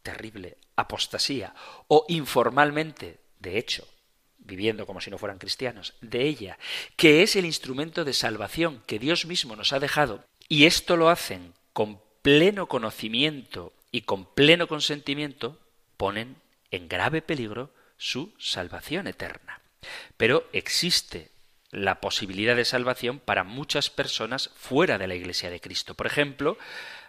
terrible 0.03 0.57
apostasía 0.75 1.53
o 1.87 2.05
informalmente, 2.09 3.19
de 3.39 3.57
hecho, 3.57 3.87
viviendo 4.37 4.85
como 4.85 5.01
si 5.01 5.09
no 5.09 5.17
fueran 5.17 5.39
cristianos, 5.39 5.95
de 6.01 6.23
ella, 6.23 6.59
que 6.95 7.23
es 7.23 7.35
el 7.35 7.45
instrumento 7.45 8.03
de 8.03 8.13
salvación 8.13 8.83
que 8.85 8.99
Dios 8.99 9.25
mismo 9.25 9.55
nos 9.55 9.73
ha 9.73 9.79
dejado, 9.79 10.23
y 10.47 10.65
esto 10.65 10.97
lo 10.97 11.09
hacen 11.09 11.53
con 11.71 12.01
pleno 12.21 12.67
conocimiento 12.67 13.73
y 13.91 14.01
con 14.01 14.25
pleno 14.25 14.67
consentimiento, 14.67 15.59
ponen 15.97 16.35
en 16.71 16.87
grave 16.87 17.21
peligro 17.21 17.71
su 17.97 18.33
salvación 18.37 19.07
eterna. 19.07 19.62
Pero 20.17 20.47
existe 20.53 21.29
la 21.71 21.99
posibilidad 21.99 22.55
de 22.55 22.65
salvación 22.65 23.19
para 23.19 23.43
muchas 23.43 23.89
personas 23.89 24.51
fuera 24.55 24.97
de 24.97 25.07
la 25.07 25.15
Iglesia 25.15 25.49
de 25.49 25.59
Cristo. 25.59 25.95
Por 25.95 26.05
ejemplo, 26.05 26.57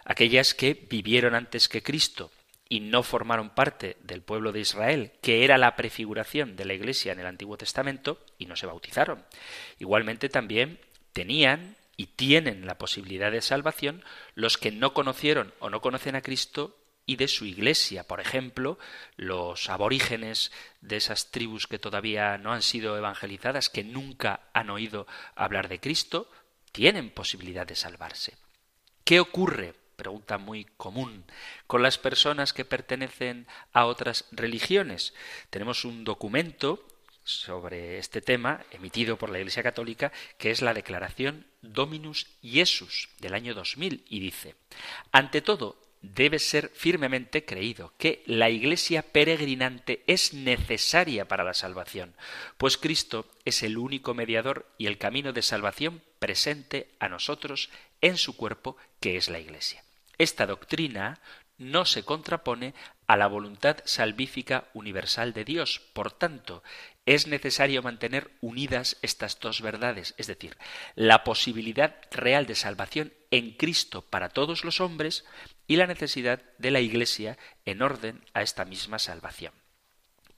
aquellas 0.05 0.53
que 0.53 0.73
vivieron 0.73 1.35
antes 1.35 1.69
que 1.69 1.83
Cristo 1.83 2.31
y 2.67 2.79
no 2.79 3.03
formaron 3.03 3.51
parte 3.51 3.97
del 4.01 4.23
pueblo 4.23 4.51
de 4.51 4.61
Israel, 4.61 5.11
que 5.21 5.43
era 5.43 5.59
la 5.59 5.75
prefiguración 5.75 6.55
de 6.55 6.65
la 6.65 6.73
Iglesia 6.73 7.11
en 7.11 7.19
el 7.19 7.27
Antiguo 7.27 7.57
Testamento, 7.57 8.19
y 8.39 8.47
no 8.47 8.55
se 8.55 8.65
bautizaron. 8.65 9.23
Igualmente 9.77 10.29
también 10.29 10.79
tenían 11.13 11.75
y 11.95 12.07
tienen 12.07 12.65
la 12.65 12.77
posibilidad 12.77 13.31
de 13.31 13.41
salvación 13.41 14.03
los 14.33 14.57
que 14.57 14.71
no 14.71 14.93
conocieron 14.93 15.53
o 15.59 15.69
no 15.69 15.79
conocen 15.79 16.15
a 16.15 16.21
Cristo 16.21 16.75
y 17.05 17.15
de 17.17 17.27
su 17.27 17.45
iglesia. 17.45 18.03
Por 18.03 18.19
ejemplo, 18.19 18.77
los 19.15 19.69
aborígenes 19.69 20.51
de 20.81 20.97
esas 20.97 21.31
tribus 21.31 21.67
que 21.67 21.79
todavía 21.79 22.37
no 22.37 22.51
han 22.51 22.61
sido 22.61 22.97
evangelizadas, 22.97 23.69
que 23.69 23.83
nunca 23.83 24.41
han 24.53 24.69
oído 24.69 25.07
hablar 25.35 25.67
de 25.67 25.79
Cristo, 25.79 26.29
tienen 26.71 27.09
posibilidad 27.09 27.65
de 27.65 27.75
salvarse. 27.75 28.33
¿Qué 29.03 29.19
ocurre? 29.19 29.75
Pregunta 29.95 30.37
muy 30.37 30.65
común. 30.65 31.23
Con 31.67 31.81
las 31.81 31.97
personas 31.97 32.51
que 32.51 32.65
pertenecen 32.65 33.47
a 33.71 33.85
otras 33.85 34.25
religiones. 34.31 35.13
Tenemos 35.49 35.85
un 35.85 36.03
documento 36.03 36.85
sobre 37.23 37.97
este 37.97 38.21
tema, 38.21 38.63
emitido 38.71 39.17
por 39.17 39.29
la 39.29 39.39
Iglesia 39.39 39.63
Católica, 39.63 40.11
que 40.37 40.51
es 40.51 40.61
la 40.61 40.73
Declaración 40.73 41.47
Dominus 41.61 42.27
Iesus 42.41 43.09
del 43.19 43.33
año 43.33 43.53
2000, 43.55 44.05
y 44.07 44.19
dice, 44.19 44.55
ante 45.11 45.41
todo, 45.41 45.81
debe 46.01 46.39
ser 46.39 46.71
firmemente 46.73 47.45
creído 47.45 47.93
que 47.97 48.23
la 48.25 48.49
Iglesia 48.49 49.01
peregrinante 49.01 50.03
es 50.07 50.33
necesaria 50.33 51.27
para 51.27 51.43
la 51.43 51.53
salvación, 51.53 52.13
pues 52.57 52.77
Cristo 52.77 53.27
es 53.43 53.63
el 53.63 53.77
único 53.77 54.13
mediador 54.13 54.67
y 54.77 54.87
el 54.87 54.97
camino 54.97 55.33
de 55.33 55.41
salvación 55.41 56.01
presente 56.19 56.89
a 56.99 57.09
nosotros 57.09 57.69
en 58.01 58.17
su 58.17 58.35
cuerpo, 58.35 58.77
que 58.99 59.17
es 59.17 59.29
la 59.29 59.39
Iglesia. 59.39 59.83
Esta 60.17 60.45
doctrina 60.45 61.19
no 61.57 61.85
se 61.85 62.03
contrapone 62.03 62.73
a 63.07 63.17
la 63.17 63.27
voluntad 63.27 63.77
salvífica 63.85 64.65
universal 64.73 65.33
de 65.33 65.45
Dios. 65.45 65.81
Por 65.93 66.11
tanto, 66.11 66.63
es 67.05 67.27
necesario 67.27 67.83
mantener 67.83 68.31
unidas 68.41 68.97
estas 69.01 69.39
dos 69.39 69.61
verdades, 69.61 70.15
es 70.17 70.27
decir, 70.27 70.57
la 70.95 71.23
posibilidad 71.23 71.95
real 72.11 72.45
de 72.45 72.55
salvación 72.55 73.13
en 73.31 73.51
Cristo 73.51 74.01
para 74.01 74.29
todos 74.29 74.63
los 74.65 74.81
hombres 74.81 75.23
y 75.67 75.77
la 75.77 75.87
necesidad 75.87 76.41
de 76.57 76.71
la 76.71 76.79
Iglesia 76.79 77.37
en 77.65 77.81
orden 77.81 78.23
a 78.33 78.41
esta 78.41 78.65
misma 78.65 78.99
salvación. 78.99 79.53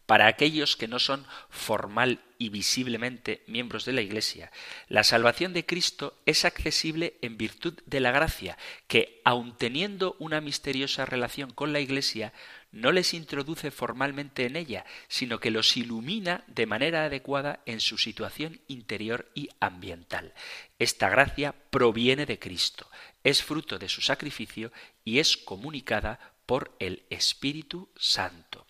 Para 0.07 0.27
aquellos 0.27 0.77
que 0.77 0.87
no 0.87 0.99
son 0.99 1.27
formal 1.49 2.21
y 2.37 2.47
visiblemente 2.47 3.43
miembros 3.45 3.83
de 3.83 3.91
la 3.91 4.01
Iglesia, 4.01 4.51
la 4.87 5.03
salvación 5.03 5.51
de 5.51 5.65
Cristo 5.65 6.17
es 6.25 6.45
accesible 6.45 7.17
en 7.21 7.37
virtud 7.37 7.73
de 7.85 7.99
la 7.99 8.11
gracia, 8.11 8.57
que, 8.87 9.21
aun 9.25 9.57
teniendo 9.57 10.15
una 10.19 10.39
misteriosa 10.39 11.05
relación 11.05 11.51
con 11.51 11.73
la 11.73 11.81
Iglesia, 11.81 12.31
no 12.77 12.91
les 12.91 13.13
introduce 13.13 13.71
formalmente 13.71 14.45
en 14.45 14.55
ella, 14.55 14.85
sino 15.07 15.39
que 15.39 15.51
los 15.51 15.75
ilumina 15.77 16.43
de 16.47 16.67
manera 16.67 17.05
adecuada 17.05 17.61
en 17.65 17.79
su 17.79 17.97
situación 17.97 18.61
interior 18.67 19.29
y 19.33 19.49
ambiental. 19.59 20.33
Esta 20.77 21.09
gracia 21.09 21.55
proviene 21.71 22.25
de 22.25 22.37
Cristo, 22.37 22.89
es 23.23 23.43
fruto 23.43 23.79
de 23.79 23.89
su 23.89 24.01
sacrificio 24.01 24.71
y 25.03 25.19
es 25.19 25.37
comunicada 25.37 26.19
por 26.45 26.75
el 26.79 27.03
Espíritu 27.09 27.89
Santo. 27.97 28.65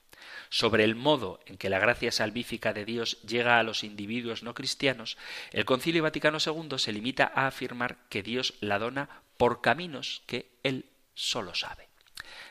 Sobre 0.50 0.86
el 0.86 0.96
modo 0.96 1.42
en 1.46 1.58
que 1.58 1.70
la 1.70 1.80
gracia 1.80 2.12
salvífica 2.12 2.72
de 2.72 2.86
Dios 2.86 3.22
llega 3.24 3.60
a 3.60 3.64
los 3.64 3.84
individuos 3.84 4.42
no 4.42 4.54
cristianos, 4.54 5.18
el 5.52 5.66
Concilio 5.66 6.04
Vaticano 6.04 6.38
II 6.44 6.80
se 6.80 6.94
limita 6.94 7.30
a 7.36 7.48
afirmar 7.48 7.98
que 8.10 8.24
Dios 8.24 8.54
la 8.62 8.80
dona 8.80 9.22
por 9.36 9.62
caminos 9.62 10.24
que 10.26 10.50
Él 10.64 10.86
solo 11.14 11.54
sabe. 11.54 11.90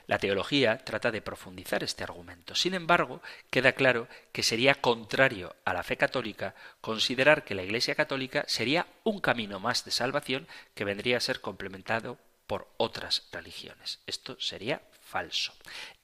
La 0.06 0.18
teología 0.18 0.78
trata 0.78 1.10
de 1.10 1.20
profundizar 1.20 1.82
este 1.82 2.04
argumento. 2.04 2.54
Sin 2.54 2.74
embargo, 2.74 3.22
queda 3.50 3.72
claro 3.72 4.08
que 4.32 4.42
sería 4.42 4.76
contrario 4.76 5.56
a 5.64 5.74
la 5.74 5.82
fe 5.82 5.96
católica 5.96 6.54
considerar 6.80 7.44
que 7.44 7.54
la 7.54 7.62
Iglesia 7.62 7.94
católica 7.94 8.44
sería 8.46 8.86
un 9.02 9.20
camino 9.20 9.58
más 9.58 9.84
de 9.84 9.90
salvación 9.90 10.46
que 10.74 10.84
vendría 10.84 11.16
a 11.16 11.20
ser 11.20 11.40
complementado 11.40 12.18
por 12.46 12.68
otras 12.76 13.28
religiones. 13.32 14.00
Esto 14.06 14.36
sería 14.40 14.80
falso. 15.02 15.52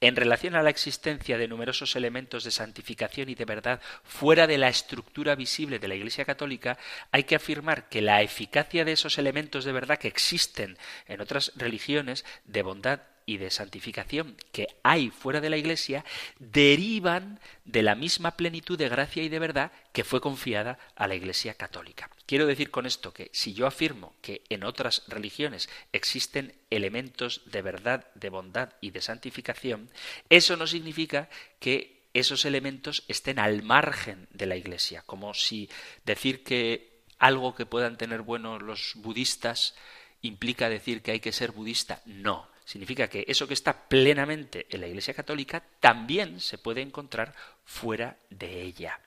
En 0.00 0.16
relación 0.16 0.57
a 0.57 0.62
la 0.62 0.70
existencia 0.70 1.38
de 1.38 1.48
numerosos 1.48 1.94
elementos 1.96 2.44
de 2.44 2.50
santificación 2.50 3.28
y 3.28 3.34
de 3.34 3.44
verdad 3.44 3.80
fuera 4.05 4.46
de 4.46 4.59
la 4.59 4.68
estructura 4.68 5.34
visible 5.34 5.78
de 5.78 5.88
la 5.88 5.94
Iglesia 5.94 6.24
Católica, 6.24 6.78
hay 7.11 7.24
que 7.24 7.36
afirmar 7.36 7.88
que 7.88 8.03
la 8.03 8.22
eficacia 8.22 8.84
de 8.84 8.92
esos 8.92 9.18
elementos 9.18 9.64
de 9.64 9.72
verdad 9.72 9.98
que 9.98 10.09
existen 10.09 10.76
en 11.07 11.20
otras 11.20 11.53
religiones, 11.57 12.24
de 12.44 12.62
bondad 12.62 13.00
y 13.26 13.36
de 13.36 13.50
santificación 13.50 14.36
que 14.52 14.68
hay 14.82 15.10
fuera 15.10 15.40
de 15.40 15.50
la 15.50 15.56
Iglesia 15.56 16.04
derivan 16.38 17.40
de 17.64 17.82
la 17.82 17.94
misma 17.94 18.36
plenitud 18.36 18.78
de 18.78 18.88
gracia 18.88 19.22
y 19.22 19.28
de 19.28 19.38
verdad 19.38 19.72
que 19.92 20.04
fue 20.04 20.20
confiada 20.20 20.78
a 20.96 21.06
la 21.06 21.14
Iglesia 21.14 21.54
católica. 21.54 22.10
Quiero 22.26 22.46
decir 22.46 22.70
con 22.70 22.86
esto 22.86 23.12
que 23.12 23.30
si 23.32 23.54
yo 23.54 23.66
afirmo 23.66 24.14
que 24.20 24.42
en 24.48 24.64
otras 24.64 25.04
religiones 25.08 25.68
existen 25.92 26.54
elementos 26.70 27.42
de 27.46 27.62
verdad, 27.62 28.06
de 28.14 28.28
bondad 28.28 28.70
y 28.80 28.90
de 28.90 29.02
santificación, 29.02 29.90
eso 30.28 30.56
no 30.56 30.66
significa 30.66 31.28
que 31.60 32.02
esos 32.14 32.44
elementos 32.44 33.04
estén 33.08 33.38
al 33.38 33.62
margen 33.62 34.28
de 34.30 34.46
la 34.46 34.56
Iglesia, 34.56 35.02
como 35.06 35.34
si 35.34 35.70
decir 36.04 36.42
que 36.42 36.92
algo 37.18 37.54
que 37.54 37.66
puedan 37.66 37.96
tener 37.96 38.22
bueno 38.22 38.58
los 38.58 38.94
budistas 38.96 39.74
implica 40.22 40.68
decir 40.68 41.02
que 41.02 41.12
hay 41.12 41.20
que 41.20 41.32
ser 41.32 41.52
budista. 41.52 42.02
No, 42.04 42.48
significa 42.72 43.08
que 43.08 43.26
eso 43.28 43.46
que 43.46 43.52
está 43.52 43.86
plenamente 43.86 44.66
en 44.70 44.80
la 44.80 44.86
Iglesia 44.86 45.12
Católica 45.12 45.62
también 45.78 46.40
se 46.40 46.56
puede 46.56 46.80
encontrar 46.80 47.34
fuera 47.66 48.16
de 48.30 48.62
ella, 48.62 48.98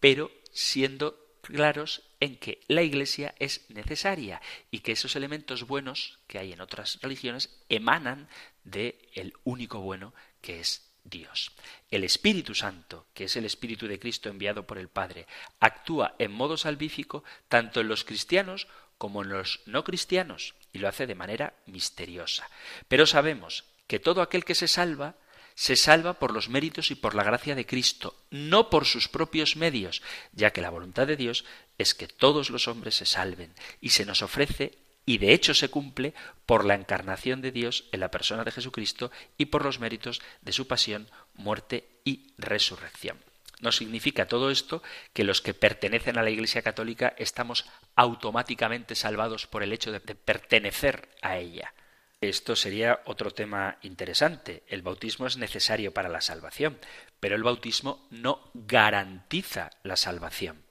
pero 0.00 0.32
siendo 0.50 1.38
claros 1.40 2.02
en 2.18 2.36
que 2.36 2.62
la 2.66 2.82
Iglesia 2.82 3.32
es 3.38 3.70
necesaria 3.70 4.42
y 4.72 4.80
que 4.80 4.90
esos 4.90 5.14
elementos 5.14 5.68
buenos 5.68 6.18
que 6.26 6.40
hay 6.40 6.52
en 6.52 6.60
otras 6.60 6.98
religiones 7.00 7.62
emanan 7.68 8.28
de 8.64 8.98
el 9.12 9.34
único 9.44 9.78
bueno 9.78 10.12
que 10.40 10.58
es 10.58 10.90
Dios. 11.04 11.52
El 11.92 12.02
Espíritu 12.02 12.56
Santo, 12.56 13.06
que 13.14 13.24
es 13.24 13.36
el 13.36 13.44
Espíritu 13.44 13.86
de 13.86 14.00
Cristo 14.00 14.30
enviado 14.30 14.66
por 14.66 14.78
el 14.78 14.88
Padre, 14.88 15.28
actúa 15.60 16.16
en 16.18 16.32
modo 16.32 16.56
salvífico 16.56 17.22
tanto 17.46 17.82
en 17.82 17.86
los 17.86 18.02
cristianos 18.02 18.66
como 18.98 19.22
en 19.22 19.28
los 19.28 19.60
no 19.66 19.84
cristianos, 19.84 20.54
y 20.74 20.80
lo 20.80 20.88
hace 20.88 21.06
de 21.06 21.14
manera 21.14 21.54
misteriosa. 21.64 22.50
Pero 22.88 23.06
sabemos 23.06 23.64
que 23.86 24.00
todo 24.00 24.20
aquel 24.20 24.44
que 24.44 24.56
se 24.56 24.68
salva, 24.68 25.14
se 25.54 25.76
salva 25.76 26.18
por 26.18 26.32
los 26.32 26.48
méritos 26.48 26.90
y 26.90 26.96
por 26.96 27.14
la 27.14 27.22
gracia 27.22 27.54
de 27.54 27.64
Cristo, 27.64 28.20
no 28.30 28.68
por 28.68 28.84
sus 28.84 29.08
propios 29.08 29.56
medios, 29.56 30.02
ya 30.32 30.52
que 30.52 30.60
la 30.60 30.70
voluntad 30.70 31.06
de 31.06 31.16
Dios 31.16 31.44
es 31.78 31.94
que 31.94 32.08
todos 32.08 32.50
los 32.50 32.66
hombres 32.66 32.96
se 32.96 33.06
salven, 33.06 33.54
y 33.80 33.90
se 33.90 34.04
nos 34.04 34.20
ofrece, 34.22 34.76
y 35.06 35.18
de 35.18 35.32
hecho 35.32 35.54
se 35.54 35.68
cumple, 35.68 36.12
por 36.44 36.64
la 36.64 36.74
encarnación 36.74 37.40
de 37.40 37.52
Dios 37.52 37.84
en 37.92 38.00
la 38.00 38.10
persona 38.10 38.42
de 38.42 38.50
Jesucristo 38.50 39.12
y 39.38 39.46
por 39.46 39.64
los 39.64 39.78
méritos 39.78 40.22
de 40.42 40.52
su 40.52 40.66
pasión, 40.66 41.08
muerte 41.34 41.88
y 42.04 42.32
resurrección. 42.36 43.18
No 43.60 43.72
significa 43.72 44.26
todo 44.26 44.50
esto 44.50 44.82
que 45.12 45.24
los 45.24 45.40
que 45.40 45.54
pertenecen 45.54 46.18
a 46.18 46.22
la 46.22 46.30
Iglesia 46.30 46.62
Católica 46.62 47.14
estamos 47.18 47.66
automáticamente 47.94 48.94
salvados 48.94 49.46
por 49.46 49.62
el 49.62 49.72
hecho 49.72 49.92
de, 49.92 50.00
pertenecer 50.00 51.08
a 51.22 51.38
ella. 51.38 51.72
Esto 52.20 52.56
sería 52.56 53.00
otro 53.04 53.32
tema 53.32 53.78
interesante. 53.82 54.62
El 54.66 54.82
bautismo 54.82 55.26
es 55.26 55.36
necesario 55.36 55.92
para 55.92 56.08
la 56.08 56.20
salvación, 56.20 56.78
pero 57.20 57.36
el 57.36 57.42
bautismo 57.42 58.06
no 58.10 58.50
garantiza 58.54 59.70
la 59.82 59.96
salvación. 59.96 60.62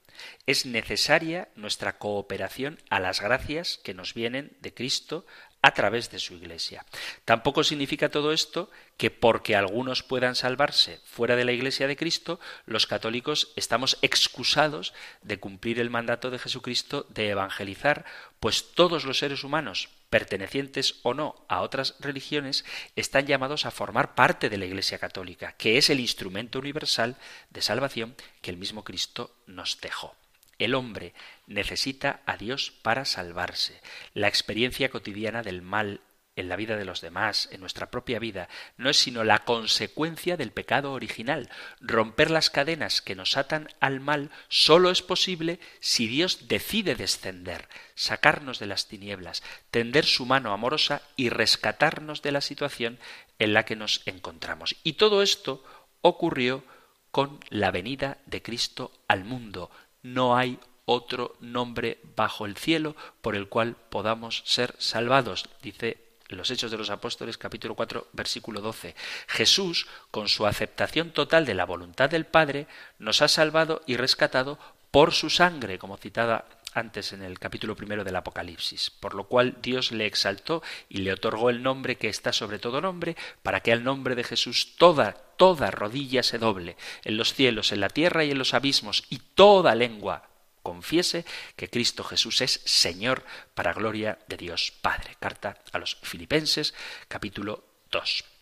Es 0.46 0.66
necesaria 0.66 1.48
nuestra 1.54 1.98
cooperación 1.98 2.78
a 2.90 3.00
las 3.00 3.20
gracias 3.20 3.78
que 3.82 3.94
nos 3.94 4.14
vienen 4.14 4.56
de 4.60 4.74
Cristo 4.74 5.26
a 5.64 5.72
través 5.72 6.10
de 6.10 6.18
su 6.18 6.34
Iglesia. 6.34 6.84
Tampoco 7.24 7.64
significa 7.64 8.10
todo 8.10 8.32
esto 8.32 8.70
que 8.98 9.10
porque 9.10 9.56
algunos 9.56 10.02
puedan 10.02 10.34
salvarse 10.34 11.00
fuera 11.06 11.36
de 11.36 11.46
la 11.46 11.52
Iglesia 11.52 11.88
de 11.88 11.96
Cristo, 11.96 12.38
los 12.66 12.86
católicos 12.86 13.50
estamos 13.56 13.96
excusados 14.02 14.92
de 15.22 15.40
cumplir 15.40 15.80
el 15.80 15.88
mandato 15.88 16.30
de 16.30 16.38
Jesucristo 16.38 17.06
de 17.08 17.30
evangelizar, 17.30 18.04
pues 18.40 18.72
todos 18.74 19.06
los 19.06 19.20
seres 19.20 19.42
humanos, 19.42 19.88
pertenecientes 20.10 20.96
o 21.02 21.14
no 21.14 21.46
a 21.48 21.62
otras 21.62 21.94
religiones, 21.98 22.66
están 22.94 23.26
llamados 23.26 23.64
a 23.64 23.70
formar 23.70 24.14
parte 24.14 24.50
de 24.50 24.58
la 24.58 24.66
Iglesia 24.66 24.98
católica, 24.98 25.54
que 25.56 25.78
es 25.78 25.88
el 25.88 25.98
instrumento 25.98 26.58
universal 26.58 27.16
de 27.48 27.62
salvación 27.62 28.16
que 28.42 28.50
el 28.50 28.58
mismo 28.58 28.84
Cristo 28.84 29.34
nos 29.46 29.80
dejó. 29.80 30.14
El 30.58 30.74
hombre 30.74 31.14
necesita 31.46 32.20
a 32.26 32.36
Dios 32.36 32.72
para 32.82 33.04
salvarse. 33.04 33.80
La 34.12 34.28
experiencia 34.28 34.88
cotidiana 34.88 35.42
del 35.42 35.62
mal 35.62 36.00
en 36.36 36.48
la 36.48 36.56
vida 36.56 36.76
de 36.76 36.84
los 36.84 37.00
demás, 37.00 37.48
en 37.52 37.60
nuestra 37.60 37.90
propia 37.90 38.18
vida, 38.18 38.48
no 38.76 38.90
es 38.90 38.96
sino 38.96 39.22
la 39.24 39.40
consecuencia 39.40 40.36
del 40.36 40.50
pecado 40.50 40.92
original. 40.92 41.48
Romper 41.80 42.30
las 42.30 42.50
cadenas 42.50 43.00
que 43.02 43.14
nos 43.14 43.36
atan 43.36 43.68
al 43.80 44.00
mal 44.00 44.30
solo 44.48 44.90
es 44.90 45.02
posible 45.02 45.60
si 45.80 46.06
Dios 46.06 46.48
decide 46.48 46.96
descender, 46.96 47.68
sacarnos 47.94 48.58
de 48.58 48.66
las 48.66 48.88
tinieblas, 48.88 49.42
tender 49.70 50.04
su 50.04 50.26
mano 50.26 50.52
amorosa 50.52 51.02
y 51.16 51.28
rescatarnos 51.28 52.22
de 52.22 52.32
la 52.32 52.40
situación 52.40 52.98
en 53.38 53.54
la 53.54 53.64
que 53.64 53.76
nos 53.76 54.02
encontramos. 54.06 54.76
Y 54.82 54.94
todo 54.94 55.22
esto 55.22 55.64
ocurrió 56.00 56.64
con 57.10 57.38
la 57.48 57.70
venida 57.70 58.18
de 58.26 58.42
Cristo 58.42 58.90
al 59.06 59.24
mundo, 59.24 59.70
no 60.04 60.36
hay 60.36 60.60
otro 60.84 61.34
nombre 61.40 61.98
bajo 62.14 62.46
el 62.46 62.56
cielo 62.56 62.94
por 63.20 63.34
el 63.34 63.48
cual 63.48 63.74
podamos 63.88 64.42
ser 64.44 64.76
salvados, 64.78 65.48
dice 65.62 65.98
los 66.28 66.50
Hechos 66.50 66.70
de 66.70 66.78
los 66.78 66.90
Apóstoles 66.90 67.38
capítulo 67.38 67.74
4 67.74 68.08
versículo 68.12 68.60
12. 68.60 68.94
Jesús, 69.26 69.86
con 70.10 70.28
su 70.28 70.46
aceptación 70.46 71.10
total 71.10 71.46
de 71.46 71.54
la 71.54 71.64
voluntad 71.64 72.10
del 72.10 72.26
Padre, 72.26 72.66
nos 72.98 73.22
ha 73.22 73.28
salvado 73.28 73.82
y 73.86 73.96
rescatado 73.96 74.58
por 74.90 75.12
su 75.12 75.30
sangre, 75.30 75.78
como 75.78 75.96
citada 75.96 76.44
antes 76.74 77.12
en 77.12 77.22
el 77.22 77.38
capítulo 77.38 77.76
primero 77.76 78.04
del 78.04 78.16
Apocalipsis, 78.16 78.90
por 78.90 79.14
lo 79.14 79.24
cual 79.24 79.56
Dios 79.62 79.92
le 79.92 80.06
exaltó 80.06 80.62
y 80.88 80.98
le 80.98 81.12
otorgó 81.12 81.50
el 81.50 81.62
nombre 81.62 81.96
que 81.96 82.08
está 82.08 82.32
sobre 82.32 82.58
todo 82.58 82.80
nombre, 82.80 83.16
para 83.42 83.60
que 83.60 83.72
al 83.72 83.84
nombre 83.84 84.14
de 84.14 84.24
Jesús 84.24 84.76
toda, 84.76 85.12
toda 85.12 85.70
rodilla 85.70 86.22
se 86.22 86.38
doble, 86.38 86.76
en 87.04 87.16
los 87.16 87.32
cielos, 87.34 87.72
en 87.72 87.80
la 87.80 87.88
tierra 87.88 88.24
y 88.24 88.32
en 88.32 88.38
los 88.38 88.54
abismos, 88.54 89.04
y 89.08 89.18
toda 89.18 89.74
lengua 89.74 90.28
confiese 90.62 91.24
que 91.56 91.68
Cristo 91.68 92.04
Jesús 92.04 92.40
es 92.40 92.60
Señor 92.64 93.22
para 93.54 93.72
gloria 93.72 94.18
de 94.28 94.36
Dios 94.36 94.72
Padre. 94.80 95.16
Carta 95.20 95.58
a 95.72 95.78
los 95.78 95.96
Filipenses, 96.02 96.74
capítulo 97.08 97.64
2 97.90 98.33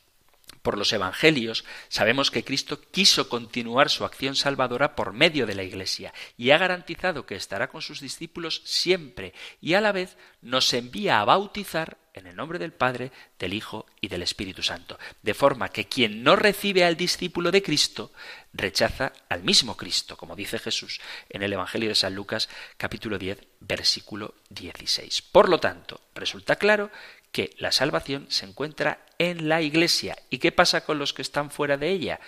por 0.62 0.78
los 0.78 0.92
Evangelios, 0.92 1.64
sabemos 1.88 2.30
que 2.30 2.44
Cristo 2.44 2.80
quiso 2.90 3.28
continuar 3.28 3.90
su 3.90 4.04
acción 4.04 4.36
salvadora 4.36 4.94
por 4.94 5.12
medio 5.12 5.46
de 5.46 5.54
la 5.54 5.64
Iglesia 5.64 6.14
y 6.36 6.50
ha 6.50 6.58
garantizado 6.58 7.26
que 7.26 7.34
estará 7.34 7.68
con 7.68 7.82
sus 7.82 8.00
discípulos 8.00 8.62
siempre 8.64 9.34
y 9.60 9.74
a 9.74 9.80
la 9.80 9.92
vez 9.92 10.16
nos 10.40 10.72
envía 10.72 11.20
a 11.20 11.24
bautizar 11.24 11.98
en 12.14 12.26
el 12.26 12.36
nombre 12.36 12.58
del 12.58 12.72
Padre, 12.72 13.10
del 13.38 13.54
Hijo 13.54 13.86
y 14.00 14.08
del 14.08 14.22
Espíritu 14.22 14.62
Santo, 14.62 14.98
de 15.22 15.34
forma 15.34 15.70
que 15.70 15.86
quien 15.86 16.22
no 16.22 16.36
recibe 16.36 16.84
al 16.84 16.96
discípulo 16.96 17.50
de 17.50 17.62
Cristo 17.62 18.12
rechaza 18.52 19.12
al 19.28 19.42
mismo 19.42 19.76
Cristo, 19.76 20.16
como 20.16 20.36
dice 20.36 20.58
Jesús 20.58 21.00
en 21.30 21.42
el 21.42 21.52
Evangelio 21.52 21.88
de 21.88 21.94
San 21.94 22.14
Lucas 22.14 22.48
capítulo 22.76 23.18
10 23.18 23.38
versículo 23.60 24.34
16. 24.50 25.22
Por 25.22 25.48
lo 25.48 25.58
tanto, 25.58 26.00
resulta 26.14 26.56
claro 26.56 26.90
que 27.32 27.54
la 27.58 27.72
salvación 27.72 28.26
se 28.28 28.46
encuentra 28.46 29.04
en 29.18 29.48
la 29.48 29.62
Iglesia. 29.62 30.16
¿Y 30.30 30.38
qué 30.38 30.52
pasa 30.52 30.84
con 30.84 30.98
los 30.98 31.12
que 31.12 31.22
están 31.22 31.50
fuera 31.50 31.76
de 31.76 31.90
ella? 31.90 32.20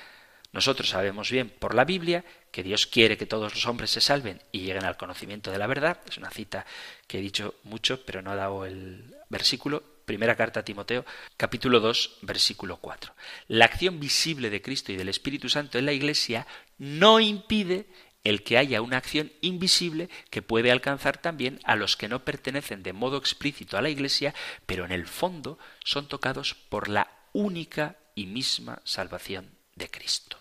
Nosotros 0.52 0.88
sabemos 0.88 1.30
bien 1.30 1.50
por 1.50 1.74
la 1.74 1.84
Biblia 1.84 2.24
que 2.50 2.62
Dios 2.62 2.86
quiere 2.86 3.16
que 3.16 3.26
todos 3.26 3.52
los 3.52 3.66
hombres 3.66 3.90
se 3.90 4.00
salven 4.00 4.40
y 4.52 4.60
lleguen 4.60 4.84
al 4.84 4.96
conocimiento 4.96 5.50
de 5.50 5.58
la 5.58 5.66
verdad. 5.66 5.98
Es 6.08 6.16
una 6.16 6.30
cita 6.30 6.64
que 7.06 7.18
he 7.18 7.20
dicho 7.20 7.56
mucho, 7.64 8.04
pero 8.06 8.22
no 8.22 8.30
ha 8.30 8.36
dado 8.36 8.64
el 8.64 9.14
versículo. 9.28 9.82
Primera 10.04 10.36
carta 10.36 10.60
a 10.60 10.64
Timoteo, 10.64 11.04
capítulo 11.36 11.80
2, 11.80 12.18
versículo 12.22 12.76
4. 12.76 13.14
La 13.48 13.64
acción 13.64 13.98
visible 13.98 14.50
de 14.50 14.62
Cristo 14.62 14.92
y 14.92 14.96
del 14.96 15.08
Espíritu 15.08 15.48
Santo 15.48 15.78
en 15.78 15.86
la 15.86 15.92
Iglesia 15.92 16.46
no 16.78 17.20
impide 17.20 17.86
el 18.24 18.42
que 18.42 18.56
haya 18.56 18.80
una 18.80 18.96
acción 18.96 19.30
invisible 19.42 20.08
que 20.30 20.42
puede 20.42 20.72
alcanzar 20.72 21.18
también 21.18 21.60
a 21.64 21.76
los 21.76 21.96
que 21.96 22.08
no 22.08 22.24
pertenecen 22.24 22.82
de 22.82 22.94
modo 22.94 23.18
explícito 23.18 23.76
a 23.76 23.82
la 23.82 23.90
Iglesia, 23.90 24.34
pero 24.66 24.86
en 24.86 24.92
el 24.92 25.06
fondo 25.06 25.58
son 25.84 26.08
tocados 26.08 26.54
por 26.54 26.88
la 26.88 27.10
única 27.32 27.98
y 28.14 28.26
misma 28.26 28.80
salvación 28.84 29.50
de 29.76 29.90
Cristo. 29.90 30.38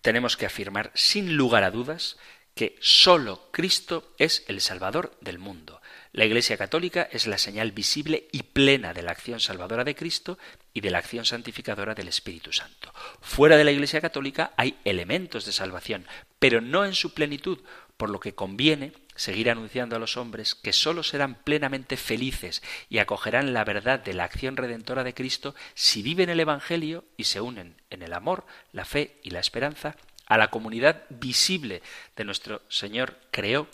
Tenemos 0.00 0.36
que 0.36 0.46
afirmar 0.46 0.92
sin 0.94 1.36
lugar 1.36 1.64
a 1.64 1.70
dudas 1.70 2.16
que 2.54 2.76
sólo 2.80 3.50
Cristo 3.50 4.14
es 4.18 4.44
el 4.46 4.60
Salvador 4.60 5.16
del 5.20 5.38
mundo. 5.38 5.81
La 6.14 6.26
Iglesia 6.26 6.58
Católica 6.58 7.08
es 7.10 7.26
la 7.26 7.38
señal 7.38 7.72
visible 7.72 8.28
y 8.32 8.42
plena 8.42 8.92
de 8.92 9.02
la 9.02 9.12
acción 9.12 9.40
salvadora 9.40 9.82
de 9.82 9.94
Cristo 9.94 10.38
y 10.74 10.82
de 10.82 10.90
la 10.90 10.98
acción 10.98 11.24
santificadora 11.24 11.94
del 11.94 12.08
Espíritu 12.08 12.52
Santo. 12.52 12.92
Fuera 13.22 13.56
de 13.56 13.64
la 13.64 13.72
Iglesia 13.72 14.02
Católica 14.02 14.52
hay 14.58 14.76
elementos 14.84 15.46
de 15.46 15.52
salvación, 15.52 16.06
pero 16.38 16.60
no 16.60 16.84
en 16.84 16.92
su 16.92 17.14
plenitud, 17.14 17.60
por 17.96 18.10
lo 18.10 18.20
que 18.20 18.34
conviene 18.34 18.92
seguir 19.14 19.48
anunciando 19.48 19.96
a 19.96 19.98
los 19.98 20.18
hombres 20.18 20.54
que 20.54 20.74
sólo 20.74 21.02
serán 21.02 21.34
plenamente 21.34 21.96
felices 21.96 22.62
y 22.90 22.98
acogerán 22.98 23.54
la 23.54 23.64
verdad 23.64 23.98
de 23.98 24.12
la 24.12 24.24
acción 24.24 24.58
redentora 24.58 25.04
de 25.04 25.14
Cristo 25.14 25.54
si 25.74 26.02
viven 26.02 26.28
el 26.28 26.40
Evangelio 26.40 27.06
y 27.16 27.24
se 27.24 27.40
unen 27.40 27.76
en 27.88 28.02
el 28.02 28.12
amor, 28.12 28.44
la 28.72 28.84
fe 28.84 29.18
y 29.22 29.30
la 29.30 29.40
esperanza 29.40 29.96
a 30.26 30.36
la 30.36 30.50
comunidad 30.50 31.04
visible 31.08 31.80
de 32.16 32.24
nuestro 32.24 32.60
Señor 32.68 33.18
creó 33.30 33.66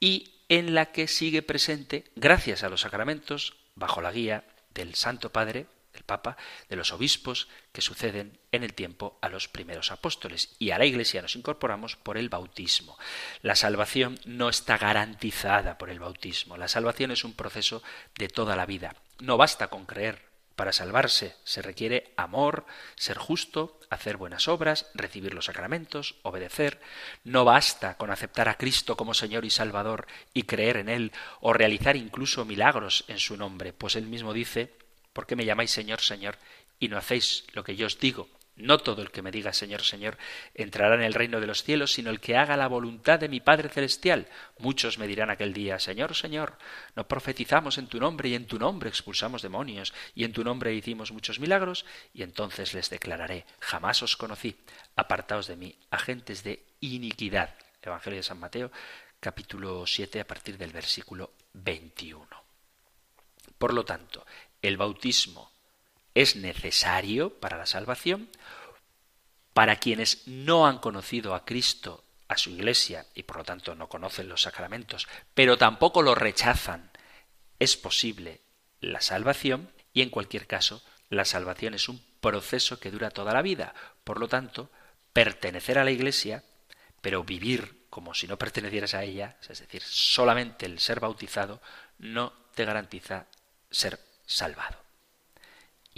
y 0.00 0.32
en 0.48 0.74
la 0.74 0.86
que 0.86 1.08
sigue 1.08 1.42
presente, 1.42 2.04
gracias 2.16 2.62
a 2.62 2.68
los 2.68 2.82
sacramentos, 2.82 3.56
bajo 3.74 4.00
la 4.00 4.12
guía 4.12 4.44
del 4.72 4.94
Santo 4.94 5.30
Padre, 5.30 5.66
del 5.92 6.04
Papa, 6.04 6.36
de 6.68 6.76
los 6.76 6.92
obispos 6.92 7.48
que 7.72 7.82
suceden 7.82 8.38
en 8.52 8.62
el 8.62 8.74
tiempo 8.74 9.18
a 9.20 9.28
los 9.28 9.48
primeros 9.48 9.90
apóstoles. 9.90 10.54
Y 10.58 10.70
a 10.70 10.78
la 10.78 10.86
Iglesia 10.86 11.22
nos 11.22 11.36
incorporamos 11.36 11.96
por 11.96 12.18
el 12.18 12.28
bautismo. 12.28 12.98
La 13.42 13.56
salvación 13.56 14.18
no 14.24 14.48
está 14.48 14.78
garantizada 14.78 15.76
por 15.78 15.90
el 15.90 16.00
bautismo. 16.00 16.56
La 16.56 16.68
salvación 16.68 17.10
es 17.10 17.24
un 17.24 17.34
proceso 17.34 17.82
de 18.16 18.28
toda 18.28 18.56
la 18.56 18.66
vida. 18.66 18.94
No 19.20 19.36
basta 19.36 19.68
con 19.68 19.86
creer 19.86 20.27
para 20.58 20.72
salvarse 20.72 21.36
se 21.44 21.62
requiere 21.62 22.12
amor, 22.16 22.66
ser 22.96 23.16
justo, 23.16 23.78
hacer 23.90 24.16
buenas 24.16 24.48
obras, 24.48 24.90
recibir 24.92 25.32
los 25.32 25.44
sacramentos, 25.44 26.16
obedecer. 26.22 26.80
No 27.22 27.44
basta 27.44 27.96
con 27.96 28.10
aceptar 28.10 28.48
a 28.48 28.56
Cristo 28.56 28.96
como 28.96 29.14
Señor 29.14 29.44
y 29.44 29.50
Salvador 29.50 30.08
y 30.34 30.42
creer 30.42 30.78
en 30.78 30.88
Él 30.88 31.12
o 31.40 31.52
realizar 31.52 31.94
incluso 31.94 32.44
milagros 32.44 33.04
en 33.06 33.20
su 33.20 33.36
nombre, 33.36 33.72
pues 33.72 33.94
Él 33.94 34.06
mismo 34.06 34.32
dice, 34.32 34.74
¿por 35.12 35.28
qué 35.28 35.36
me 35.36 35.44
llamáis 35.44 35.70
Señor, 35.70 36.00
Señor 36.00 36.36
y 36.80 36.88
no 36.88 36.98
hacéis 36.98 37.44
lo 37.52 37.62
que 37.62 37.76
yo 37.76 37.86
os 37.86 38.00
digo? 38.00 38.28
No 38.58 38.78
todo 38.78 39.02
el 39.02 39.12
que 39.12 39.22
me 39.22 39.30
diga 39.30 39.52
Señor, 39.52 39.82
Señor 39.82 40.18
entrará 40.52 40.96
en 40.96 41.02
el 41.02 41.14
reino 41.14 41.40
de 41.40 41.46
los 41.46 41.62
cielos, 41.62 41.92
sino 41.92 42.10
el 42.10 42.18
que 42.18 42.36
haga 42.36 42.56
la 42.56 42.66
voluntad 42.66 43.20
de 43.20 43.28
mi 43.28 43.38
Padre 43.38 43.68
Celestial. 43.68 44.26
Muchos 44.58 44.98
me 44.98 45.06
dirán 45.06 45.30
aquel 45.30 45.52
día, 45.52 45.78
Señor, 45.78 46.16
Señor, 46.16 46.58
no 46.96 47.06
profetizamos 47.06 47.78
en 47.78 47.86
tu 47.86 48.00
nombre 48.00 48.28
y 48.28 48.34
en 48.34 48.46
tu 48.46 48.58
nombre 48.58 48.88
expulsamos 48.88 49.42
demonios 49.42 49.94
y 50.14 50.24
en 50.24 50.32
tu 50.32 50.42
nombre 50.42 50.74
hicimos 50.74 51.12
muchos 51.12 51.38
milagros, 51.38 51.86
y 52.12 52.24
entonces 52.24 52.74
les 52.74 52.90
declararé, 52.90 53.46
jamás 53.60 54.02
os 54.02 54.16
conocí, 54.16 54.56
apartaos 54.96 55.46
de 55.46 55.56
mí, 55.56 55.78
agentes 55.90 56.42
de 56.42 56.64
iniquidad. 56.80 57.54
Evangelio 57.80 58.18
de 58.18 58.24
San 58.24 58.40
Mateo, 58.40 58.72
capítulo 59.20 59.86
7, 59.86 60.20
a 60.20 60.26
partir 60.26 60.58
del 60.58 60.72
versículo 60.72 61.32
21. 61.54 62.26
Por 63.56 63.72
lo 63.72 63.84
tanto, 63.84 64.26
el 64.60 64.76
bautismo 64.76 65.52
es 66.18 66.34
necesario 66.34 67.38
para 67.38 67.56
la 67.56 67.66
salvación. 67.66 68.28
Para 69.52 69.76
quienes 69.76 70.26
no 70.26 70.66
han 70.66 70.78
conocido 70.78 71.32
a 71.32 71.44
Cristo, 71.44 72.04
a 72.26 72.36
su 72.36 72.50
iglesia, 72.50 73.06
y 73.14 73.22
por 73.22 73.36
lo 73.36 73.44
tanto 73.44 73.76
no 73.76 73.88
conocen 73.88 74.28
los 74.28 74.42
sacramentos, 74.42 75.06
pero 75.32 75.56
tampoco 75.56 76.02
lo 76.02 76.16
rechazan, 76.16 76.90
es 77.60 77.76
posible 77.76 78.40
la 78.80 79.00
salvación 79.00 79.70
y 79.92 80.02
en 80.02 80.10
cualquier 80.10 80.48
caso 80.48 80.82
la 81.08 81.24
salvación 81.24 81.74
es 81.74 81.88
un 81.88 82.04
proceso 82.20 82.80
que 82.80 82.90
dura 82.90 83.10
toda 83.10 83.32
la 83.32 83.42
vida. 83.42 83.72
Por 84.02 84.18
lo 84.18 84.26
tanto, 84.26 84.72
pertenecer 85.12 85.78
a 85.78 85.84
la 85.84 85.92
iglesia, 85.92 86.42
pero 87.00 87.22
vivir 87.22 87.86
como 87.90 88.12
si 88.12 88.26
no 88.26 88.38
pertenecieras 88.38 88.94
a 88.94 89.04
ella, 89.04 89.36
es 89.48 89.60
decir, 89.60 89.82
solamente 89.82 90.66
el 90.66 90.80
ser 90.80 90.98
bautizado, 90.98 91.62
no 91.98 92.32
te 92.56 92.64
garantiza 92.64 93.26
ser 93.70 94.00
salvado 94.26 94.87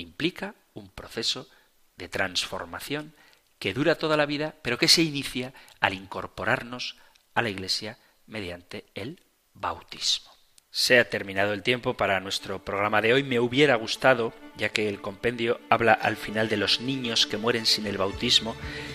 implica 0.00 0.54
un 0.74 0.88
proceso 0.88 1.48
de 1.96 2.08
transformación 2.08 3.14
que 3.58 3.74
dura 3.74 3.96
toda 3.96 4.16
la 4.16 4.26
vida, 4.26 4.54
pero 4.62 4.78
que 4.78 4.88
se 4.88 5.02
inicia 5.02 5.52
al 5.80 5.94
incorporarnos 5.94 6.96
a 7.34 7.42
la 7.42 7.50
Iglesia 7.50 7.98
mediante 8.26 8.86
el 8.94 9.20
bautismo. 9.54 10.30
Se 10.72 11.00
ha 11.00 11.10
terminado 11.10 11.52
el 11.52 11.64
tiempo 11.64 11.94
para 11.94 12.20
nuestro 12.20 12.64
programa 12.64 13.02
de 13.02 13.12
hoy. 13.12 13.24
Me 13.24 13.40
hubiera 13.40 13.74
gustado, 13.74 14.32
ya 14.56 14.68
que 14.68 14.88
el 14.88 15.00
compendio 15.00 15.60
habla 15.68 15.92
al 15.92 16.16
final 16.16 16.48
de 16.48 16.56
los 16.56 16.80
niños 16.80 17.26
que 17.26 17.38
mueren 17.38 17.66
sin 17.66 17.88
el 17.88 17.98
bautismo 17.98 18.54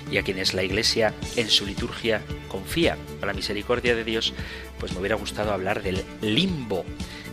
y 0.10 0.18
a 0.18 0.24
quienes 0.24 0.54
la 0.54 0.64
Iglesia 0.64 1.14
en 1.36 1.50
su 1.50 1.66
liturgia 1.66 2.22
confía 2.48 2.98
a 3.22 3.26
la 3.26 3.34
misericordia 3.34 3.94
de 3.94 4.06
Dios, 4.06 4.34
pues 4.80 4.94
me 4.94 5.00
hubiera 5.00 5.18
gustado 5.18 5.52
hablar 5.52 5.84
del 5.84 6.06
limbo, 6.22 6.86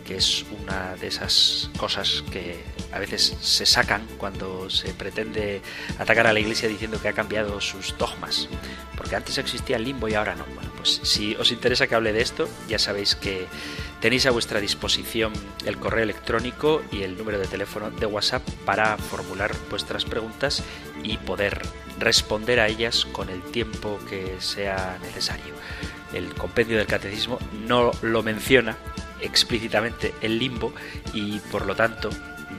que 0.05 0.17
es 0.17 0.45
una 0.61 0.95
de 0.95 1.07
esas 1.07 1.69
cosas 1.77 2.23
que 2.31 2.63
a 2.91 2.99
veces 2.99 3.35
se 3.41 3.65
sacan 3.65 4.05
cuando 4.17 4.69
se 4.69 4.93
pretende 4.93 5.61
atacar 5.99 6.27
a 6.27 6.33
la 6.33 6.39
Iglesia 6.39 6.69
diciendo 6.69 7.01
que 7.01 7.07
ha 7.07 7.13
cambiado 7.13 7.59
sus 7.61 7.97
dogmas. 7.97 8.47
Porque 8.95 9.15
antes 9.15 9.37
existía 9.37 9.77
el 9.77 9.83
limbo 9.83 10.07
y 10.07 10.13
ahora 10.13 10.35
no. 10.35 10.45
Bueno, 10.53 10.71
pues 10.77 10.99
si 11.03 11.35
os 11.35 11.51
interesa 11.51 11.87
que 11.87 11.95
hable 11.95 12.13
de 12.13 12.21
esto, 12.21 12.47
ya 12.67 12.79
sabéis 12.79 13.15
que 13.15 13.47
Tenéis 14.03 14.25
a 14.25 14.31
vuestra 14.31 14.59
disposición 14.59 15.31
el 15.65 15.77
correo 15.77 16.03
electrónico 16.03 16.83
y 16.91 17.03
el 17.03 17.17
número 17.17 17.39
de 17.39 17.47
teléfono 17.47 17.89
de 17.89 18.05
WhatsApp 18.05 18.43
para 18.65 18.97
formular 18.97 19.55
vuestras 19.69 20.03
preguntas 20.03 20.61
y 21.03 21.15
poder 21.15 21.61
responder 21.99 22.59
a 22.59 22.67
ellas 22.67 23.05
con 23.05 23.29
el 23.29 23.41
tiempo 23.41 23.97
que 24.09 24.35
sea 24.39 24.99
necesario. 25.01 25.53
El 26.13 26.33
compendio 26.33 26.77
del 26.77 26.85
catecismo 26.85 27.39
no 27.65 27.91
lo 28.01 28.23
menciona 28.23 28.75
explícitamente 29.23 30.13
el 30.21 30.37
limbo 30.37 30.73
y 31.13 31.39
por 31.51 31.65
lo 31.65 31.75
tanto 31.75 32.09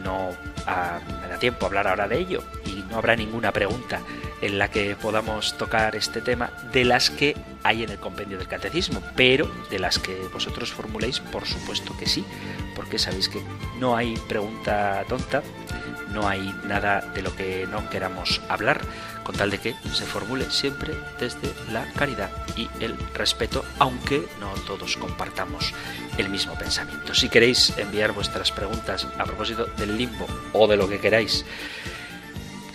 no 0.02 0.30
me 1.22 1.28
da 1.28 1.38
tiempo 1.38 1.64
a 1.64 1.68
hablar 1.68 1.88
ahora 1.88 2.08
de 2.08 2.18
ello 2.18 2.42
y 2.66 2.84
no 2.90 2.96
habrá 2.96 3.16
ninguna 3.16 3.52
pregunta 3.52 4.00
en 4.40 4.58
la 4.58 4.70
que 4.70 4.96
podamos 4.96 5.56
tocar 5.56 5.96
este 5.96 6.20
tema 6.20 6.50
de 6.72 6.84
las 6.84 7.10
que 7.10 7.36
hay 7.62 7.82
en 7.82 7.90
el 7.90 7.98
compendio 7.98 8.36
del 8.36 8.46
catecismo, 8.46 9.02
pero 9.16 9.50
de 9.70 9.78
las 9.78 9.98
que 9.98 10.14
vosotros 10.32 10.72
formuléis, 10.72 11.20
por 11.20 11.46
supuesto 11.46 11.96
que 11.96 12.06
sí, 12.06 12.24
porque 12.76 12.98
sabéis 12.98 13.28
que 13.28 13.40
no 13.78 13.96
hay 13.96 14.16
pregunta 14.28 15.04
tonta, 15.08 15.42
no 16.12 16.28
hay 16.28 16.54
nada 16.64 17.00
de 17.14 17.22
lo 17.22 17.34
que 17.34 17.66
no 17.70 17.88
queramos 17.90 18.40
hablar, 18.48 18.80
con 19.22 19.34
tal 19.36 19.50
de 19.50 19.58
que 19.58 19.74
se 19.92 20.04
formule 20.04 20.50
siempre 20.50 20.94
desde 21.18 21.52
la 21.72 21.86
caridad 21.92 22.30
y 22.56 22.68
el 22.80 22.96
respeto, 23.14 23.64
aunque 23.78 24.26
no 24.40 24.50
todos 24.66 24.96
compartamos 24.96 25.72
el 26.18 26.28
mismo 26.28 26.54
pensamiento. 26.54 27.14
Si 27.14 27.28
queréis 27.28 27.76
enviar 27.78 28.12
vuestras 28.12 28.52
preguntas 28.52 29.06
a 29.18 29.24
propósito 29.24 29.66
del 29.78 29.96
limbo 29.96 30.26
o 30.52 30.66
de 30.66 30.76
lo 30.76 30.88
que 30.88 31.00
queráis, 31.00 31.44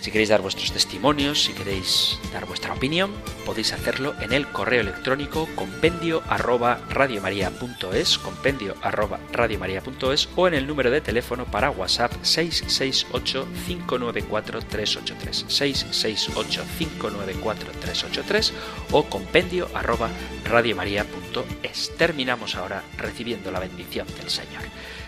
si 0.00 0.10
queréis 0.10 0.30
dar 0.30 0.40
vuestros 0.40 0.72
testimonios, 0.72 1.44
si 1.44 1.52
queréis 1.52 2.18
dar 2.32 2.46
vuestra 2.46 2.72
opinión, 2.72 3.12
podéis 3.44 3.72
hacerlo 3.72 4.14
en 4.20 4.32
el 4.32 4.46
correo 4.48 4.80
electrónico 4.80 5.48
compendio 5.54 6.22
arroba 6.28 6.80
radiomaria.es, 6.88 8.18
compendio 8.18 8.74
arroba 8.82 9.20
radiomaria.es 9.32 10.28
o 10.36 10.48
en 10.48 10.54
el 10.54 10.66
número 10.66 10.90
de 10.90 11.00
teléfono 11.00 11.44
para 11.44 11.70
WhatsApp 11.70 12.12
668 12.22 13.46
594 13.66 14.60
383 14.62 15.44
668 15.48 16.64
594 16.78 17.72
383 17.80 18.52
o 18.92 19.04
compendio 19.04 19.68
arroba 19.74 20.08
radiomaria.es. 20.44 21.92
Terminamos 21.96 22.56
ahora 22.56 22.82
recibiendo 22.96 23.50
la 23.50 23.60
bendición 23.60 24.06
del 24.18 24.30
Señor. 24.30 24.62